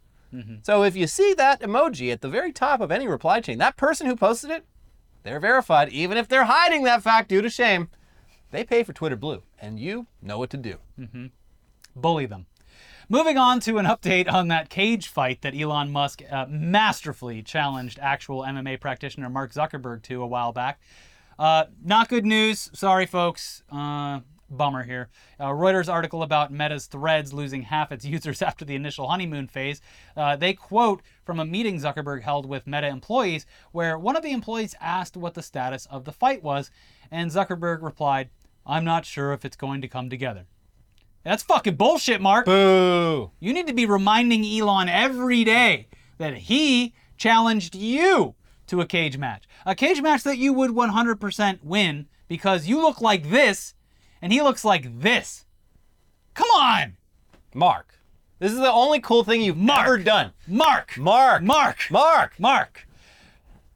So 0.62 0.83
if 0.83 0.95
you 0.95 1.07
see 1.07 1.35
that 1.35 1.61
emoji 1.61 2.12
at 2.12 2.21
the 2.21 2.29
very 2.29 2.53
top 2.53 2.81
of 2.81 2.91
any 2.91 3.07
reply 3.07 3.41
chain, 3.41 3.59
that 3.59 3.77
person 3.77 4.07
who 4.07 4.14
posted 4.17 4.51
it, 4.51 4.64
they're 5.23 5.41
verified 5.41 5.88
even 5.91 6.17
if 6.17 6.29
they're 6.29 6.45
hiding 6.45 6.85
that 6.85 7.03
fact 7.03 7.29
due 7.29 7.43
to 7.43 7.49
shame. 7.51 7.88
They 8.51 8.64
pay 8.64 8.83
for 8.83 8.93
Twitter 8.93 9.17
Blue, 9.17 9.43
and 9.61 9.79
you 9.79 10.07
know 10.23 10.38
what 10.38 10.51
to 10.51 10.57
do. 10.57 10.77
bully 11.95 12.27
them. 12.27 12.47
Moving 13.11 13.38
on 13.38 13.61
to 13.61 13.79
an 13.79 13.87
update 13.87 14.31
on 14.31 14.49
that 14.49 14.69
cage 14.69 15.09
fight 15.09 15.41
that 15.43 15.59
Elon 15.59 15.91
Musk 15.91 16.21
uh, 16.31 16.45
masterfully 16.49 17.43
challenged 17.43 17.99
actual 18.01 18.43
MMA 18.43 18.81
practitioner 18.81 19.31
Mark 19.31 19.53
Zuckerberg 19.53 20.03
to 20.05 20.23
a 20.23 20.27
while 20.27 20.53
back. 20.53 20.79
Uh, 21.38 21.64
not 21.83 22.09
good 22.09 22.27
news. 22.27 22.71
Sorry, 22.75 23.07
folks. 23.07 23.62
Uh, 23.73 24.21
bummer 24.51 24.83
here. 24.83 25.09
Uh, 25.39 25.49
Reuters 25.49 25.93
article 25.93 26.23
about 26.23 26.53
Meta's 26.53 26.87
Threads 26.87 27.33
losing 27.33 27.63
half 27.63 27.93
its 27.93 28.05
users 28.05 28.43
after 28.43 28.65
the 28.65 28.75
initial 28.75 29.09
honeymoon 29.09 29.49
phase. 29.49 29.81
Uh, 30.17 30.37
they 30.37 30.53
quote 30.53 31.03
from 31.25 31.41
a 31.41 31.45
meeting 31.45 31.79
Zuckerberg 31.79 32.23
held 32.23 32.47
with 32.47 32.67
Meta 32.67 32.87
employees, 32.87 33.47
where 33.73 33.99
one 33.99 34.17
of 34.17 34.23
the 34.23 34.33
employees 34.33 34.75
asked 34.81 35.17
what 35.17 35.35
the 35.35 35.43
status 35.43 35.87
of 35.87 36.05
the 36.05 36.13
fight 36.13 36.43
was, 36.43 36.71
and 37.11 37.31
Zuckerberg 37.31 37.83
replied, 37.83 38.31
"I'm 38.67 38.85
not 38.85 39.05
sure 39.05 39.33
if 39.33 39.45
it's 39.45 39.57
going 39.57 39.81
to 39.83 39.89
come 39.89 40.11
together." 40.11 40.47
That's 41.25 41.43
fucking 41.43 41.77
bullshit, 41.77 42.21
Mark. 42.21 42.47
Boo! 42.47 43.33
You 43.41 43.53
need 43.53 43.67
to 43.67 43.75
be 43.75 43.87
reminding 43.87 44.45
Elon 44.45 44.89
every 44.89 45.45
day 45.45 45.89
that 46.19 46.37
he 46.37 46.95
challenged 47.17 47.75
you 47.75 48.35
to 48.69 48.81
a 48.81 48.87
cage 48.87 49.19
match. 49.19 49.45
A 49.67 49.75
cage 49.75 50.01
match 50.01 50.23
that 50.23 50.39
you 50.39 50.53
would 50.53 50.71
100% 50.71 51.65
win 51.65 52.07
because 52.29 52.67
you 52.67 52.81
look 52.81 53.01
like 53.01 53.31
this 53.31 53.75
and 54.23 54.33
he 54.33 54.43
looks 54.43 54.65
like 54.65 55.01
this. 55.01 55.45
Come 56.35 56.49
on! 56.51 56.97
Mark. 57.55 57.95
This 58.39 58.53
is 58.53 58.59
the 58.59 58.71
only 58.73 59.01
cool 59.01 59.25
thing 59.25 59.43
you've 59.43 59.57
Mark. 59.57 59.87
ever 59.87 59.99
done. 59.99 60.33
Mark! 60.47 60.97
Mark. 60.97 61.43
Mark! 61.43 61.79
Mark. 61.91 62.39
Mark! 62.39 62.87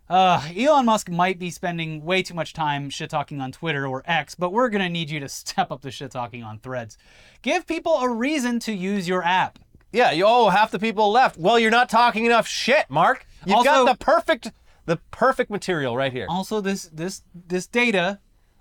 Uh, 0.08 0.42
Elon 0.56 0.84
Musk 0.84 1.08
might 1.08 1.38
be 1.38 1.50
spending 1.50 2.04
way 2.04 2.22
too 2.22 2.34
much 2.34 2.52
time 2.52 2.90
shit 2.90 3.08
talking 3.08 3.40
on 3.40 3.50
Twitter 3.50 3.86
or 3.86 4.02
X, 4.04 4.34
but 4.34 4.52
we're 4.52 4.68
gonna 4.68 4.88
need 4.88 5.10
you 5.10 5.18
to 5.20 5.28
step 5.28 5.70
up 5.70 5.80
the 5.80 5.90
shit 5.90 6.10
talking 6.10 6.42
on 6.42 6.58
Threads. 6.58 6.98
Give 7.40 7.66
people 7.66 7.98
a 8.00 8.08
reason 8.08 8.60
to 8.60 8.72
use 8.72 9.08
your 9.08 9.22
app. 9.24 9.58
Yeah, 9.92 10.10
you 10.12 10.24
oh 10.26 10.50
half 10.50 10.70
the 10.70 10.78
people 10.78 11.10
left. 11.10 11.36
Well, 11.38 11.58
you're 11.58 11.70
not 11.70 11.88
talking 11.88 12.24
enough 12.26 12.46
shit, 12.46 12.86
Mark. 12.88 13.26
You've 13.46 13.56
Also- 13.56 13.70
got 13.86 13.98
the 13.98 14.04
perfect 14.04 14.52
the 14.84 14.96
perfect 15.10 15.50
material 15.50 15.96
right 15.96 16.12
here. 16.12 16.26
Also, 16.28 16.60
this 16.60 16.90
this 16.92 17.22
this 17.34 17.66
data, 17.66 18.18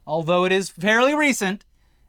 although 0.08 0.46
it 0.46 0.52
is 0.52 0.70
fairly 0.70 1.14
recent, 1.16 1.66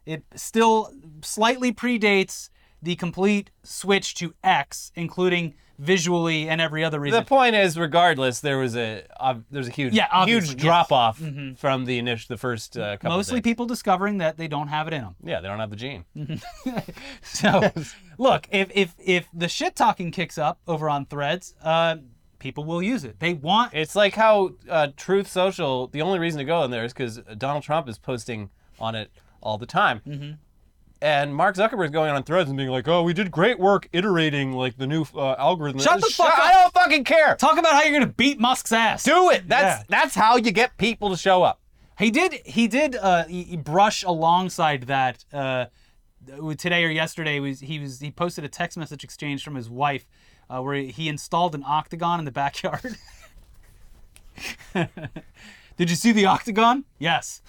it 0.07 0.25
still 0.35 0.93
slightly 1.23 1.73
predates 1.73 2.51
the 2.83 2.97
complete 2.97 3.51
switch 3.63 4.15
to 4.17 4.35
X, 4.43 4.91
including 4.97 5.55
visually 5.79 6.49
and 6.49 6.61
every 6.61 6.85
other 6.85 7.01
reason. 7.01 7.19
The 7.19 7.27
point 7.27 7.55
is, 7.57 7.79
regardless, 7.79 8.41
there 8.41 8.59
was 8.59 8.77
a 8.77 9.05
uh, 9.19 9.35
there's 9.51 9.69
a 9.69 9.71
huge 9.71 9.95
Yeah, 9.95 10.25
huge 10.25 10.47
yes. 10.47 10.55
drop 10.55 10.93
off 10.93 11.21
from 11.57 11.85
the 11.87 11.99
initial 11.99 12.27
the 12.29 12.37
first 12.37 12.77
uh, 12.77 12.97
couple. 12.99 13.17
Mostly 13.17 13.41
people 13.41 13.67
discovering 13.67 14.19
that 14.19 14.37
they 14.37 14.49
don't 14.49 14.69
have 14.69 14.87
it 14.89 14.95
in 14.95 15.03
them. 15.03 15.17
Yeah, 15.25 15.41
they 15.41 15.49
don't 15.49 15.59
have 15.61 15.71
the 15.71 15.77
gene. 15.77 16.05
So, 17.23 17.71
look, 18.19 18.49
if 18.51 18.71
if 18.75 18.95
if 18.99 19.29
the 19.33 19.49
shit 19.49 19.75
talking 19.77 20.11
kicks 20.11 20.39
up 20.39 20.61
over 20.67 20.89
on 20.89 21.07
Threads, 21.07 21.55
uh, 21.63 21.97
people 22.39 22.65
will 22.65 22.83
use 22.83 23.05
it. 23.05 23.19
They 23.21 23.35
want 23.35 23.75
It's 23.75 23.97
like 23.97 24.15
how 24.15 24.53
uh, 24.69 24.89
Truth 24.97 25.29
Social. 25.29 25.87
The 25.89 26.03
only 26.03 26.19
reason 26.19 26.39
to 26.39 26.45
go 26.45 26.63
in 26.65 26.71
there 26.71 26.85
is 26.85 26.93
because 26.93 27.19
Donald 27.39 27.63
Trump 27.65 27.89
is 27.89 27.99
posting 27.99 28.51
on 28.79 28.95
it 28.95 29.11
all 29.43 29.59
the 29.59 29.67
time. 29.67 30.01
Mm-hmm. 30.07 30.33
And 31.03 31.35
Mark 31.35 31.57
Zuckerberg's 31.57 31.91
going 31.91 32.11
on 32.11 32.23
threads 32.23 32.49
and 32.49 32.57
being 32.57 32.71
like, 32.71 32.87
"Oh, 32.87 33.03
we 33.03 33.13
did 33.13 33.31
great 33.33 33.59
work 33.59 33.89
iterating 33.93 34.53
like 34.53 34.77
the 34.77 34.87
new 34.87 35.05
uh, 35.17 35.35
algorithm." 35.37 35.81
Shut 35.81 36.01
the 36.01 36.07
fuck 36.07 36.33
up! 36.33 36.39
I 36.39 36.53
don't 36.53 36.73
fucking 36.73 37.03
care. 37.05 37.35
talk 37.35 37.59
about 37.59 37.73
how 37.73 37.83
you're 37.83 37.99
gonna 37.99 38.13
beat 38.13 38.39
Musk's 38.39 38.71
ass. 38.71 39.03
Do 39.03 39.31
it. 39.31 39.49
That's 39.49 39.81
Yeah. 39.81 39.85
that's 39.89 40.15
how 40.15 40.37
you 40.37 40.53
get 40.53 40.79
people 40.79 41.11
to 41.11 41.17
show 41.17 41.43
up. 41.43 41.61
He 41.99 42.11
did. 42.13 42.35
He 42.47 42.69
did. 42.69 42.95
Uh, 42.95 43.25
he, 43.25 43.43
he 43.43 43.57
brush 43.57 44.05
alongside 44.05 44.85
that 44.85 45.25
uh, 45.33 45.67
today 46.57 46.85
or 46.85 46.91
yesterday. 46.91 47.41
Was 47.41 47.59
he 47.59 47.81
was 47.81 47.99
he 47.99 48.13
posted 48.13 48.45
a 48.45 48.49
text 48.49 48.79
message 48.79 49.03
exchange 49.03 49.43
from 49.43 49.57
his 49.57 49.69
wife 49.69 50.07
uh, 50.49 50.61
where 50.63 50.77
he 50.77 51.09
installed 51.09 51.57
an 51.57 51.65
octagon 51.67 52.21
in 52.21 52.25
the 52.25 52.33
backyard. 52.33 52.97
did 54.75 55.91
you 55.91 55.97
see 55.97 56.13
the 56.13 56.27
octagon? 56.27 56.85
Yes. 56.99 57.43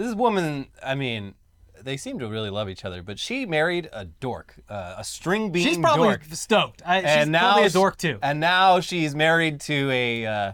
This 0.00 0.14
woman, 0.14 0.68
I 0.82 0.94
mean, 0.94 1.34
they 1.78 1.98
seem 1.98 2.18
to 2.20 2.26
really 2.26 2.48
love 2.48 2.70
each 2.70 2.86
other, 2.86 3.02
but 3.02 3.18
she 3.18 3.44
married 3.44 3.90
a 3.92 4.06
dork, 4.06 4.56
uh, 4.66 4.94
a 4.96 5.04
string 5.04 5.52
bean 5.52 5.66
She's 5.66 5.76
probably 5.76 6.08
dork. 6.08 6.24
stoked. 6.32 6.80
I, 6.86 7.00
she's 7.00 7.06
and 7.10 7.32
now 7.32 7.40
probably 7.52 7.64
a 7.66 7.70
dork 7.70 7.98
too. 7.98 8.18
And 8.22 8.40
now 8.40 8.80
she's 8.80 9.14
married 9.14 9.60
to 9.62 9.90
a 9.90 10.24
uh, 10.24 10.52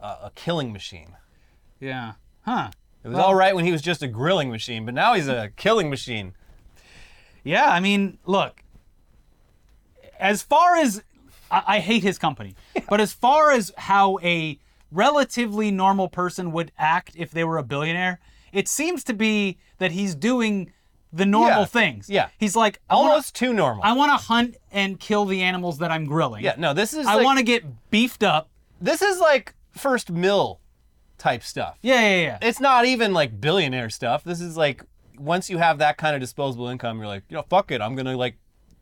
a 0.00 0.30
killing 0.36 0.72
machine. 0.72 1.16
yeah. 1.80 2.12
Huh. 2.42 2.70
It 3.02 3.08
was 3.08 3.18
all 3.18 3.34
right 3.34 3.54
when 3.54 3.64
he 3.64 3.72
was 3.72 3.82
just 3.82 4.00
a 4.02 4.08
grilling 4.08 4.48
machine, 4.48 4.84
but 4.84 4.94
now 4.94 5.14
he's 5.14 5.26
a 5.26 5.50
killing 5.56 5.90
machine. 5.90 6.34
Yeah, 7.42 7.68
I 7.68 7.80
mean, 7.80 8.18
look. 8.26 8.62
As 10.20 10.42
far 10.42 10.76
as 10.76 11.02
I, 11.50 11.62
I 11.66 11.78
hate 11.80 12.04
his 12.04 12.16
company, 12.16 12.54
but 12.88 13.00
as 13.00 13.12
far 13.12 13.50
as 13.50 13.72
how 13.76 14.20
a 14.22 14.58
relatively 14.92 15.72
normal 15.72 16.08
person 16.08 16.52
would 16.52 16.70
act 16.78 17.14
if 17.16 17.32
they 17.32 17.42
were 17.42 17.58
a 17.58 17.64
billionaire, 17.64 18.20
it 18.52 18.68
seems 18.68 19.04
to 19.04 19.14
be 19.14 19.58
that 19.78 19.92
he's 19.92 20.14
doing 20.14 20.72
the 21.12 21.24
normal 21.24 21.60
Yeah, 21.60 21.64
things. 21.64 22.10
yeah. 22.10 22.28
he's 22.38 22.54
like 22.54 22.80
I 22.90 22.94
wanna- 22.96 23.10
Almost 23.10 23.34
too 23.34 23.52
normal. 23.54 23.82
I 23.84 23.92
want 23.92 24.12
to 24.12 24.26
hunt 24.26 24.56
and 24.70 25.00
kill 25.00 25.24
the 25.24 25.42
animals 25.42 25.78
that 25.78 25.90
I'm 25.90 26.04
grilling. 26.04 26.44
yeah, 26.44 26.54
no, 26.58 26.74
this 26.74 26.92
is 26.92 27.06
I 27.06 27.14
like, 27.14 27.24
want 27.24 27.38
to 27.38 27.44
get 27.44 27.64
beefed 27.90 28.22
up. 28.22 28.50
this 28.80 29.00
is 29.02 29.18
like 29.18 29.54
first 29.72 30.10
mill 30.10 30.60
type 31.16 31.42
stuff. 31.42 31.78
Yeah, 31.82 32.00
yeah, 32.00 32.22
yeah. 32.22 32.38
It's 32.42 32.60
not 32.60 32.84
even 32.84 33.12
like 33.14 33.40
billionaire 33.40 33.90
stuff. 33.90 34.22
This 34.24 34.40
is 34.40 34.56
like 34.56 34.82
once 35.18 35.48
you 35.50 35.58
have 35.58 35.78
that 35.78 35.96
kind 35.96 36.14
of 36.14 36.20
disposable 36.20 36.68
income, 36.68 36.98
you're 36.98 37.08
like, 37.08 37.24
you 37.28 37.36
know, 37.36 37.44
fuck 37.48 37.70
it. 37.70 37.80
I'm 37.80 37.94
gonna 37.96 38.16
like 38.16 38.36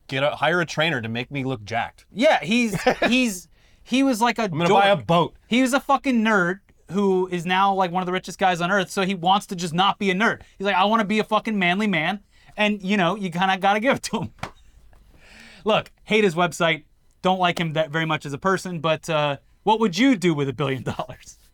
get 0.09 0.23
a 0.23 0.31
hire 0.31 0.61
a 0.61 0.67
trainer 0.67 1.01
to 1.01 1.09
make 1.09 1.31
me 1.31 1.45
look 1.45 1.65
jacked. 1.65 2.07
Yeah, 2.13 2.41
he's 2.43 2.77
he's 3.07 3.49
he 3.85 4.03
was 4.03 4.21
like 4.21 4.39
a 4.41 4.43
I'm 4.43 4.51
gonna 4.51 4.69
buy 4.69 4.89
a 4.89 4.97
boat. 4.97 5.35
He 5.47 5.63
was 5.63 5.73
a 5.73 5.81
fucking 5.81 6.23
nerd 6.25 6.59
who 6.91 7.29
is 7.29 7.45
now 7.45 7.75
like 7.75 7.91
one 7.91 8.03
of 8.03 8.07
the 8.07 8.13
richest 8.13 8.39
guys 8.39 8.61
on 8.61 8.71
earth, 8.71 8.91
so 8.91 9.03
he 9.03 9.15
wants 9.15 9.47
to 9.47 9.57
just 9.57 9.75
not 9.75 9.99
be 9.99 10.11
a 10.11 10.15
nerd. 10.15 10.43
He's 10.59 10.67
like, 10.67 10.77
I 10.77 10.85
want 10.85 11.01
to 11.01 11.07
be 11.07 11.19
a 11.19 11.25
fucking 11.25 11.59
manly 11.59 11.87
man, 11.87 12.21
and 12.57 12.83
you 12.83 12.97
know, 12.97 13.17
you 13.17 13.31
kind 13.31 13.51
of 13.51 13.61
got 13.61 13.75
to 13.75 13.81
give 13.81 13.97
it 13.97 14.03
to 14.05 14.21
him. 14.23 14.33
Look, 15.65 15.91
hate 16.05 16.23
his 16.23 16.35
website, 16.35 16.85
don't 17.23 17.41
like 17.41 17.59
him 17.59 17.73
that 17.73 17.91
very 17.91 18.07
much 18.07 18.25
as 18.25 18.33
a 18.33 18.39
person, 18.39 18.81
but 18.81 19.11
uh, 19.11 19.39
what 19.65 19.81
would 19.81 19.99
you 19.99 20.17
do 20.17 20.33
with 20.33 20.49
a 20.49 20.53
billion 20.53 20.83
dollars? 20.83 21.39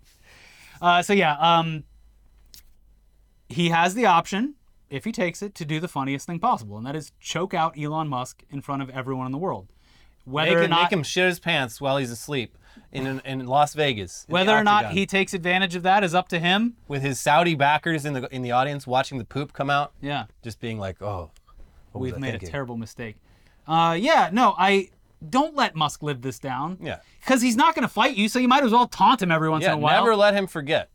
Uh, 0.81 1.01
so 1.01 1.13
yeah, 1.13 1.37
um, 1.39 1.85
he 3.49 3.69
has 3.69 3.95
the 3.95 4.05
option, 4.05 4.57
if 4.91 5.05
he 5.05 5.13
takes 5.13 5.41
it, 5.41 5.55
to 5.55 5.65
do 5.65 5.79
the 5.79 5.87
funniest 5.87 6.27
thing 6.27 6.41
possible, 6.41 6.77
and 6.77 6.85
that 6.85 6.97
is 6.97 7.13
choke 7.21 7.55
out 7.55 7.79
Elon 7.79 8.09
Musk 8.09 8.43
in 8.51 8.61
front 8.61 8.83
of 8.83 8.91
everyone 8.91 9.27
in 9.27 9.31
the 9.31 9.39
world. 9.39 9.69
Whether 10.25 10.57
Make, 10.57 10.65
or 10.65 10.69
not 10.69 10.83
make 10.83 10.93
him 10.93 11.05
shit 11.05 11.29
his 11.29 11.39
pants 11.39 11.81
while 11.81 11.99
he's 11.99 12.11
asleep 12.11 12.59
in 12.93 13.21
in 13.25 13.47
Las 13.47 13.75
Vegas. 13.75 14.25
in 14.29 14.33
Whether 14.33 14.53
or 14.57 14.65
not 14.65 14.93
he 14.93 15.07
takes 15.07 15.35
advantage 15.35 15.75
of 15.75 15.83
that 15.85 16.05
is 16.05 16.15
up 16.15 16.29
to 16.29 16.39
him. 16.39 16.77
with 16.89 17.03
his 17.03 17.19
Saudi 17.21 17.55
backers 17.55 18.05
in 18.05 18.13
the 18.15 18.29
in 18.35 18.43
the 18.43 18.53
audience 18.53 18.87
watching 18.87 19.19
the 19.19 19.25
poop 19.25 19.53
come 19.53 19.71
out, 19.71 19.93
Yeah, 20.01 20.27
just 20.43 20.61
being 20.61 20.79
like, 20.79 21.01
oh, 21.03 21.31
what 21.93 22.01
was 22.01 22.09
we've 22.13 22.17
I 22.17 22.19
made 22.19 22.31
thinking? 22.33 22.49
a 22.49 22.53
terrible 22.53 22.77
mistake. 22.77 23.17
Uh, 23.67 23.97
yeah, 23.99 24.29
no, 24.33 24.55
I 24.59 24.89
don't 25.29 25.55
let 25.55 25.75
Musk 25.77 26.03
live 26.03 26.21
this 26.23 26.39
down. 26.39 26.79
Yeah. 26.81 26.99
because 27.21 27.43
he's 27.43 27.55
not 27.57 27.75
going 27.77 27.83
to 27.87 27.93
fight 27.93 28.17
you, 28.17 28.29
so 28.29 28.39
you 28.41 28.49
might 28.49 28.65
as 28.65 28.73
well 28.73 28.89
taunt 28.89 29.23
him 29.23 29.31
every 29.31 29.49
once 29.49 29.63
Yeah, 29.63 29.73
in 29.73 29.79
a 29.79 29.81
while. 29.81 30.01
never 30.03 30.17
let 30.17 30.35
him 30.35 30.47
forget. 30.49 30.89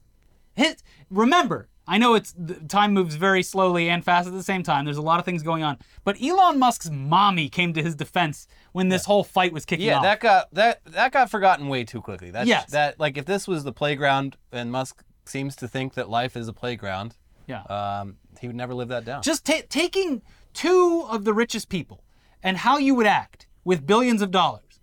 Hit, 0.56 0.84
remember, 1.10 1.70
I 1.90 1.98
know 1.98 2.16
it's 2.16 2.36
time 2.68 2.94
moves 2.94 3.16
very 3.16 3.42
slowly 3.42 3.90
and 3.90 4.04
fast 4.04 4.28
at 4.28 4.34
the 4.34 4.44
same 4.44 4.62
time. 4.62 4.84
There's 4.84 4.98
a 4.98 5.02
lot 5.02 5.20
of 5.20 5.26
things 5.26 5.42
going 5.42 5.64
on, 5.64 5.78
but 6.04 6.22
Elon 6.22 6.60
Musk's 6.60 6.90
mommy 6.90 7.48
came 7.48 7.72
to 7.74 7.82
his 7.82 7.96
defense 7.96 8.46
when 8.74 8.90
this 8.90 9.06
whole 9.06 9.24
fight 9.24 9.54
was 9.54 9.64
kicking 9.66 9.86
Yeah, 9.86 9.98
off. 9.98 10.04
that 10.04 10.20
got 10.20 10.54
that 10.54 10.82
that 10.86 11.12
got 11.14 11.32
forgotten 11.32 11.70
way 11.70 11.84
too 11.86 12.02
quickly. 12.02 12.30
That's, 12.32 12.48
Yes. 12.50 12.72
That 12.72 13.00
like 13.00 13.18
if 13.18 13.26
this 13.26 13.48
was 13.48 13.64
the 13.64 13.72
playground 13.72 14.36
and 14.52 14.70
Musk 14.72 15.04
seems 15.26 15.56
to 15.58 15.68
think 15.68 15.94
that 15.94 16.10
life 16.10 16.36
is 16.36 16.48
a 16.50 16.54
playground, 16.54 17.16
yeah. 17.48 17.62
um, 17.64 18.18
he 18.42 18.48
would 18.48 18.56
never 18.58 18.74
live 18.74 18.90
that 18.90 19.06
down. 19.06 19.22
just 19.24 19.46
ta- 19.46 19.62
taking 19.70 20.22
two 20.54 21.06
of 21.10 21.24
the 21.24 21.34
richest 21.34 21.70
people 21.70 22.04
and 22.44 22.58
how 22.58 22.78
you 22.78 22.96
would 22.96 23.08
act 23.08 23.48
with 23.64 23.86
billions 23.88 24.22
of 24.22 24.32
dollars. 24.32 24.80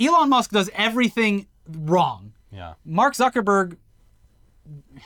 Elon 0.00 0.28
Musk 0.28 0.50
does 0.50 0.70
everything 0.74 1.46
wrong. 1.68 2.32
yeah. 2.50 2.74
Mark 2.84 3.14
Zuckerberg, 3.14 3.76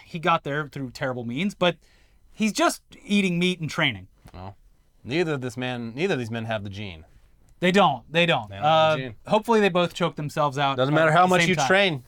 he 0.05 0.18
got 0.18 0.44
there 0.44 0.68
through 0.68 0.90
terrible 0.90 1.25
means, 1.25 1.55
but 1.55 1.77
he's 2.33 2.53
just 2.53 2.83
eating 3.05 3.38
meat 3.38 3.61
and 3.61 3.68
training. 3.70 4.09
Neither 5.03 5.35
of 5.35 5.40
this 5.40 5.57
man, 5.57 5.94
neither 5.94 6.12
of 6.14 6.18
these 6.18 6.31
men 6.31 6.44
have 6.44 6.62
the 6.62 6.70
gene. 6.70 7.05
They 7.61 7.73
don't. 7.73 8.11
They 8.12 8.27
don't. 8.27 8.51
don't 8.51 8.62
have 8.62 8.64
Uh, 8.64 8.96
the 8.96 9.14
hopefully, 9.27 9.61
they 9.61 9.68
both 9.70 9.94
choke 9.94 10.16
themselves 10.16 10.59
out. 10.59 10.77
Doesn't 10.77 10.94
matter 10.94 11.12
how 11.12 11.27
much 11.27 11.46
you 11.46 11.55
time. 11.57 11.66
train. 11.66 12.05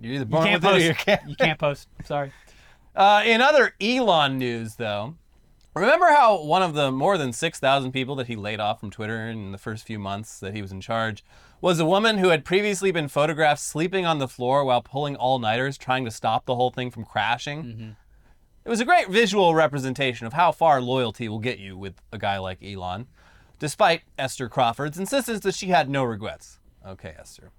You're 0.00 0.14
either 0.14 0.20
You 0.24 0.26
born 0.26 0.44
can't 0.46 0.62
with 0.62 0.72
it 0.72 0.76
or 0.76 0.80
you 0.86 0.94
can't. 0.94 1.28
You 1.28 1.36
can't 1.36 1.58
post. 1.58 1.88
Sorry. 2.04 2.32
Uh, 2.96 3.22
in 3.24 3.40
other 3.40 3.74
Elon 3.80 4.38
news, 4.38 4.76
though, 4.76 5.16
remember 5.80 6.06
how 6.06 6.42
one 6.42 6.62
of 6.62 6.74
the 6.74 6.92
more 6.92 7.18
than 7.18 7.32
6,000 7.32 7.92
people 7.92 8.14
that 8.16 8.26
he 8.26 8.36
laid 8.36 8.60
off 8.60 8.80
from 8.80 8.90
Twitter 8.90 9.28
in 9.28 9.52
the 9.52 9.58
first 9.58 9.86
few 9.86 9.98
months 9.98 10.38
that 10.40 10.54
he 10.54 10.62
was 10.62 10.72
in 10.72 10.80
charge 10.80 11.24
was 11.60 11.80
a 11.80 11.84
woman 11.84 12.18
who 12.18 12.28
had 12.28 12.44
previously 12.44 12.92
been 12.92 13.08
photographed 13.08 13.60
sleeping 13.60 14.06
on 14.06 14.18
the 14.18 14.28
floor 14.28 14.64
while 14.64 14.82
pulling 14.82 15.16
all 15.16 15.38
nighters 15.38 15.78
trying 15.78 16.04
to 16.04 16.10
stop 16.10 16.46
the 16.46 16.54
whole 16.54 16.70
thing 16.70 16.90
from 16.90 17.04
crashing? 17.04 17.64
Mm-hmm. 17.64 17.90
It 18.64 18.68
was 18.70 18.80
a 18.80 18.84
great 18.84 19.08
visual 19.08 19.54
representation 19.54 20.26
of 20.26 20.32
how 20.32 20.52
far 20.52 20.80
loyalty 20.80 21.28
will 21.28 21.38
get 21.38 21.58
you 21.58 21.76
with 21.76 22.00
a 22.12 22.18
guy 22.18 22.38
like 22.38 22.62
Elon, 22.62 23.06
despite 23.58 24.02
Esther 24.18 24.48
Crawford's 24.48 24.98
insistence 24.98 25.40
that 25.40 25.54
she 25.54 25.68
had 25.68 25.88
no 25.90 26.04
regrets. 26.04 26.60
Okay, 26.86 27.14
Esther. 27.18 27.50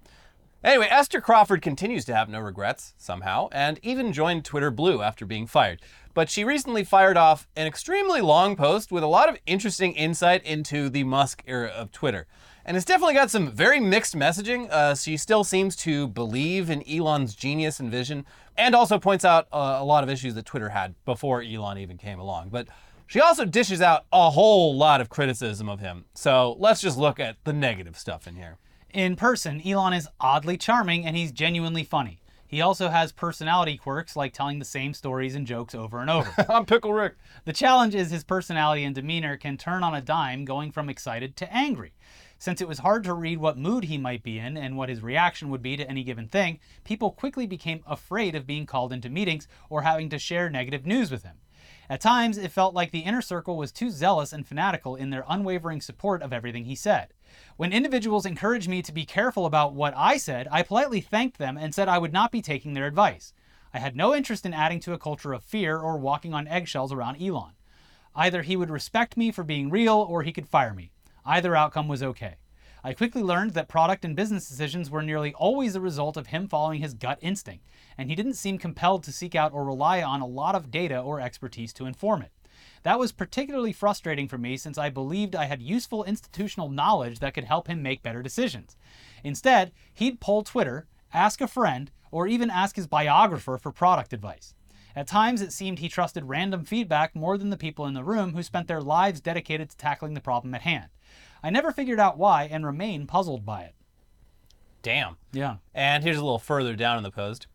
Anyway, 0.66 0.88
Esther 0.90 1.20
Crawford 1.20 1.62
continues 1.62 2.04
to 2.06 2.12
have 2.12 2.28
no 2.28 2.40
regrets, 2.40 2.92
somehow, 2.96 3.48
and 3.52 3.78
even 3.84 4.12
joined 4.12 4.44
Twitter 4.44 4.72
Blue 4.72 5.00
after 5.00 5.24
being 5.24 5.46
fired. 5.46 5.80
But 6.12 6.28
she 6.28 6.42
recently 6.42 6.82
fired 6.82 7.16
off 7.16 7.46
an 7.54 7.68
extremely 7.68 8.20
long 8.20 8.56
post 8.56 8.90
with 8.90 9.04
a 9.04 9.06
lot 9.06 9.28
of 9.28 9.38
interesting 9.46 9.92
insight 9.92 10.42
into 10.44 10.88
the 10.88 11.04
Musk 11.04 11.44
era 11.46 11.68
of 11.68 11.92
Twitter. 11.92 12.26
And 12.64 12.76
it's 12.76 12.84
definitely 12.84 13.14
got 13.14 13.30
some 13.30 13.52
very 13.52 13.78
mixed 13.78 14.16
messaging. 14.16 14.68
Uh, 14.68 14.96
she 14.96 15.16
still 15.16 15.44
seems 15.44 15.76
to 15.76 16.08
believe 16.08 16.68
in 16.68 16.82
Elon's 16.90 17.36
genius 17.36 17.78
and 17.78 17.88
vision, 17.88 18.26
and 18.56 18.74
also 18.74 18.98
points 18.98 19.24
out 19.24 19.46
uh, 19.52 19.76
a 19.78 19.84
lot 19.84 20.02
of 20.02 20.10
issues 20.10 20.34
that 20.34 20.46
Twitter 20.46 20.70
had 20.70 20.96
before 21.04 21.42
Elon 21.42 21.78
even 21.78 21.96
came 21.96 22.18
along. 22.18 22.48
But 22.48 22.66
she 23.06 23.20
also 23.20 23.44
dishes 23.44 23.80
out 23.80 24.04
a 24.12 24.30
whole 24.30 24.76
lot 24.76 25.00
of 25.00 25.10
criticism 25.10 25.68
of 25.68 25.78
him. 25.78 26.06
So 26.14 26.56
let's 26.58 26.80
just 26.80 26.98
look 26.98 27.20
at 27.20 27.36
the 27.44 27.52
negative 27.52 27.96
stuff 27.96 28.26
in 28.26 28.34
here. 28.34 28.58
In 28.92 29.16
person, 29.16 29.60
Elon 29.66 29.92
is 29.92 30.08
oddly 30.20 30.56
charming 30.56 31.04
and 31.04 31.16
he's 31.16 31.32
genuinely 31.32 31.84
funny. 31.84 32.20
He 32.48 32.60
also 32.60 32.88
has 32.88 33.10
personality 33.10 33.76
quirks 33.76 34.14
like 34.14 34.32
telling 34.32 34.58
the 34.58 34.64
same 34.64 34.94
stories 34.94 35.34
and 35.34 35.46
jokes 35.46 35.74
over 35.74 35.98
and 35.98 36.08
over. 36.08 36.32
I'm 36.48 36.64
Pickle 36.64 36.92
Rick. 36.92 37.16
The 37.44 37.52
challenge 37.52 37.94
is 37.94 38.10
his 38.10 38.22
personality 38.24 38.84
and 38.84 38.94
demeanor 38.94 39.36
can 39.36 39.56
turn 39.56 39.82
on 39.82 39.94
a 39.94 40.00
dime, 40.00 40.44
going 40.44 40.70
from 40.70 40.88
excited 40.88 41.36
to 41.36 41.52
angry. 41.52 41.92
Since 42.38 42.60
it 42.60 42.68
was 42.68 42.78
hard 42.78 43.02
to 43.04 43.14
read 43.14 43.38
what 43.38 43.58
mood 43.58 43.84
he 43.84 43.98
might 43.98 44.22
be 44.22 44.38
in 44.38 44.56
and 44.56 44.76
what 44.76 44.88
his 44.88 45.02
reaction 45.02 45.50
would 45.50 45.62
be 45.62 45.76
to 45.76 45.88
any 45.88 46.04
given 46.04 46.28
thing, 46.28 46.60
people 46.84 47.10
quickly 47.10 47.46
became 47.46 47.82
afraid 47.86 48.34
of 48.34 48.46
being 48.46 48.66
called 48.66 48.92
into 48.92 49.08
meetings 49.08 49.48
or 49.68 49.82
having 49.82 50.08
to 50.10 50.18
share 50.18 50.48
negative 50.48 50.86
news 50.86 51.10
with 51.10 51.24
him. 51.24 51.38
At 51.88 52.00
times, 52.00 52.38
it 52.38 52.52
felt 52.52 52.74
like 52.74 52.90
the 52.92 53.00
inner 53.00 53.22
circle 53.22 53.56
was 53.56 53.72
too 53.72 53.90
zealous 53.90 54.32
and 54.32 54.46
fanatical 54.46 54.96
in 54.96 55.10
their 55.10 55.24
unwavering 55.28 55.80
support 55.80 56.22
of 56.22 56.32
everything 56.32 56.64
he 56.64 56.74
said. 56.74 57.08
When 57.56 57.72
individuals 57.72 58.26
encouraged 58.26 58.68
me 58.68 58.82
to 58.82 58.92
be 58.92 59.04
careful 59.04 59.46
about 59.46 59.74
what 59.74 59.94
I 59.96 60.16
said, 60.16 60.48
I 60.50 60.62
politely 60.62 61.00
thanked 61.00 61.38
them 61.38 61.56
and 61.56 61.74
said 61.74 61.88
I 61.88 61.98
would 61.98 62.12
not 62.12 62.32
be 62.32 62.42
taking 62.42 62.74
their 62.74 62.86
advice. 62.86 63.32
I 63.72 63.78
had 63.78 63.96
no 63.96 64.14
interest 64.14 64.46
in 64.46 64.54
adding 64.54 64.80
to 64.80 64.92
a 64.92 64.98
culture 64.98 65.32
of 65.32 65.44
fear 65.44 65.78
or 65.78 65.98
walking 65.98 66.34
on 66.34 66.48
eggshells 66.48 66.92
around 66.92 67.20
Elon. 67.20 67.52
Either 68.14 68.42
he 68.42 68.56
would 68.56 68.70
respect 68.70 69.16
me 69.16 69.30
for 69.30 69.44
being 69.44 69.70
real 69.70 69.94
or 69.94 70.22
he 70.22 70.32
could 70.32 70.48
fire 70.48 70.72
me. 70.72 70.92
Either 71.24 71.54
outcome 71.54 71.88
was 71.88 72.02
okay. 72.02 72.36
I 72.82 72.94
quickly 72.94 73.22
learned 73.22 73.50
that 73.54 73.68
product 73.68 74.04
and 74.04 74.14
business 74.14 74.48
decisions 74.48 74.90
were 74.90 75.02
nearly 75.02 75.34
always 75.34 75.72
the 75.72 75.80
result 75.80 76.16
of 76.16 76.28
him 76.28 76.46
following 76.46 76.80
his 76.80 76.94
gut 76.94 77.18
instinct, 77.20 77.66
and 77.98 78.08
he 78.08 78.14
didn't 78.14 78.34
seem 78.34 78.58
compelled 78.58 79.02
to 79.04 79.12
seek 79.12 79.34
out 79.34 79.52
or 79.52 79.64
rely 79.64 80.02
on 80.02 80.20
a 80.20 80.26
lot 80.26 80.54
of 80.54 80.70
data 80.70 81.00
or 81.00 81.20
expertise 81.20 81.72
to 81.72 81.86
inform 81.86 82.22
it. 82.22 82.30
That 82.86 83.00
was 83.00 83.10
particularly 83.10 83.72
frustrating 83.72 84.28
for 84.28 84.38
me 84.38 84.56
since 84.56 84.78
I 84.78 84.90
believed 84.90 85.34
I 85.34 85.46
had 85.46 85.60
useful 85.60 86.04
institutional 86.04 86.68
knowledge 86.68 87.18
that 87.18 87.34
could 87.34 87.42
help 87.42 87.66
him 87.66 87.82
make 87.82 88.00
better 88.00 88.22
decisions. 88.22 88.76
Instead, 89.24 89.72
he'd 89.92 90.20
pull 90.20 90.44
Twitter, 90.44 90.86
ask 91.12 91.40
a 91.40 91.48
friend, 91.48 91.90
or 92.12 92.28
even 92.28 92.48
ask 92.48 92.76
his 92.76 92.86
biographer 92.86 93.58
for 93.58 93.72
product 93.72 94.12
advice. 94.12 94.54
At 94.94 95.08
times, 95.08 95.42
it 95.42 95.52
seemed 95.52 95.80
he 95.80 95.88
trusted 95.88 96.26
random 96.26 96.64
feedback 96.64 97.16
more 97.16 97.36
than 97.36 97.50
the 97.50 97.56
people 97.56 97.86
in 97.86 97.94
the 97.94 98.04
room 98.04 98.34
who 98.34 98.42
spent 98.44 98.68
their 98.68 98.80
lives 98.80 99.20
dedicated 99.20 99.70
to 99.70 99.76
tackling 99.76 100.14
the 100.14 100.20
problem 100.20 100.54
at 100.54 100.62
hand. 100.62 100.90
I 101.42 101.50
never 101.50 101.72
figured 101.72 101.98
out 101.98 102.18
why 102.18 102.44
and 102.44 102.64
remain 102.64 103.08
puzzled 103.08 103.44
by 103.44 103.62
it. 103.62 103.74
Damn. 104.82 105.16
Yeah. 105.32 105.56
And 105.74 106.04
here's 106.04 106.18
a 106.18 106.24
little 106.24 106.38
further 106.38 106.76
down 106.76 106.98
in 106.98 107.02
the 107.02 107.10
post. 107.10 107.48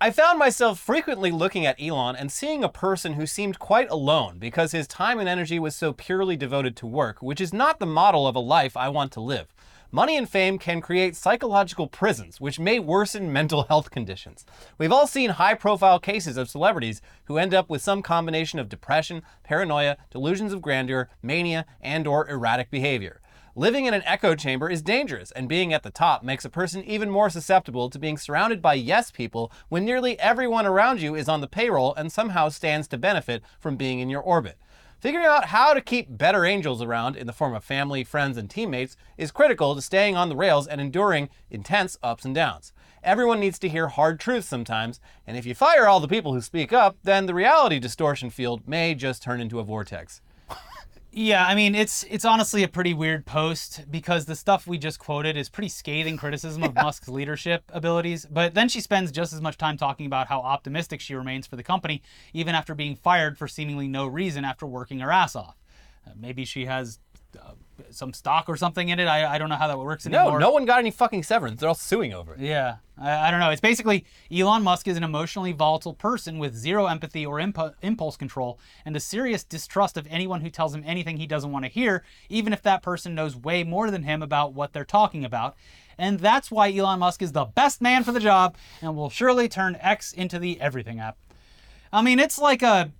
I 0.00 0.12
found 0.12 0.38
myself 0.38 0.78
frequently 0.78 1.32
looking 1.32 1.66
at 1.66 1.82
Elon 1.82 2.14
and 2.14 2.30
seeing 2.30 2.62
a 2.62 2.68
person 2.68 3.14
who 3.14 3.26
seemed 3.26 3.58
quite 3.58 3.90
alone 3.90 4.38
because 4.38 4.70
his 4.70 4.86
time 4.86 5.18
and 5.18 5.28
energy 5.28 5.58
was 5.58 5.74
so 5.74 5.92
purely 5.92 6.36
devoted 6.36 6.76
to 6.76 6.86
work, 6.86 7.20
which 7.20 7.40
is 7.40 7.52
not 7.52 7.80
the 7.80 7.86
model 7.86 8.24
of 8.24 8.36
a 8.36 8.40
life 8.40 8.76
I 8.76 8.90
want 8.90 9.10
to 9.12 9.20
live. 9.20 9.52
Money 9.90 10.16
and 10.16 10.28
fame 10.28 10.56
can 10.56 10.80
create 10.80 11.16
psychological 11.16 11.88
prisons, 11.88 12.40
which 12.40 12.60
may 12.60 12.78
worsen 12.78 13.32
mental 13.32 13.64
health 13.64 13.90
conditions. 13.90 14.46
We've 14.78 14.92
all 14.92 15.08
seen 15.08 15.30
high 15.30 15.54
profile 15.54 15.98
cases 15.98 16.36
of 16.36 16.48
celebrities 16.48 17.02
who 17.24 17.36
end 17.36 17.52
up 17.52 17.68
with 17.68 17.82
some 17.82 18.00
combination 18.00 18.60
of 18.60 18.68
depression, 18.68 19.22
paranoia, 19.42 19.96
delusions 20.10 20.52
of 20.52 20.62
grandeur, 20.62 21.08
mania, 21.22 21.66
and 21.80 22.06
or 22.06 22.28
erratic 22.30 22.70
behavior. 22.70 23.20
Living 23.58 23.86
in 23.86 23.92
an 23.92 24.04
echo 24.06 24.36
chamber 24.36 24.70
is 24.70 24.82
dangerous, 24.82 25.32
and 25.32 25.48
being 25.48 25.74
at 25.74 25.82
the 25.82 25.90
top 25.90 26.22
makes 26.22 26.44
a 26.44 26.48
person 26.48 26.84
even 26.84 27.10
more 27.10 27.28
susceptible 27.28 27.90
to 27.90 27.98
being 27.98 28.16
surrounded 28.16 28.62
by 28.62 28.74
yes 28.74 29.10
people 29.10 29.50
when 29.68 29.84
nearly 29.84 30.16
everyone 30.20 30.64
around 30.64 31.02
you 31.02 31.16
is 31.16 31.28
on 31.28 31.40
the 31.40 31.48
payroll 31.48 31.92
and 31.96 32.12
somehow 32.12 32.48
stands 32.48 32.86
to 32.86 32.96
benefit 32.96 33.42
from 33.58 33.74
being 33.74 33.98
in 33.98 34.08
your 34.08 34.20
orbit. 34.20 34.58
Figuring 35.00 35.26
out 35.26 35.46
how 35.46 35.74
to 35.74 35.80
keep 35.80 36.06
better 36.16 36.44
angels 36.44 36.80
around 36.80 37.16
in 37.16 37.26
the 37.26 37.32
form 37.32 37.52
of 37.52 37.64
family, 37.64 38.04
friends, 38.04 38.36
and 38.36 38.48
teammates 38.48 38.96
is 39.16 39.32
critical 39.32 39.74
to 39.74 39.82
staying 39.82 40.16
on 40.16 40.28
the 40.28 40.36
rails 40.36 40.68
and 40.68 40.80
enduring 40.80 41.28
intense 41.50 41.98
ups 42.00 42.24
and 42.24 42.36
downs. 42.36 42.72
Everyone 43.02 43.40
needs 43.40 43.58
to 43.58 43.68
hear 43.68 43.88
hard 43.88 44.20
truths 44.20 44.46
sometimes, 44.46 45.00
and 45.26 45.36
if 45.36 45.44
you 45.44 45.56
fire 45.56 45.88
all 45.88 45.98
the 45.98 46.06
people 46.06 46.32
who 46.32 46.40
speak 46.40 46.72
up, 46.72 46.96
then 47.02 47.26
the 47.26 47.34
reality 47.34 47.80
distortion 47.80 48.30
field 48.30 48.68
may 48.68 48.94
just 48.94 49.20
turn 49.20 49.40
into 49.40 49.58
a 49.58 49.64
vortex. 49.64 50.20
Yeah, 51.20 51.44
I 51.44 51.56
mean 51.56 51.74
it's 51.74 52.04
it's 52.04 52.24
honestly 52.24 52.62
a 52.62 52.68
pretty 52.68 52.94
weird 52.94 53.26
post 53.26 53.86
because 53.90 54.26
the 54.26 54.36
stuff 54.36 54.68
we 54.68 54.78
just 54.78 55.00
quoted 55.00 55.36
is 55.36 55.48
pretty 55.48 55.68
scathing 55.68 56.16
criticism 56.16 56.62
of 56.62 56.76
Musk's 56.76 57.08
leadership 57.08 57.64
abilities, 57.74 58.24
but 58.24 58.54
then 58.54 58.68
she 58.68 58.80
spends 58.80 59.10
just 59.10 59.32
as 59.32 59.40
much 59.40 59.58
time 59.58 59.76
talking 59.76 60.06
about 60.06 60.28
how 60.28 60.38
optimistic 60.38 61.00
she 61.00 61.16
remains 61.16 61.44
for 61.44 61.56
the 61.56 61.64
company 61.64 62.02
even 62.32 62.54
after 62.54 62.72
being 62.72 62.94
fired 62.94 63.36
for 63.36 63.48
seemingly 63.48 63.88
no 63.88 64.06
reason 64.06 64.44
after 64.44 64.64
working 64.64 65.00
her 65.00 65.10
ass 65.10 65.34
off. 65.34 65.56
Uh, 66.06 66.12
maybe 66.14 66.44
she 66.44 66.66
has 66.66 67.00
uh, 67.36 67.54
some 67.90 68.12
stock 68.12 68.48
or 68.48 68.56
something 68.56 68.88
in 68.88 68.98
it. 68.98 69.06
I, 69.06 69.34
I 69.34 69.38
don't 69.38 69.48
know 69.48 69.56
how 69.56 69.68
that 69.68 69.78
works 69.78 70.06
anymore. 70.06 70.32
no 70.32 70.38
no 70.38 70.50
one 70.50 70.64
got 70.64 70.78
any 70.78 70.90
fucking 70.90 71.22
severance. 71.22 71.60
They're 71.60 71.68
all 71.68 71.74
suing 71.74 72.12
over 72.12 72.34
it. 72.34 72.40
Yeah, 72.40 72.76
I, 72.96 73.28
I 73.28 73.30
don't 73.30 73.40
know. 73.40 73.50
It's 73.50 73.60
basically 73.60 74.04
Elon 74.30 74.62
Musk 74.62 74.88
is 74.88 74.96
an 74.96 75.04
emotionally 75.04 75.52
volatile 75.52 75.94
person 75.94 76.38
with 76.38 76.54
zero 76.54 76.86
empathy 76.86 77.24
or 77.24 77.36
impu- 77.36 77.74
impulse 77.82 78.16
control 78.16 78.58
and 78.84 78.96
a 78.96 79.00
serious 79.00 79.44
distrust 79.44 79.96
of 79.96 80.06
anyone 80.10 80.40
who 80.40 80.50
tells 80.50 80.74
him 80.74 80.82
anything 80.86 81.16
he 81.16 81.26
doesn't 81.26 81.52
want 81.52 81.64
to 81.64 81.70
hear, 81.70 82.04
even 82.28 82.52
if 82.52 82.62
that 82.62 82.82
person 82.82 83.14
knows 83.14 83.36
way 83.36 83.64
more 83.64 83.90
than 83.90 84.02
him 84.02 84.22
about 84.22 84.54
what 84.54 84.72
they're 84.72 84.84
talking 84.84 85.24
about. 85.24 85.56
And 85.96 86.20
that's 86.20 86.50
why 86.50 86.72
Elon 86.72 87.00
Musk 87.00 87.22
is 87.22 87.32
the 87.32 87.44
best 87.44 87.80
man 87.80 88.04
for 88.04 88.12
the 88.12 88.20
job 88.20 88.56
and 88.80 88.96
will 88.96 89.10
surely 89.10 89.48
turn 89.48 89.76
X 89.80 90.12
into 90.12 90.38
the 90.38 90.60
everything 90.60 91.00
app. 91.00 91.18
I 91.92 92.02
mean, 92.02 92.18
it's 92.18 92.38
like 92.38 92.62
a. 92.62 92.92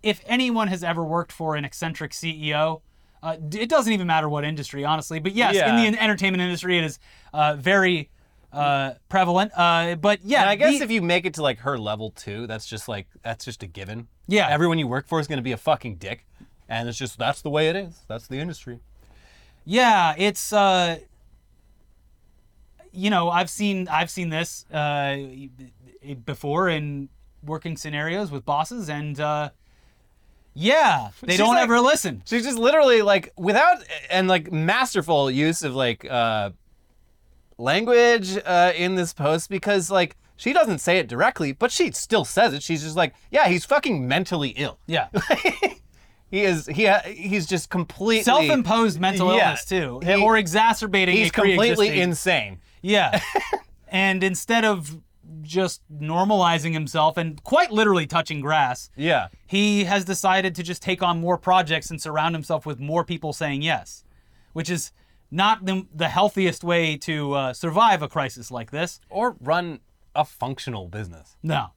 If 0.00 0.22
anyone 0.26 0.68
has 0.68 0.84
ever 0.84 1.02
worked 1.04 1.32
for 1.32 1.56
an 1.56 1.64
eccentric 1.64 2.12
CEO, 2.12 2.82
uh, 3.22 3.36
it 3.52 3.68
doesn't 3.68 3.92
even 3.92 4.06
matter 4.06 4.28
what 4.28 4.44
industry, 4.44 4.84
honestly. 4.84 5.18
But 5.20 5.32
yes, 5.34 5.54
Yeah. 5.54 5.76
in 5.84 5.92
the 5.92 6.00
entertainment 6.02 6.42
industry, 6.42 6.78
it 6.78 6.84
is 6.84 6.98
uh, 7.32 7.56
very 7.58 8.10
uh, 8.52 8.92
prevalent. 9.08 9.52
Uh, 9.56 9.94
but 9.96 10.20
yeah, 10.24 10.40
And 10.42 10.50
I 10.50 10.54
guess 10.56 10.78
the- 10.78 10.84
if 10.84 10.90
you 10.90 11.02
make 11.02 11.26
it 11.26 11.34
to 11.34 11.42
like 11.42 11.58
her 11.60 11.76
level 11.78 12.10
too, 12.10 12.46
that's 12.46 12.66
just 12.66 12.88
like 12.88 13.06
that's 13.22 13.44
just 13.44 13.62
a 13.62 13.66
given. 13.66 14.08
Yeah. 14.26 14.48
Everyone 14.48 14.78
you 14.78 14.86
work 14.86 15.06
for 15.06 15.20
is 15.20 15.26
going 15.26 15.36
to 15.38 15.42
be 15.42 15.52
a 15.52 15.56
fucking 15.58 15.96
dick, 15.96 16.26
and 16.68 16.88
it's 16.88 16.96
just 16.98 17.18
that's 17.18 17.42
the 17.42 17.50
way 17.50 17.68
it 17.68 17.76
is. 17.76 18.00
That's 18.08 18.26
the 18.26 18.38
industry. 18.38 18.80
yeah, 19.64 20.14
it's 20.16 20.52
uh, 20.52 20.98
you 22.92 23.10
know, 23.10 23.28
I've 23.30 23.50
seen 23.50 23.86
I've 23.88 24.10
seen 24.10 24.30
this 24.30 24.64
uh, 24.72 25.16
before 26.24 26.68
in 26.68 27.08
working 27.44 27.76
scenarios 27.76 28.30
with 28.30 28.44
bosses, 28.44 28.88
and 28.88 29.20
uh, 29.20 29.50
yeah, 30.60 31.10
they 31.22 31.32
She's 31.34 31.38
don't 31.38 31.54
like- 31.54 31.62
ever 31.62 31.80
listen. 31.80 32.22
She's 32.26 32.42
just 32.44 32.58
literally 32.58 33.00
like 33.02 33.32
without 33.36 33.78
and 34.10 34.26
like 34.26 34.50
masterful 34.50 35.30
use 35.30 35.62
of 35.62 35.74
like 35.76 36.04
uh 36.04 36.50
language 37.58 38.36
uh 38.44 38.72
in 38.76 38.94
this 38.94 39.12
post 39.12 39.50
because 39.50 39.90
like 39.90 40.16
she 40.36 40.52
doesn't 40.52 40.78
say 40.78 40.98
it 40.98 41.08
directly, 41.08 41.52
but 41.52 41.72
she 41.72 41.90
still 41.92 42.24
says 42.24 42.54
it. 42.54 42.62
She's 42.62 42.82
just 42.82 42.96
like, 42.96 43.12
yeah, 43.30 43.48
he's 43.48 43.64
fucking 43.64 44.06
mentally 44.06 44.50
ill. 44.50 44.78
Yeah, 44.86 45.08
He 46.30 46.42
is 46.44 46.66
he 46.66 46.86
ha- 46.86 47.02
he's 47.06 47.46
just 47.46 47.70
completely 47.70 48.22
self-imposed 48.24 49.00
mental 49.00 49.34
Yeah. 49.34 49.44
illness 49.46 49.64
too, 49.64 50.00
He- 50.04 50.14
or 50.22 50.36
exacerbating. 50.36 51.16
He's 51.16 51.30
a 51.30 51.32
pre-existing- 51.32 51.66
completely 51.68 52.00
insane. 52.00 52.60
Yeah. 52.82 53.20
and 53.88 54.22
instead 54.22 54.64
of 54.64 54.96
just 55.48 55.80
normalizing 55.92 56.72
himself 56.72 57.16
and 57.16 57.42
quite 57.42 57.72
literally 57.72 58.06
touching 58.06 58.40
grass, 58.40 58.90
Yeah. 58.96 59.28
he 59.46 59.84
has 59.84 60.04
decided 60.04 60.54
to 60.56 60.62
just 60.62 60.82
take 60.82 61.02
on 61.02 61.20
more 61.20 61.38
projects 61.38 61.90
and 61.90 62.00
surround 62.00 62.34
himself 62.34 62.64
with 62.66 62.78
more 62.78 63.02
people 63.04 63.32
saying 63.32 63.62
yes, 63.62 64.04
which 64.52 64.70
is 64.70 64.92
not 65.30 65.64
the, 65.66 65.86
the 65.94 66.08
healthiest 66.08 66.62
way 66.62 66.96
to 66.98 67.32
uh, 67.34 67.52
survive 67.52 68.02
a 68.02 68.08
crisis 68.08 68.50
like 68.50 68.70
this. 68.70 69.00
Or 69.10 69.36
run 69.40 69.80
a 70.14 70.24
functional 70.24 70.88
business. 70.88 71.36
No. 71.42 71.68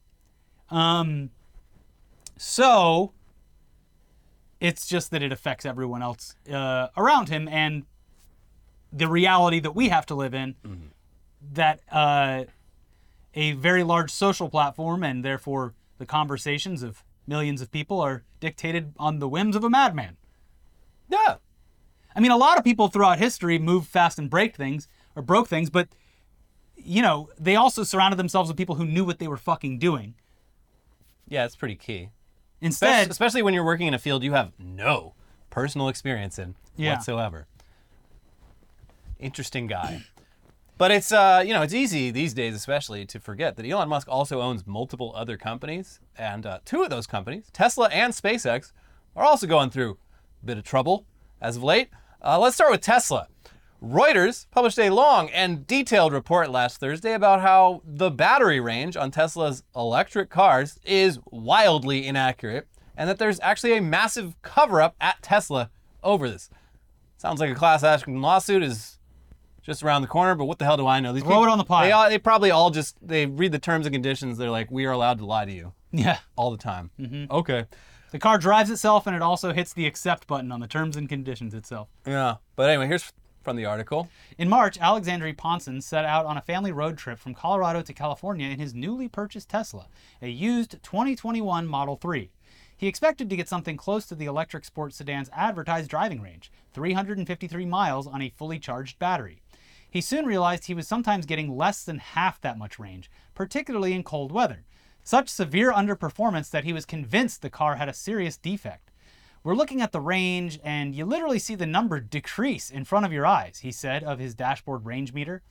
Um, 0.70 1.30
so 2.36 3.12
it's 4.60 4.86
just 4.86 5.10
that 5.10 5.22
it 5.22 5.32
affects 5.32 5.66
everyone 5.66 6.02
else 6.02 6.34
uh, 6.50 6.88
around 6.96 7.28
him 7.28 7.48
and 7.48 7.84
the 8.92 9.08
reality 9.08 9.60
that 9.60 9.74
we 9.74 9.88
have 9.88 10.06
to 10.06 10.14
live 10.14 10.34
in 10.34 10.54
that 11.52 11.80
uh, 11.90 12.44
a 13.34 13.52
very 13.52 13.82
large 13.82 14.10
social 14.10 14.48
platform 14.48 15.02
and 15.02 15.24
therefore 15.24 15.74
the 15.98 16.06
conversations 16.06 16.82
of 16.82 17.02
millions 17.26 17.60
of 17.60 17.70
people 17.70 18.00
are 18.00 18.24
dictated 18.40 18.92
on 18.98 19.18
the 19.18 19.28
whims 19.28 19.56
of 19.56 19.64
a 19.64 19.70
madman. 19.70 20.16
Yeah. 21.08 21.36
I 22.14 22.20
mean, 22.20 22.30
a 22.30 22.36
lot 22.36 22.58
of 22.58 22.64
people 22.64 22.88
throughout 22.88 23.18
history 23.18 23.58
moved 23.58 23.88
fast 23.88 24.18
and 24.18 24.28
break 24.28 24.54
things 24.56 24.88
or 25.16 25.22
broke 25.22 25.48
things, 25.48 25.70
but 25.70 25.88
you 26.76 27.00
know, 27.00 27.28
they 27.38 27.54
also 27.54 27.84
surrounded 27.84 28.16
themselves 28.16 28.48
with 28.48 28.56
people 28.56 28.74
who 28.74 28.84
knew 28.84 29.04
what 29.04 29.18
they 29.18 29.28
were 29.28 29.36
fucking 29.36 29.78
doing. 29.78 30.14
Yeah, 31.28 31.44
it's 31.44 31.56
pretty 31.56 31.76
key. 31.76 32.08
Instead, 32.60 33.10
Especially, 33.10 33.42
when 33.42 33.54
you're 33.54 33.64
working 33.64 33.86
in 33.86 33.94
a 33.94 33.98
field 33.98 34.22
you 34.22 34.32
have 34.32 34.52
no 34.58 35.14
personal 35.50 35.88
experience 35.88 36.38
in 36.38 36.54
Yeah. 36.76 36.94
whatsoever. 36.94 37.46
Interesting 39.18 39.66
guy. 39.66 40.02
But 40.82 40.90
it's 40.90 41.12
uh, 41.12 41.44
you 41.46 41.54
know, 41.54 41.62
it's 41.62 41.74
easy 41.74 42.10
these 42.10 42.34
days 42.34 42.56
especially 42.56 43.06
to 43.06 43.20
forget 43.20 43.54
that 43.54 43.64
Elon 43.64 43.88
Musk 43.88 44.08
also 44.10 44.40
owns 44.40 44.66
multiple 44.66 45.12
other 45.14 45.36
companies 45.36 46.00
and 46.18 46.44
uh, 46.44 46.58
two 46.64 46.82
of 46.82 46.90
those 46.90 47.06
companies, 47.06 47.50
Tesla 47.52 47.88
and 47.90 48.12
SpaceX, 48.12 48.72
are 49.14 49.24
also 49.24 49.46
going 49.46 49.70
through 49.70 49.96
a 50.42 50.46
bit 50.46 50.58
of 50.58 50.64
trouble 50.64 51.06
as 51.40 51.54
of 51.54 51.62
late. 51.62 51.88
Uh, 52.20 52.36
let's 52.36 52.56
start 52.56 52.72
with 52.72 52.80
Tesla. 52.80 53.28
Reuters 53.80 54.46
published 54.50 54.80
a 54.80 54.90
long 54.90 55.30
and 55.30 55.68
detailed 55.68 56.12
report 56.12 56.50
last 56.50 56.80
Thursday 56.80 57.12
about 57.12 57.42
how 57.42 57.80
the 57.84 58.10
battery 58.10 58.58
range 58.58 58.96
on 58.96 59.12
Tesla's 59.12 59.62
electric 59.76 60.30
cars 60.30 60.80
is 60.84 61.20
wildly 61.30 62.08
inaccurate 62.08 62.66
and 62.96 63.08
that 63.08 63.18
there's 63.18 63.38
actually 63.38 63.76
a 63.76 63.80
massive 63.80 64.34
cover 64.42 64.82
up 64.82 64.96
at 65.00 65.22
Tesla 65.22 65.70
over 66.02 66.28
this. 66.28 66.50
Sounds 67.18 67.38
like 67.38 67.50
a 67.50 67.54
class 67.54 67.84
action 67.84 68.20
lawsuit 68.20 68.64
is 68.64 68.98
just 69.62 69.82
around 69.82 70.02
the 70.02 70.08
corner, 70.08 70.34
but 70.34 70.44
what 70.46 70.58
the 70.58 70.64
hell 70.64 70.76
do 70.76 70.86
I 70.86 71.00
know? 71.00 71.12
These 71.12 71.22
Throw 71.22 71.42
it 71.44 71.48
on 71.48 71.58
the 71.58 71.64
pile. 71.64 71.84
They, 71.84 71.92
all, 71.92 72.08
they 72.08 72.18
probably 72.18 72.50
all 72.50 72.70
just 72.70 72.96
they 73.06 73.26
read 73.26 73.52
the 73.52 73.58
terms 73.58 73.86
and 73.86 73.94
conditions. 73.94 74.38
They're 74.38 74.50
like, 74.50 74.70
we 74.70 74.84
are 74.86 74.92
allowed 74.92 75.18
to 75.18 75.24
lie 75.26 75.44
to 75.44 75.52
you 75.52 75.72
Yeah. 75.92 76.18
all 76.36 76.50
the 76.50 76.56
time. 76.58 76.90
Mm-hmm. 76.98 77.32
Okay. 77.32 77.66
The 78.10 78.18
car 78.18 78.36
drives 78.38 78.70
itself 78.70 79.06
and 79.06 79.16
it 79.16 79.22
also 79.22 79.52
hits 79.52 79.72
the 79.72 79.86
accept 79.86 80.26
button 80.26 80.52
on 80.52 80.60
the 80.60 80.66
terms 80.66 80.96
and 80.96 81.08
conditions 81.08 81.54
itself. 81.54 81.88
Yeah. 82.06 82.36
But 82.56 82.68
anyway, 82.70 82.86
here's 82.88 83.12
from 83.42 83.56
the 83.56 83.64
article. 83.64 84.08
In 84.38 84.48
March, 84.48 84.78
Alexandre 84.78 85.32
Ponsin 85.32 85.82
set 85.82 86.04
out 86.04 86.26
on 86.26 86.36
a 86.36 86.40
family 86.42 86.70
road 86.70 86.96
trip 86.96 87.18
from 87.18 87.34
Colorado 87.34 87.82
to 87.82 87.92
California 87.92 88.48
in 88.48 88.60
his 88.60 88.72
newly 88.74 89.08
purchased 89.08 89.48
Tesla, 89.48 89.86
a 90.20 90.28
used 90.28 90.80
2021 90.84 91.66
Model 91.66 91.96
3. 91.96 92.30
He 92.76 92.86
expected 92.86 93.28
to 93.30 93.36
get 93.36 93.48
something 93.48 93.76
close 93.76 94.06
to 94.06 94.14
the 94.14 94.26
electric 94.26 94.64
sports 94.64 94.96
sedan's 94.96 95.30
advertised 95.32 95.90
driving 95.90 96.20
range, 96.20 96.52
353 96.72 97.64
miles 97.66 98.06
on 98.06 98.22
a 98.22 98.28
fully 98.30 98.58
charged 98.58 98.98
battery. 98.98 99.41
He 99.92 100.00
soon 100.00 100.24
realized 100.24 100.64
he 100.64 100.74
was 100.74 100.88
sometimes 100.88 101.26
getting 101.26 101.54
less 101.54 101.84
than 101.84 101.98
half 101.98 102.40
that 102.40 102.56
much 102.56 102.78
range, 102.78 103.10
particularly 103.34 103.92
in 103.92 104.02
cold 104.02 104.32
weather. 104.32 104.64
Such 105.04 105.28
severe 105.28 105.70
underperformance 105.70 106.48
that 106.48 106.64
he 106.64 106.72
was 106.72 106.86
convinced 106.86 107.42
the 107.42 107.50
car 107.50 107.76
had 107.76 107.90
a 107.90 107.92
serious 107.92 108.38
defect. 108.38 108.90
We're 109.44 109.54
looking 109.54 109.82
at 109.82 109.92
the 109.92 110.00
range, 110.00 110.58
and 110.64 110.94
you 110.94 111.04
literally 111.04 111.38
see 111.38 111.54
the 111.54 111.66
number 111.66 112.00
decrease 112.00 112.70
in 112.70 112.86
front 112.86 113.04
of 113.04 113.12
your 113.12 113.26
eyes, 113.26 113.58
he 113.58 113.70
said 113.70 114.02
of 114.02 114.18
his 114.18 114.34
dashboard 114.34 114.86
range 114.86 115.12
meter. 115.12 115.42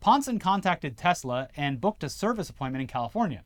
Ponsin 0.00 0.40
contacted 0.40 0.96
Tesla 0.96 1.48
and 1.54 1.78
booked 1.78 2.02
a 2.02 2.08
service 2.08 2.48
appointment 2.48 2.80
in 2.80 2.88
California. 2.88 3.44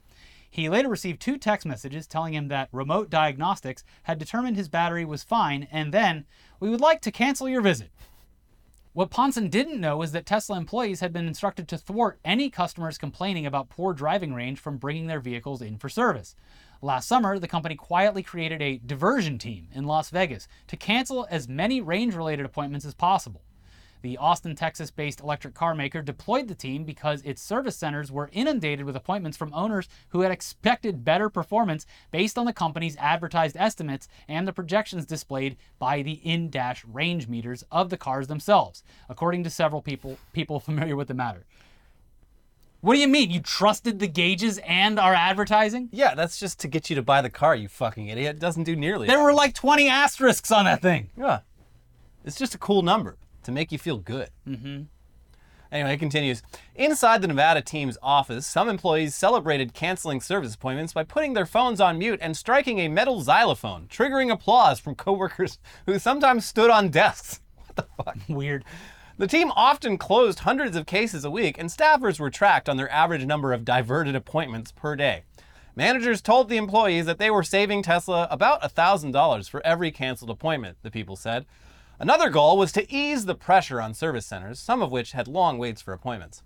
He 0.48 0.68
later 0.68 0.88
received 0.88 1.20
two 1.20 1.36
text 1.36 1.66
messages 1.66 2.07
telling 2.07 2.32
him 2.32 2.46
that 2.46 2.68
remote 2.70 3.11
diagnostics 3.11 3.82
had 4.05 4.20
determined 4.20 4.57
his 4.57 4.68
battery 4.68 5.05
was 5.05 5.24
fine, 5.24 5.66
and 5.72 5.92
then, 5.92 6.26
we 6.61 6.70
would 6.70 6.80
like 6.80 7.00
to 7.00 7.11
cancel 7.11 7.48
your 7.48 7.61
visit. 7.61 7.90
What 8.95 9.11
Ponsin 9.11 9.51
didn't 9.51 9.80
know 9.80 10.03
is 10.03 10.12
that 10.12 10.24
Tesla 10.24 10.57
employees 10.57 11.01
had 11.01 11.12
been 11.12 11.26
instructed 11.26 11.66
to 11.66 11.76
thwart 11.76 12.20
any 12.24 12.49
customers 12.49 12.97
complaining 12.97 13.45
about 13.45 13.68
poor 13.68 13.92
driving 13.92 14.32
range 14.32 14.61
from 14.61 14.76
bringing 14.76 15.09
their 15.09 15.18
vehicles 15.18 15.61
in 15.61 15.78
for 15.78 15.88
service. 15.88 16.36
Last 16.80 17.09
summer, 17.09 17.40
the 17.40 17.49
company 17.49 17.74
quietly 17.74 18.22
created 18.22 18.62
a 18.62 18.78
diversion 18.86 19.36
team 19.36 19.66
in 19.74 19.82
Las 19.82 20.11
Vegas 20.11 20.47
to 20.68 20.76
cancel 20.76 21.26
as 21.28 21.49
many 21.49 21.80
range 21.80 22.14
related 22.14 22.47
appointments 22.47 22.86
as 22.86 22.95
possible. 22.95 23.42
The 24.05 24.18
Austin, 24.18 24.55
Texas 24.55 24.90
based 24.90 25.20
electric 25.20 25.55
car 25.55 25.74
maker 25.74 26.02
deployed 26.02 26.46
the 26.46 26.55
team 26.55 26.84
because 26.84 27.22
its 27.22 27.40
service 27.40 27.74
centers 27.74 28.12
were 28.12 28.28
inundated 28.34 28.84
with 28.84 28.96
appointments 28.96 29.38
from 29.38 29.55
owners 29.55 29.88
who 30.11 30.20
had 30.20 30.30
expected 30.30 31.07
better 31.07 31.30
performance 31.30 31.86
based 32.11 32.36
on 32.36 32.44
the 32.44 32.52
company's 32.52 32.98
advertised 32.98 33.57
estimates 33.57 34.07
and 34.28 34.46
the 34.46 34.52
projections 34.52 35.07
displayed 35.07 35.57
by 35.78 36.02
the 36.02 36.20
in 36.22 36.50
dash 36.50 36.84
range 36.84 37.28
meters 37.28 37.64
of 37.72 37.88
the 37.88 37.96
cars 37.96 38.26
themselves, 38.26 38.84
according 39.09 39.42
to 39.42 39.48
several 39.48 39.80
people, 39.80 40.18
people 40.34 40.61
familiar 40.61 40.96
with 40.96 41.09
the 41.09 41.14
matter. 41.14 41.46
What 42.82 42.92
do 42.92 43.00
you 43.00 43.09
mean? 43.09 43.30
You 43.30 43.40
trusted 43.40 44.00
the 44.00 44.07
gauges 44.07 44.61
and 44.66 45.00
our 45.00 45.14
advertising? 45.14 45.88
Yeah, 45.92 46.14
that's 46.14 46.38
just 46.38 46.61
to 46.61 46.68
get 46.68 46.90
you 46.90 46.96
to 46.96 47.02
buy 47.02 47.22
the 47.22 47.30
car, 47.30 47.57
you 47.57 47.68
fucking 47.68 48.09
idiot. 48.09 48.36
It 48.36 48.40
doesn't 48.40 48.64
do 48.64 48.76
nearly. 48.76 49.07
There 49.07 49.22
were 49.22 49.32
like 49.32 49.55
20 49.55 49.88
asterisks 49.88 50.50
on 50.50 50.66
that 50.66 50.82
thing. 50.82 51.09
Yeah. 51.16 51.40
It's 52.26 52.36
just 52.36 52.55
a 52.55 52.59
cool 52.59 52.82
number 52.82 53.16
to 53.45 53.53
make 53.53 53.72
you 53.72 53.78
feel 53.78 53.99
good. 53.99 54.30
Mm-hmm. 54.49 54.82
Anyway, 55.72 55.95
it 55.95 55.99
continues. 55.99 56.40
Inside 56.76 57.20
the 57.20 57.26
Nevada 57.26 57.61
team's 57.61 57.99
office, 58.01 58.47
some 58.47 58.68
employees 58.68 59.14
celebrated 59.14 59.74
canceling 59.74 60.20
service 60.20 60.55
appointments 60.55 60.92
by 60.92 61.03
putting 61.03 61.32
their 61.32 61.47
phones 61.47 61.80
on 61.80 61.99
mute 61.99 62.20
and 62.22 62.36
striking 62.36 62.78
a 62.78 62.88
metal 62.88 63.20
xylophone, 63.22 63.88
triggering 63.88 64.30
applause 64.30 64.78
from 64.78 64.95
coworkers 64.95 65.59
who 65.86 65.99
sometimes 65.99 66.47
stood 66.47 66.70
on 66.70 66.90
desks. 66.90 67.40
What 67.66 67.76
the 67.76 68.05
fuck? 68.05 68.16
Weird. 68.28 68.64
The 69.18 69.26
team 69.26 69.51
often 69.57 69.99
closed 69.99 70.40
hundreds 70.40 70.76
of 70.76 70.86
cases 70.86 71.24
a 71.24 71.30
week, 71.30 71.59
and 71.59 71.68
staffers 71.68 72.20
were 72.20 72.30
tracked 72.30 72.68
on 72.68 72.76
their 72.76 72.90
average 72.90 73.24
number 73.26 73.53
of 73.53 73.64
diverted 73.64 74.14
appointments 74.14 74.70
per 74.70 74.95
day. 74.95 75.24
Managers 75.74 76.22
told 76.22 76.49
the 76.49 76.57
employees 76.57 77.07
that 77.07 77.18
they 77.18 77.32
were 77.32 77.42
saving 77.42 77.82
Tesla 77.82 78.28
about 78.30 78.62
$1,000 78.62 79.51
for 79.51 79.64
every 79.66 79.90
canceled 79.90 80.30
appointment, 80.30 80.78
the 80.82 80.90
people 80.90 81.16
said. 81.16 81.47
Another 82.01 82.28
goal 82.28 82.59
was 82.59 82.72
to 82.72 82.92
ease 82.92 83.24
the 83.24 83.36
pressure 83.36 83.80
on 83.80 83.95
service 83.95 84.26
centers, 84.26 84.59
some 84.59 84.82
of 84.82 84.90
which 84.90 85.12
had 85.12 85.28
long 85.28 85.59
waits 85.59 85.80
for 85.80 85.92
appointments. 85.92 86.42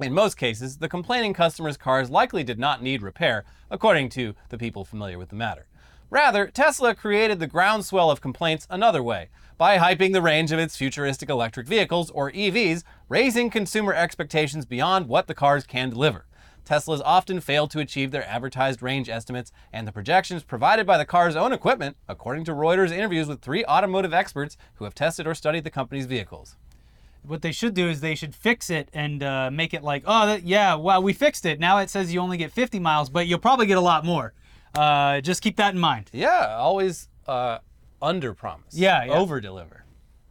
In 0.00 0.12
most 0.12 0.36
cases, 0.36 0.78
the 0.78 0.88
complaining 0.88 1.32
customers' 1.32 1.76
cars 1.76 2.10
likely 2.10 2.42
did 2.42 2.58
not 2.58 2.82
need 2.82 3.00
repair, 3.00 3.44
according 3.70 4.08
to 4.10 4.34
the 4.48 4.58
people 4.58 4.84
familiar 4.84 5.16
with 5.16 5.28
the 5.28 5.36
matter. 5.36 5.66
Rather, 6.10 6.48
Tesla 6.48 6.92
created 6.92 7.38
the 7.38 7.46
groundswell 7.46 8.10
of 8.10 8.20
complaints 8.20 8.66
another 8.68 9.00
way 9.00 9.28
by 9.56 9.78
hyping 9.78 10.12
the 10.12 10.22
range 10.22 10.50
of 10.50 10.58
its 10.58 10.76
futuristic 10.76 11.28
electric 11.28 11.68
vehicles, 11.68 12.10
or 12.10 12.32
EVs, 12.32 12.82
raising 13.08 13.48
consumer 13.48 13.94
expectations 13.94 14.66
beyond 14.66 15.06
what 15.06 15.28
the 15.28 15.34
cars 15.34 15.66
can 15.66 15.90
deliver. 15.90 16.26
Teslas 16.70 17.02
often 17.04 17.40
fail 17.40 17.66
to 17.66 17.80
achieve 17.80 18.12
their 18.12 18.24
advertised 18.28 18.80
range 18.80 19.08
estimates, 19.08 19.50
and 19.72 19.88
the 19.88 19.92
projections 19.92 20.44
provided 20.44 20.86
by 20.86 20.96
the 20.96 21.04
car's 21.04 21.34
own 21.34 21.52
equipment, 21.52 21.96
according 22.08 22.44
to 22.44 22.52
Reuters' 22.52 22.92
interviews 22.92 23.26
with 23.26 23.40
three 23.40 23.64
automotive 23.64 24.14
experts 24.14 24.56
who 24.74 24.84
have 24.84 24.94
tested 24.94 25.26
or 25.26 25.34
studied 25.34 25.64
the 25.64 25.70
company's 25.70 26.06
vehicles. 26.06 26.54
What 27.24 27.42
they 27.42 27.50
should 27.50 27.74
do 27.74 27.88
is 27.88 28.00
they 28.00 28.14
should 28.14 28.36
fix 28.36 28.70
it 28.70 28.88
and 28.92 29.20
uh, 29.20 29.50
make 29.50 29.74
it 29.74 29.82
like, 29.82 30.04
oh, 30.06 30.26
that, 30.26 30.44
yeah, 30.44 30.76
well, 30.76 31.02
we 31.02 31.12
fixed 31.12 31.44
it. 31.44 31.58
Now 31.58 31.78
it 31.78 31.90
says 31.90 32.14
you 32.14 32.20
only 32.20 32.36
get 32.36 32.52
50 32.52 32.78
miles, 32.78 33.10
but 33.10 33.26
you'll 33.26 33.40
probably 33.40 33.66
get 33.66 33.76
a 33.76 33.80
lot 33.80 34.04
more. 34.04 34.32
Uh, 34.72 35.20
just 35.20 35.42
keep 35.42 35.56
that 35.56 35.74
in 35.74 35.80
mind. 35.80 36.08
Yeah, 36.12 36.54
always 36.56 37.08
uh, 37.26 37.58
under 38.00 38.32
promise. 38.32 38.74
Yeah, 38.74 39.06
yeah. 39.06 39.12
Over 39.14 39.40
deliver. 39.40 39.82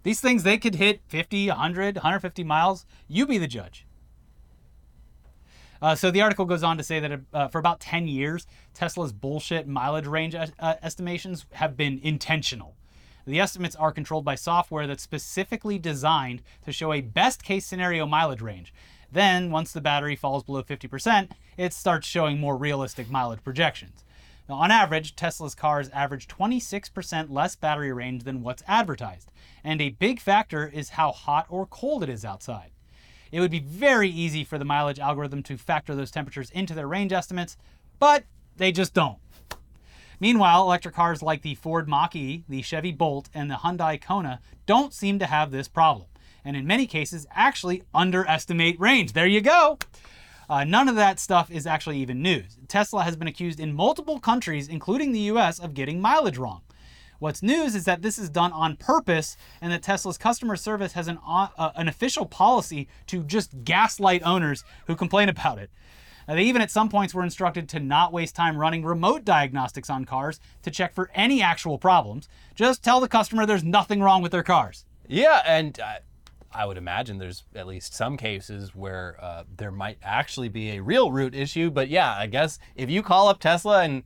These 0.04 0.22
things, 0.22 0.44
they 0.44 0.58
could 0.58 0.76
hit 0.76 1.02
50, 1.10 1.50
100, 1.50 1.96
150 1.98 2.44
miles. 2.46 2.86
You 3.10 3.28
be 3.28 3.38
the 3.38 3.48
judge. 3.48 3.86
Uh, 5.82 5.96
so 5.96 6.12
the 6.12 6.22
article 6.22 6.46
goes 6.46 6.64
on 6.64 6.78
to 6.78 6.84
say 6.84 7.00
that 7.00 7.22
uh, 7.34 7.48
for 7.48 7.60
about 7.60 7.80
10 7.80 8.08
years, 8.08 8.46
Tesla's 8.74 9.14
bullshit 9.14 9.68
mileage 9.68 10.08
range 10.08 10.36
uh, 10.36 10.76
estimations 10.82 11.46
have 11.54 11.78
been 11.78 12.00
intentional. 12.04 12.76
The 13.26 13.40
estimates 13.40 13.76
are 13.76 13.92
controlled 13.92 14.26
by 14.26 14.36
software 14.36 14.88
that's 14.88 15.04
specifically 15.04 15.78
designed 15.78 16.42
to 16.66 16.72
show 16.72 16.92
a 16.92 17.02
best 17.02 17.44
case 17.44 17.66
scenario 17.66 18.06
mileage 18.06 18.42
range. 18.42 18.74
Then, 19.12 19.52
once 19.52 19.72
the 19.72 19.82
battery 19.82 20.16
falls 20.16 20.44
below 20.44 20.64
50%, 20.64 21.32
it 21.58 21.74
starts 21.74 22.08
showing 22.08 22.40
more 22.40 22.58
realistic 22.58 23.10
mileage 23.10 23.44
projections. 23.44 24.04
Now, 24.48 24.56
on 24.56 24.72
average, 24.72 25.16
Tesla's 25.16 25.54
cars 25.54 25.90
average 25.90 26.28
26% 26.28 27.30
less 27.30 27.56
battery 27.56 27.94
range 27.94 28.24
than 28.24 28.42
what's 28.42 28.64
advertised, 28.68 29.32
and 29.64 29.80
a 29.80 29.90
big 29.90 30.20
factor 30.20 30.68
is 30.68 30.90
how 30.90 31.12
hot 31.12 31.46
or 31.50 31.68
cold 31.68 32.04
it 32.04 32.10
is 32.10 32.26
outside. 32.26 32.72
It 33.32 33.40
would 33.40 33.52
be 33.52 33.60
very 33.60 34.10
easy 34.10 34.44
for 34.44 34.58
the 34.58 34.66
mileage 34.66 35.00
algorithm 35.00 35.44
to 35.44 35.58
factor 35.58 35.96
those 35.96 36.12
temperatures 36.12 36.50
into 36.52 36.74
their 36.74 36.88
range 36.88 37.14
estimates, 37.14 37.58
but 38.00 38.24
they 38.58 38.72
just 38.72 38.94
don't. 38.94 39.20
Meanwhile, 40.20 40.64
electric 40.64 40.96
cars 40.96 41.22
like 41.22 41.44
the 41.44 41.56
Ford 41.56 41.88
Mach-E, 41.88 42.44
the 42.50 42.62
Chevy 42.62 42.92
Bolt, 42.92 43.30
and 43.34 43.50
the 43.50 43.56
Hyundai 43.56 44.02
Kona 44.02 44.42
don't 44.66 44.94
seem 44.94 45.18
to 45.20 45.26
have 45.26 45.52
this 45.52 45.70
problem, 45.70 46.08
and 46.44 46.58
in 46.58 46.68
many 46.68 46.88
cases 46.88 47.26
actually 47.32 47.84
underestimate 47.94 48.80
range. 48.80 49.14
There 49.14 49.28
you 49.28 49.42
go. 49.42 49.78
Uh, 50.50 50.64
none 50.64 50.90
of 50.90 50.96
that 50.96 51.20
stuff 51.20 51.52
is 51.52 51.68
actually 51.68 52.00
even 52.00 52.22
news. 52.22 52.58
Tesla 52.68 53.04
has 53.04 53.16
been 53.16 53.28
accused 53.28 53.60
in 53.60 53.74
multiple 53.74 54.20
countries, 54.20 54.68
including 54.68 55.12
the 55.12 55.20
US, 55.32 55.60
of 55.60 55.74
getting 55.74 56.02
mileage 56.02 56.38
wrong. 56.38 56.62
What's 57.20 57.44
news 57.44 57.76
is 57.76 57.84
that 57.84 58.02
this 58.02 58.18
is 58.18 58.30
done 58.30 58.54
on 58.54 58.78
purpose 58.78 59.36
and 59.62 59.74
that 59.74 59.84
Tesla's 59.84 60.18
customer 60.18 60.56
service 60.56 60.94
has 60.94 61.10
an, 61.10 61.20
uh, 61.28 61.72
an 61.76 61.90
official 61.90 62.26
policy 62.26 62.88
to 63.08 63.24
just 63.24 63.66
gaslight 63.66 64.24
owners 64.24 64.64
who 64.88 64.96
complain 64.96 65.28
about 65.28 65.60
it. 65.60 65.70
Now, 66.30 66.36
they 66.36 66.44
even 66.44 66.62
at 66.62 66.72
some 66.72 66.88
points 66.88 67.14
were 67.14 67.24
instructed 67.24 67.68
to 67.70 67.80
not 67.80 68.14
waste 68.14 68.36
time 68.36 68.56
running 68.56 68.86
remote 68.86 69.26
diagnostics 69.26 69.90
on 69.90 70.06
cars 70.06 70.40
to 70.62 70.72
check 70.72 70.94
for 70.94 71.10
any 71.14 71.42
actual 71.42 71.78
problems. 71.78 72.30
Just 72.56 72.84
tell 72.84 73.02
the 73.02 73.08
customer 73.10 73.46
there's 73.46 73.64
nothing 73.64 74.02
wrong 74.02 74.22
with 74.22 74.32
their 74.32 74.44
cars. 74.44 74.86
Yeah, 75.08 75.42
and 75.46 75.78
uh, 75.80 75.96
I 76.54 76.66
would 76.66 76.78
imagine 76.78 77.18
there's 77.18 77.44
at 77.54 77.68
least 77.68 77.94
some 77.94 78.16
cases 78.16 78.74
where 78.74 79.18
uh, 79.20 79.44
there 79.58 79.72
might 79.72 79.98
actually 80.04 80.50
be 80.50 80.72
a 80.72 80.82
real 80.82 81.12
root 81.12 81.36
issue. 81.36 81.70
But 81.70 81.90
yeah, 81.90 82.16
I 82.16 82.28
guess 82.28 82.60
if 82.76 82.90
you 82.90 83.04
call 83.04 83.28
up 83.28 83.40
Tesla 83.40 83.84
and 83.84 84.04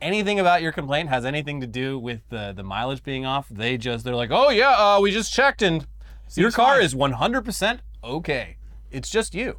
anything 0.00 0.40
about 0.40 0.62
your 0.62 0.72
complaint 0.72 1.08
has 1.08 1.24
anything 1.24 1.60
to 1.60 1.66
do 1.66 1.98
with 1.98 2.20
the, 2.28 2.52
the 2.54 2.62
mileage 2.62 3.02
being 3.02 3.26
off, 3.26 3.48
they 3.48 3.76
just, 3.76 4.04
they're 4.04 4.14
like, 4.14 4.30
oh 4.30 4.50
yeah, 4.50 4.70
uh, 4.70 5.00
we 5.00 5.10
just 5.10 5.32
checked 5.32 5.62
and 5.62 5.86
your 6.34 6.50
car 6.50 6.76
fine." 6.76 6.84
is 6.84 6.94
100% 6.94 7.80
okay. 8.04 8.56
It's 8.90 9.10
just 9.10 9.34
you. 9.34 9.58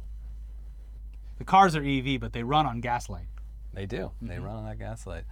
The 1.38 1.44
cars 1.44 1.74
are 1.74 1.82
EV, 1.82 2.20
but 2.20 2.32
they 2.32 2.42
run 2.42 2.66
on 2.66 2.80
gaslight. 2.80 3.26
They 3.72 3.86
do. 3.86 4.12
They 4.20 4.38
run 4.38 4.56
on 4.56 4.64
that 4.66 4.78
gaslight. 4.78 5.24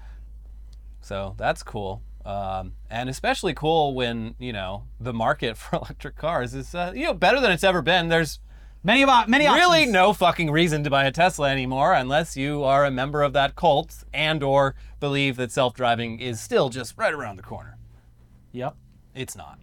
So 1.00 1.34
that's 1.38 1.62
cool. 1.62 2.02
Um, 2.24 2.72
and 2.90 3.08
especially 3.08 3.54
cool 3.54 3.94
when, 3.94 4.34
you 4.38 4.52
know, 4.52 4.84
the 4.98 5.12
market 5.12 5.56
for 5.56 5.76
electric 5.76 6.16
cars 6.16 6.54
is, 6.54 6.74
uh, 6.74 6.92
you 6.94 7.04
know, 7.04 7.14
better 7.14 7.40
than 7.40 7.50
it's 7.50 7.64
ever 7.64 7.82
been. 7.82 8.08
There's 8.08 8.40
Many 8.82 9.02
of 9.02 9.28
many 9.28 9.46
really 9.46 9.84
no 9.84 10.14
fucking 10.14 10.50
reason 10.50 10.84
to 10.84 10.90
buy 10.90 11.04
a 11.04 11.12
Tesla 11.12 11.50
anymore 11.50 11.92
unless 11.92 12.34
you 12.36 12.64
are 12.64 12.86
a 12.86 12.90
member 12.90 13.22
of 13.22 13.34
that 13.34 13.54
cult 13.54 14.04
and 14.14 14.42
or 14.42 14.74
believe 15.00 15.36
that 15.36 15.52
self-driving 15.52 16.18
is 16.18 16.40
still 16.40 16.70
just 16.70 16.96
right 16.96 17.12
around 17.12 17.36
the 17.36 17.42
corner. 17.42 17.76
Yep. 18.52 18.74
It's 19.14 19.36
not. 19.36 19.58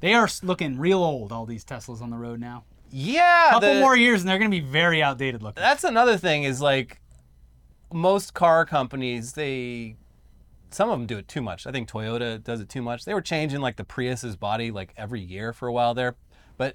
They 0.00 0.14
are 0.14 0.28
looking 0.42 0.78
real 0.78 1.02
old. 1.02 1.32
All 1.32 1.44
these 1.44 1.64
Teslas 1.64 2.00
on 2.00 2.10
the 2.10 2.16
road 2.16 2.40
now. 2.40 2.64
Yeah, 2.90 3.48
a 3.48 3.50
couple 3.52 3.74
the- 3.74 3.80
more 3.80 3.96
years 3.96 4.20
and 4.22 4.28
they're 4.28 4.38
going 4.38 4.50
to 4.50 4.56
be 4.56 4.64
very 4.64 5.02
outdated 5.02 5.42
looking. 5.42 5.60
that's 5.60 5.84
another 5.84 6.16
thing 6.16 6.44
is 6.44 6.60
like 6.60 7.00
most 7.92 8.34
car 8.34 8.64
companies 8.64 9.32
they 9.32 9.96
some 10.70 10.88
of 10.90 10.98
them 10.98 11.06
do 11.06 11.16
it 11.18 11.28
too 11.28 11.40
much 11.40 11.64
i 11.64 11.70
think 11.70 11.88
toyota 11.88 12.42
does 12.42 12.60
it 12.60 12.68
too 12.68 12.82
much 12.82 13.04
they 13.04 13.14
were 13.14 13.20
changing 13.20 13.60
like 13.60 13.76
the 13.76 13.84
prius's 13.84 14.34
body 14.34 14.72
like 14.72 14.92
every 14.96 15.20
year 15.20 15.52
for 15.52 15.68
a 15.68 15.72
while 15.72 15.94
there 15.94 16.16
but 16.56 16.74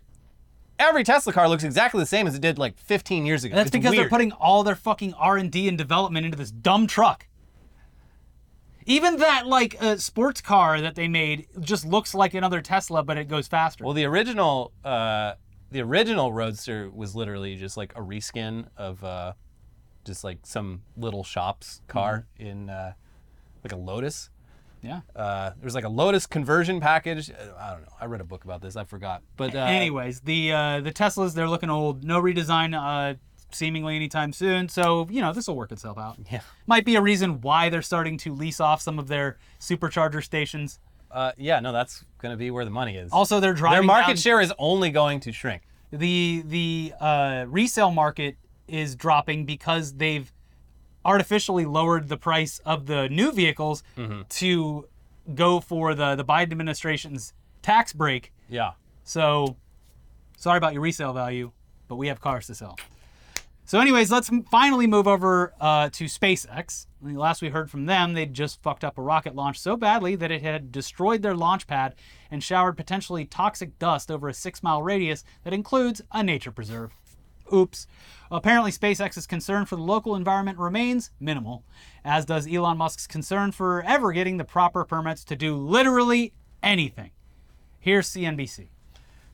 every 0.80 1.04
tesla 1.04 1.32
car 1.34 1.48
looks 1.50 1.64
exactly 1.64 2.00
the 2.00 2.06
same 2.06 2.26
as 2.26 2.34
it 2.34 2.42
did 2.42 2.58
like 2.58 2.78
15 2.80 3.26
years 3.26 3.44
ago 3.44 3.56
That's 3.56 3.68
It's 3.68 3.76
because 3.78 3.92
they're 3.96 4.10
putting 4.10 4.32
all 4.32 4.64
their 4.64 4.76
fucking 4.76 5.14
R 5.14 5.38
and 5.38 5.52
D 5.52 5.68
and 5.68 5.78
development 5.78 6.26
into 6.26 6.38
this 6.38 6.50
dumb 6.52 6.88
truck. 6.88 7.28
Even 8.86 9.18
that 9.18 9.46
like 9.46 9.76
uh, 9.82 9.98
sports 9.98 10.42
car 10.42 10.82
that 10.82 10.96
they 10.96 11.08
made 11.08 11.48
just 11.60 11.86
looks 11.86 12.16
like 12.16 12.34
another 12.34 12.60
Tesla, 12.62 13.04
but 13.04 13.18
it 13.18 13.28
goes 13.28 13.48
faster. 13.48 13.84
well 13.84 13.94
the 13.94 14.06
original 14.06 14.72
uh 14.84 15.34
the 15.72 15.82
original 15.82 16.34
roadster 16.34 16.90
was 16.90 17.16
literally 17.16 17.56
just 17.56 17.78
like 17.78 17.94
a 17.96 18.02
reskin 18.02 18.66
of 18.78 19.04
uh 19.04 19.34
just 20.06 20.24
like 20.24 20.40
some 20.44 20.82
little 20.98 21.24
shop's 21.24 21.82
car 21.88 22.26
Mm-hmm. 22.40 22.48
in 22.48 22.70
uh 22.70 22.94
like 23.64 23.74
a 23.74 23.76
lotus 23.76 24.30
yeah. 24.82 25.02
uh, 25.16 25.50
there 25.52 25.64
was 25.66 25.76
like 25.76 25.84
a 25.86 25.90
Lotus 25.90 26.26
conversion 26.26 26.80
package. 26.80 27.30
Uh, 27.32 27.34
I 27.60 27.72
don't 27.74 27.82
know. 27.82 27.88
I 28.00 28.06
read 28.06 28.22
a 28.22 28.26
book 28.26 28.44
about 28.44 28.62
this. 28.62 28.76
I 28.76 28.84
forgot. 28.84 29.22
But 29.38 29.56
uh, 29.56 29.60
Anyways, 29.60 30.22
the 30.22 30.52
uh, 30.52 30.82
the 30.82 30.92
Teslas 30.92 31.34
they're 31.34 31.50
looking 31.50 31.70
old. 31.70 32.04
No 32.04 32.22
redesign 32.22 32.74
uh, 32.78 33.16
seemingly 33.52 33.96
anytime 33.96 34.32
soon. 34.34 34.70
So 34.70 35.08
you 35.10 35.22
know 35.22 35.34
this 35.34 35.48
will 35.48 35.56
work 35.56 35.72
itself 35.72 35.98
out. 35.98 36.18
Yeah. 36.32 36.42
Might 36.68 36.86
be 36.86 36.96
a 36.96 37.02
reason 37.02 37.42
why 37.42 37.70
they're 37.70 37.82
starting 37.82 38.18
to 38.20 38.34
lease 38.34 38.60
off 38.60 38.82
some 38.82 39.00
of 39.00 39.08
their 39.08 39.38
supercharger 39.60 40.24
stations. 40.24 40.80
uh, 41.12 41.32
yeah, 41.38 41.60
no, 41.60 41.72
that's 41.72 42.06
going 42.22 42.32
to 42.32 42.38
be 42.38 42.52
where 42.52 42.66
the 42.66 42.72
money 42.72 42.96
is. 42.96 43.12
Also, 43.12 43.40
they're 43.40 43.54
driving 43.54 43.78
Their 43.78 43.84
market 43.84 44.08
down- 44.10 44.16
share 44.18 44.42
is 44.42 44.54
only 44.60 44.92
going 44.92 45.20
to 45.22 45.32
shrink. 45.32 45.64
the 45.92 46.44
the 46.46 46.94
uh, 47.00 47.46
resale 47.48 47.92
market 47.92 48.36
is 48.68 48.96
dropping 48.96 49.46
because 49.46 49.94
they've 49.94 50.32
artificially 51.06 51.66
lowered 51.66 52.10
the 52.10 52.18
price 52.18 52.60
of 52.66 52.86
the 52.86 53.10
new 53.10 53.32
vehicles 53.32 53.84
to 54.30 54.88
go 55.36 55.60
for 55.60 55.94
the 55.96 56.16
the 56.16 56.26
Biden 56.26 56.52
administration's 56.52 57.34
tax 57.62 57.94
break. 57.94 58.34
Yeah. 58.50 58.72
So 59.04 59.58
sorry 60.38 60.58
about 60.58 60.74
your 60.74 60.82
resale 60.82 61.14
value, 61.14 61.52
but 61.88 61.96
we 61.96 62.08
have 62.08 62.22
cars 62.22 62.48
to 62.48 62.56
sell. 62.56 62.78
So, 63.70 63.80
anyways, 63.80 64.10
let's 64.12 64.32
finally 64.50 64.88
move 64.88 65.08
over 65.08 65.54
uh, 65.62 65.90
to 65.92 66.06
SpaceX. 66.06 66.88
The 67.04 67.16
last 67.16 67.40
we 67.44 67.50
heard 67.50 67.70
from 67.70 67.86
them, 67.86 68.14
they 68.14 68.26
just 68.26 68.64
fucked 68.64 68.84
up 68.84 68.98
a 68.98 69.02
rocket 69.04 69.36
launch 69.36 69.60
so 69.60 69.78
badly 69.78 70.16
that 70.16 70.32
it 70.32 70.42
had 70.42 70.72
destroyed 70.72 71.22
their 71.22 71.36
launch 71.36 71.68
pad 71.68 71.94
and 72.32 72.44
showered 72.44 72.78
potentially 72.78 73.26
toxic 73.26 73.78
dust 73.78 74.10
over 74.10 74.28
a 74.28 74.34
six 74.34 74.64
mile 74.64 74.82
radius 74.82 75.24
that 75.44 75.54
includes 75.54 76.02
a 76.12 76.24
nature 76.24 76.52
preserve. 76.52 76.96
Oops. 77.54 77.86
Apparently, 78.32 78.72
SpaceX's 78.72 79.26
concern 79.26 79.66
for 79.66 79.76
the 79.76 79.82
local 79.82 80.16
environment 80.16 80.60
remains 80.60 81.12
minimal, 81.20 81.64
as 82.06 82.26
does 82.26 82.48
Elon 82.48 82.78
Musk's 82.78 83.08
concern 83.08 83.52
for 83.52 83.82
ever 83.84 84.12
getting 84.12 84.38
the 84.38 84.44
proper 84.44 84.86
permits 84.86 85.24
to 85.26 85.36
do 85.36 85.56
literally 85.56 86.34
anything. 86.62 87.10
Here's 87.80 88.10
CNBC. 88.10 88.68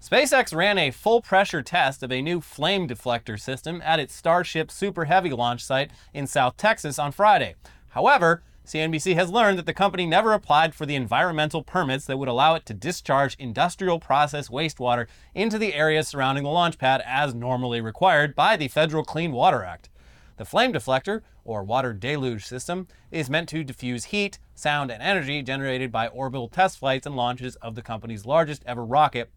SpaceX 0.01 0.55
ran 0.55 0.77
a 0.77 0.91
full 0.91 1.21
pressure 1.21 1.61
test 1.61 2.03
of 2.03 2.11
a 2.11 2.21
new 2.21 2.39
flame 2.39 2.87
deflector 2.87 3.39
system 3.39 3.81
at 3.83 3.99
its 3.99 4.15
Starship 4.15 4.69
Super 4.71 5.05
Heavy 5.05 5.31
launch 5.31 5.63
site 5.63 5.91
in 6.13 6.27
South 6.27 6.55
Texas 6.57 6.99
on 6.99 7.11
Friday. 7.11 7.55
However, 7.89 8.43
CNBC 8.65 9.13
has 9.13 9.29
learned 9.29 9.59
that 9.59 9.67
the 9.67 9.75
company 9.75 10.07
never 10.07 10.33
applied 10.33 10.73
for 10.73 10.87
the 10.87 10.95
environmental 10.95 11.61
permits 11.61 12.05
that 12.05 12.17
would 12.17 12.27
allow 12.27 12.55
it 12.55 12.65
to 12.65 12.73
discharge 12.73 13.35
industrial 13.37 13.99
process 13.99 14.49
wastewater 14.49 15.05
into 15.35 15.59
the 15.59 15.75
areas 15.75 16.07
surrounding 16.07 16.43
the 16.43 16.49
launch 16.49 16.79
pad 16.79 17.03
as 17.05 17.35
normally 17.35 17.79
required 17.79 18.33
by 18.33 18.57
the 18.57 18.67
Federal 18.67 19.03
Clean 19.03 19.31
Water 19.31 19.63
Act. 19.63 19.89
The 20.37 20.45
flame 20.45 20.73
deflector, 20.73 21.21
or 21.43 21.63
water 21.63 21.93
deluge 21.93 22.43
system, 22.43 22.87
is 23.11 23.29
meant 23.29 23.49
to 23.49 23.63
diffuse 23.63 24.05
heat, 24.05 24.39
sound, 24.55 24.89
and 24.89 25.01
energy 25.01 25.43
generated 25.43 25.91
by 25.91 26.07
orbital 26.07 26.47
test 26.47 26.79
flights 26.79 27.05
and 27.05 27.15
launches 27.15 27.55
of 27.57 27.75
the 27.75 27.83
company's 27.83 28.25
largest 28.25 28.63
ever 28.65 28.83
rocket, 28.83 29.29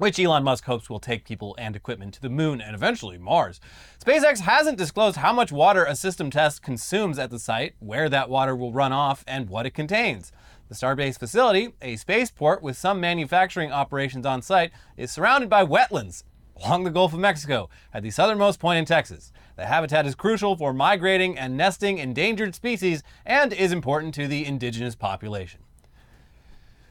which 0.00 0.18
Elon 0.18 0.42
Musk 0.42 0.64
hopes 0.64 0.88
will 0.88 0.98
take 0.98 1.26
people 1.26 1.54
and 1.58 1.76
equipment 1.76 2.14
to 2.14 2.22
the 2.22 2.30
moon 2.30 2.62
and 2.62 2.74
eventually 2.74 3.18
Mars. 3.18 3.60
SpaceX 4.02 4.40
hasn't 4.40 4.78
disclosed 4.78 5.18
how 5.18 5.30
much 5.30 5.52
water 5.52 5.84
a 5.84 5.94
system 5.94 6.30
test 6.30 6.62
consumes 6.62 7.18
at 7.18 7.28
the 7.28 7.38
site, 7.38 7.74
where 7.80 8.08
that 8.08 8.30
water 8.30 8.56
will 8.56 8.72
run 8.72 8.92
off, 8.92 9.22
and 9.28 9.50
what 9.50 9.66
it 9.66 9.74
contains. 9.74 10.32
The 10.70 10.74
Starbase 10.74 11.18
facility, 11.18 11.74
a 11.82 11.96
spaceport 11.96 12.62
with 12.62 12.78
some 12.78 12.98
manufacturing 12.98 13.72
operations 13.72 14.24
on 14.24 14.40
site, 14.40 14.70
is 14.96 15.10
surrounded 15.10 15.50
by 15.50 15.66
wetlands 15.66 16.24
along 16.56 16.84
the 16.84 16.90
Gulf 16.90 17.12
of 17.12 17.20
Mexico 17.20 17.68
at 17.92 18.02
the 18.02 18.10
southernmost 18.10 18.58
point 18.58 18.78
in 18.78 18.86
Texas. 18.86 19.32
The 19.56 19.66
habitat 19.66 20.06
is 20.06 20.14
crucial 20.14 20.56
for 20.56 20.72
migrating 20.72 21.36
and 21.36 21.58
nesting 21.58 21.98
endangered 21.98 22.54
species 22.54 23.02
and 23.26 23.52
is 23.52 23.70
important 23.70 24.14
to 24.14 24.26
the 24.26 24.46
indigenous 24.46 24.94
population. 24.94 25.60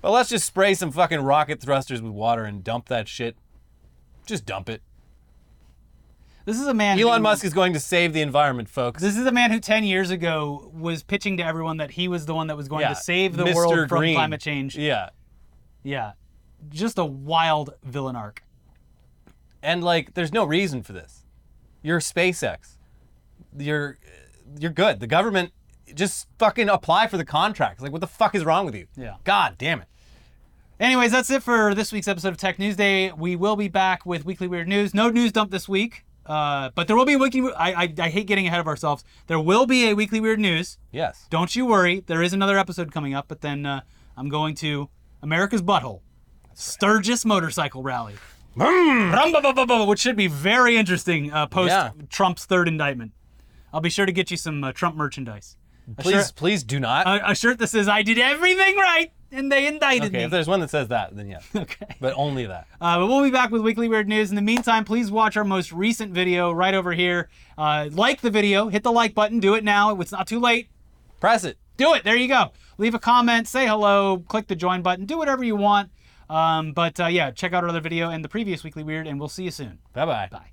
But 0.01 0.11
let's 0.11 0.29
just 0.29 0.45
spray 0.45 0.73
some 0.73 0.91
fucking 0.91 1.21
rocket 1.21 1.59
thrusters 1.61 2.01
with 2.01 2.13
water 2.13 2.45
and 2.45 2.63
dump 2.63 2.87
that 2.87 3.07
shit. 3.07 3.35
Just 4.25 4.45
dump 4.45 4.69
it. 4.69 4.81
This 6.45 6.59
is 6.59 6.67
a 6.67 6.73
man. 6.73 6.99
Elon 6.99 7.17
who- 7.17 7.23
Musk 7.23 7.43
is 7.45 7.53
going 7.53 7.73
to 7.73 7.79
save 7.79 8.13
the 8.13 8.21
environment, 8.21 8.69
folks. 8.69 9.01
This 9.01 9.17
is 9.17 9.25
a 9.25 9.31
man 9.31 9.51
who 9.51 9.59
10 9.59 9.83
years 9.83 10.09
ago 10.09 10.71
was 10.73 11.03
pitching 11.03 11.37
to 11.37 11.43
everyone 11.45 11.77
that 11.77 11.91
he 11.91 12.07
was 12.07 12.25
the 12.25 12.33
one 12.33 12.47
that 12.47 12.57
was 12.57 12.67
going 12.67 12.81
Yeah, 12.81 12.89
to 12.89 12.95
save 12.95 13.35
the 13.35 13.43
Mr. 13.43 13.55
world 13.55 13.89
from 13.89 14.13
climate 14.13 14.41
change. 14.41 14.77
Yeah. 14.77 15.09
Yeah. 15.83 16.13
Just 16.69 16.97
a 16.97 17.05
wild 17.05 17.71
villain 17.83 18.15
arc. 18.15 18.43
And 19.61 19.83
like 19.83 20.13
there's 20.13 20.31
no 20.33 20.45
reason 20.45 20.81
for 20.81 20.93
this. 20.93 21.25
You're 21.81 21.99
SpaceX. 21.99 22.77
You're 23.57 23.97
you're 24.57 24.71
good. 24.71 24.99
The 25.01 25.07
government 25.07 25.51
just 25.95 26.27
fucking 26.37 26.69
apply 26.69 27.07
for 27.07 27.17
the 27.17 27.25
contract. 27.25 27.81
Like 27.81 27.91
what 27.91 28.01
the 28.01 28.07
fuck 28.07 28.35
is 28.35 28.43
wrong 28.45 28.65
with 28.65 28.75
you? 28.75 28.87
Yeah. 28.95 29.15
God 29.23 29.55
damn 29.57 29.81
it. 29.81 29.87
Anyways, 30.79 31.11
that's 31.11 31.29
it 31.29 31.43
for 31.43 31.75
this 31.75 31.91
week's 31.91 32.07
episode 32.07 32.29
of 32.29 32.37
Tech 32.37 32.57
News 32.57 32.75
Day. 32.77 33.11
We 33.11 33.35
will 33.35 33.55
be 33.57 33.67
back 33.67 34.05
with 34.05 34.23
weekly 34.25 34.47
weird 34.47 34.67
news. 34.67 34.93
No 34.93 35.09
news 35.09 35.31
dump 35.33 35.51
this 35.51 35.67
week, 35.67 36.05
uh, 36.25 36.69
but 36.73 36.87
there 36.87 36.95
will 36.95 37.03
be 37.05 37.13
a 37.13 37.17
weekly. 37.17 37.51
I, 37.53 37.83
I 37.83 37.93
I 37.99 38.09
hate 38.09 38.27
getting 38.27 38.47
ahead 38.47 38.61
of 38.61 38.67
ourselves. 38.67 39.03
There 39.27 39.39
will 39.41 39.65
be 39.65 39.89
a 39.89 39.93
weekly 39.93 40.21
weird 40.21 40.39
news. 40.39 40.77
Yes. 40.91 41.27
Don't 41.29 41.53
you 41.53 41.65
worry. 41.65 41.99
There 42.05 42.23
is 42.23 42.31
another 42.31 42.57
episode 42.57 42.93
coming 42.93 43.13
up, 43.13 43.27
but 43.27 43.41
then 43.41 43.65
uh, 43.65 43.81
I'm 44.15 44.29
going 44.29 44.55
to 44.55 44.89
America's 45.21 45.61
Butthole, 45.61 45.99
Sturgis 46.53 47.25
Motorcycle 47.25 47.83
Rally, 47.83 48.15
Rum-ba-ba-ba-ba, 48.55 49.85
which 49.85 49.99
should 49.99 50.15
be 50.15 50.27
very 50.27 50.77
interesting 50.77 51.31
uh, 51.31 51.47
post 51.47 51.71
Yeah. 51.71 51.91
Trump's 52.09 52.45
third 52.45 52.67
indictment. 52.67 53.11
I'll 53.73 53.81
be 53.81 53.89
sure 53.89 54.05
to 54.05 54.11
get 54.11 54.31
you 54.31 54.37
some 54.37 54.63
uh, 54.63 54.71
Trump 54.71 54.95
merchandise. 54.95 55.55
Please 55.97 56.27
shirt, 56.27 56.33
please 56.35 56.63
do 56.63 56.79
not. 56.79 57.07
a, 57.07 57.31
a 57.31 57.35
shirt 57.35 57.59
that 57.59 57.67
says 57.67 57.87
"I 57.87 58.01
did 58.03 58.17
everything 58.17 58.75
right 58.75 59.11
and 59.31 59.51
they 59.51 59.67
indicted 59.67 60.11
me. 60.11 60.19
okay, 60.19 60.25
if 60.25 60.31
there's 60.31 60.47
one 60.47 60.59
that 60.59 60.69
says 60.69 60.87
that, 60.89 61.15
then 61.15 61.27
yeah. 61.27 61.39
Okay. 61.55 61.95
But 61.99 62.13
only 62.15 62.45
that. 62.45 62.67
Uh, 62.81 62.99
but 62.99 63.07
we'll 63.07 63.23
be 63.23 63.31
back 63.31 63.51
with 63.51 63.61
weekly 63.61 63.87
weird 63.87 64.07
news. 64.07 64.29
In 64.29 64.35
the 64.35 64.41
meantime, 64.41 64.85
please 64.85 65.11
watch 65.11 65.37
our 65.37 65.43
most 65.43 65.71
recent 65.71 66.13
video 66.13 66.51
right 66.51 66.73
over 66.73 66.93
here. 66.93 67.29
Uh, 67.57 67.89
like 67.91 68.21
the 68.21 68.31
video, 68.31 68.69
hit 68.69 68.83
the 68.83 68.91
like 68.91 69.13
button. 69.13 69.39
Do 69.39 69.55
it 69.55 69.63
now. 69.63 69.99
It's 69.99 70.11
not 70.11 70.27
too 70.27 70.39
late. 70.39 70.69
Press 71.19 71.43
it. 71.43 71.57
Do 71.77 71.93
it. 71.93 72.03
There 72.03 72.15
you 72.15 72.27
go. 72.27 72.51
Leave 72.77 72.93
a 72.93 72.99
comment, 72.99 73.47
say 73.47 73.67
hello, 73.67 74.23
click 74.29 74.47
the 74.47 74.55
join 74.55 74.81
button, 74.81 75.05
do 75.05 75.17
whatever 75.17 75.43
you 75.43 75.55
want. 75.55 75.91
Um, 76.29 76.71
but 76.71 76.99
uh, 76.99 77.07
yeah, 77.07 77.31
check 77.31 77.53
out 77.53 77.63
our 77.63 77.69
other 77.69 77.81
video 77.81 78.09
and 78.09 78.23
the 78.23 78.29
previous 78.29 78.63
weekly 78.63 78.83
weird, 78.83 79.07
and 79.07 79.19
we'll 79.19 79.29
see 79.29 79.43
you 79.43 79.51
soon. 79.51 79.79
Bye 79.93 80.05
bye. 80.05 80.29
Bye. 80.31 80.51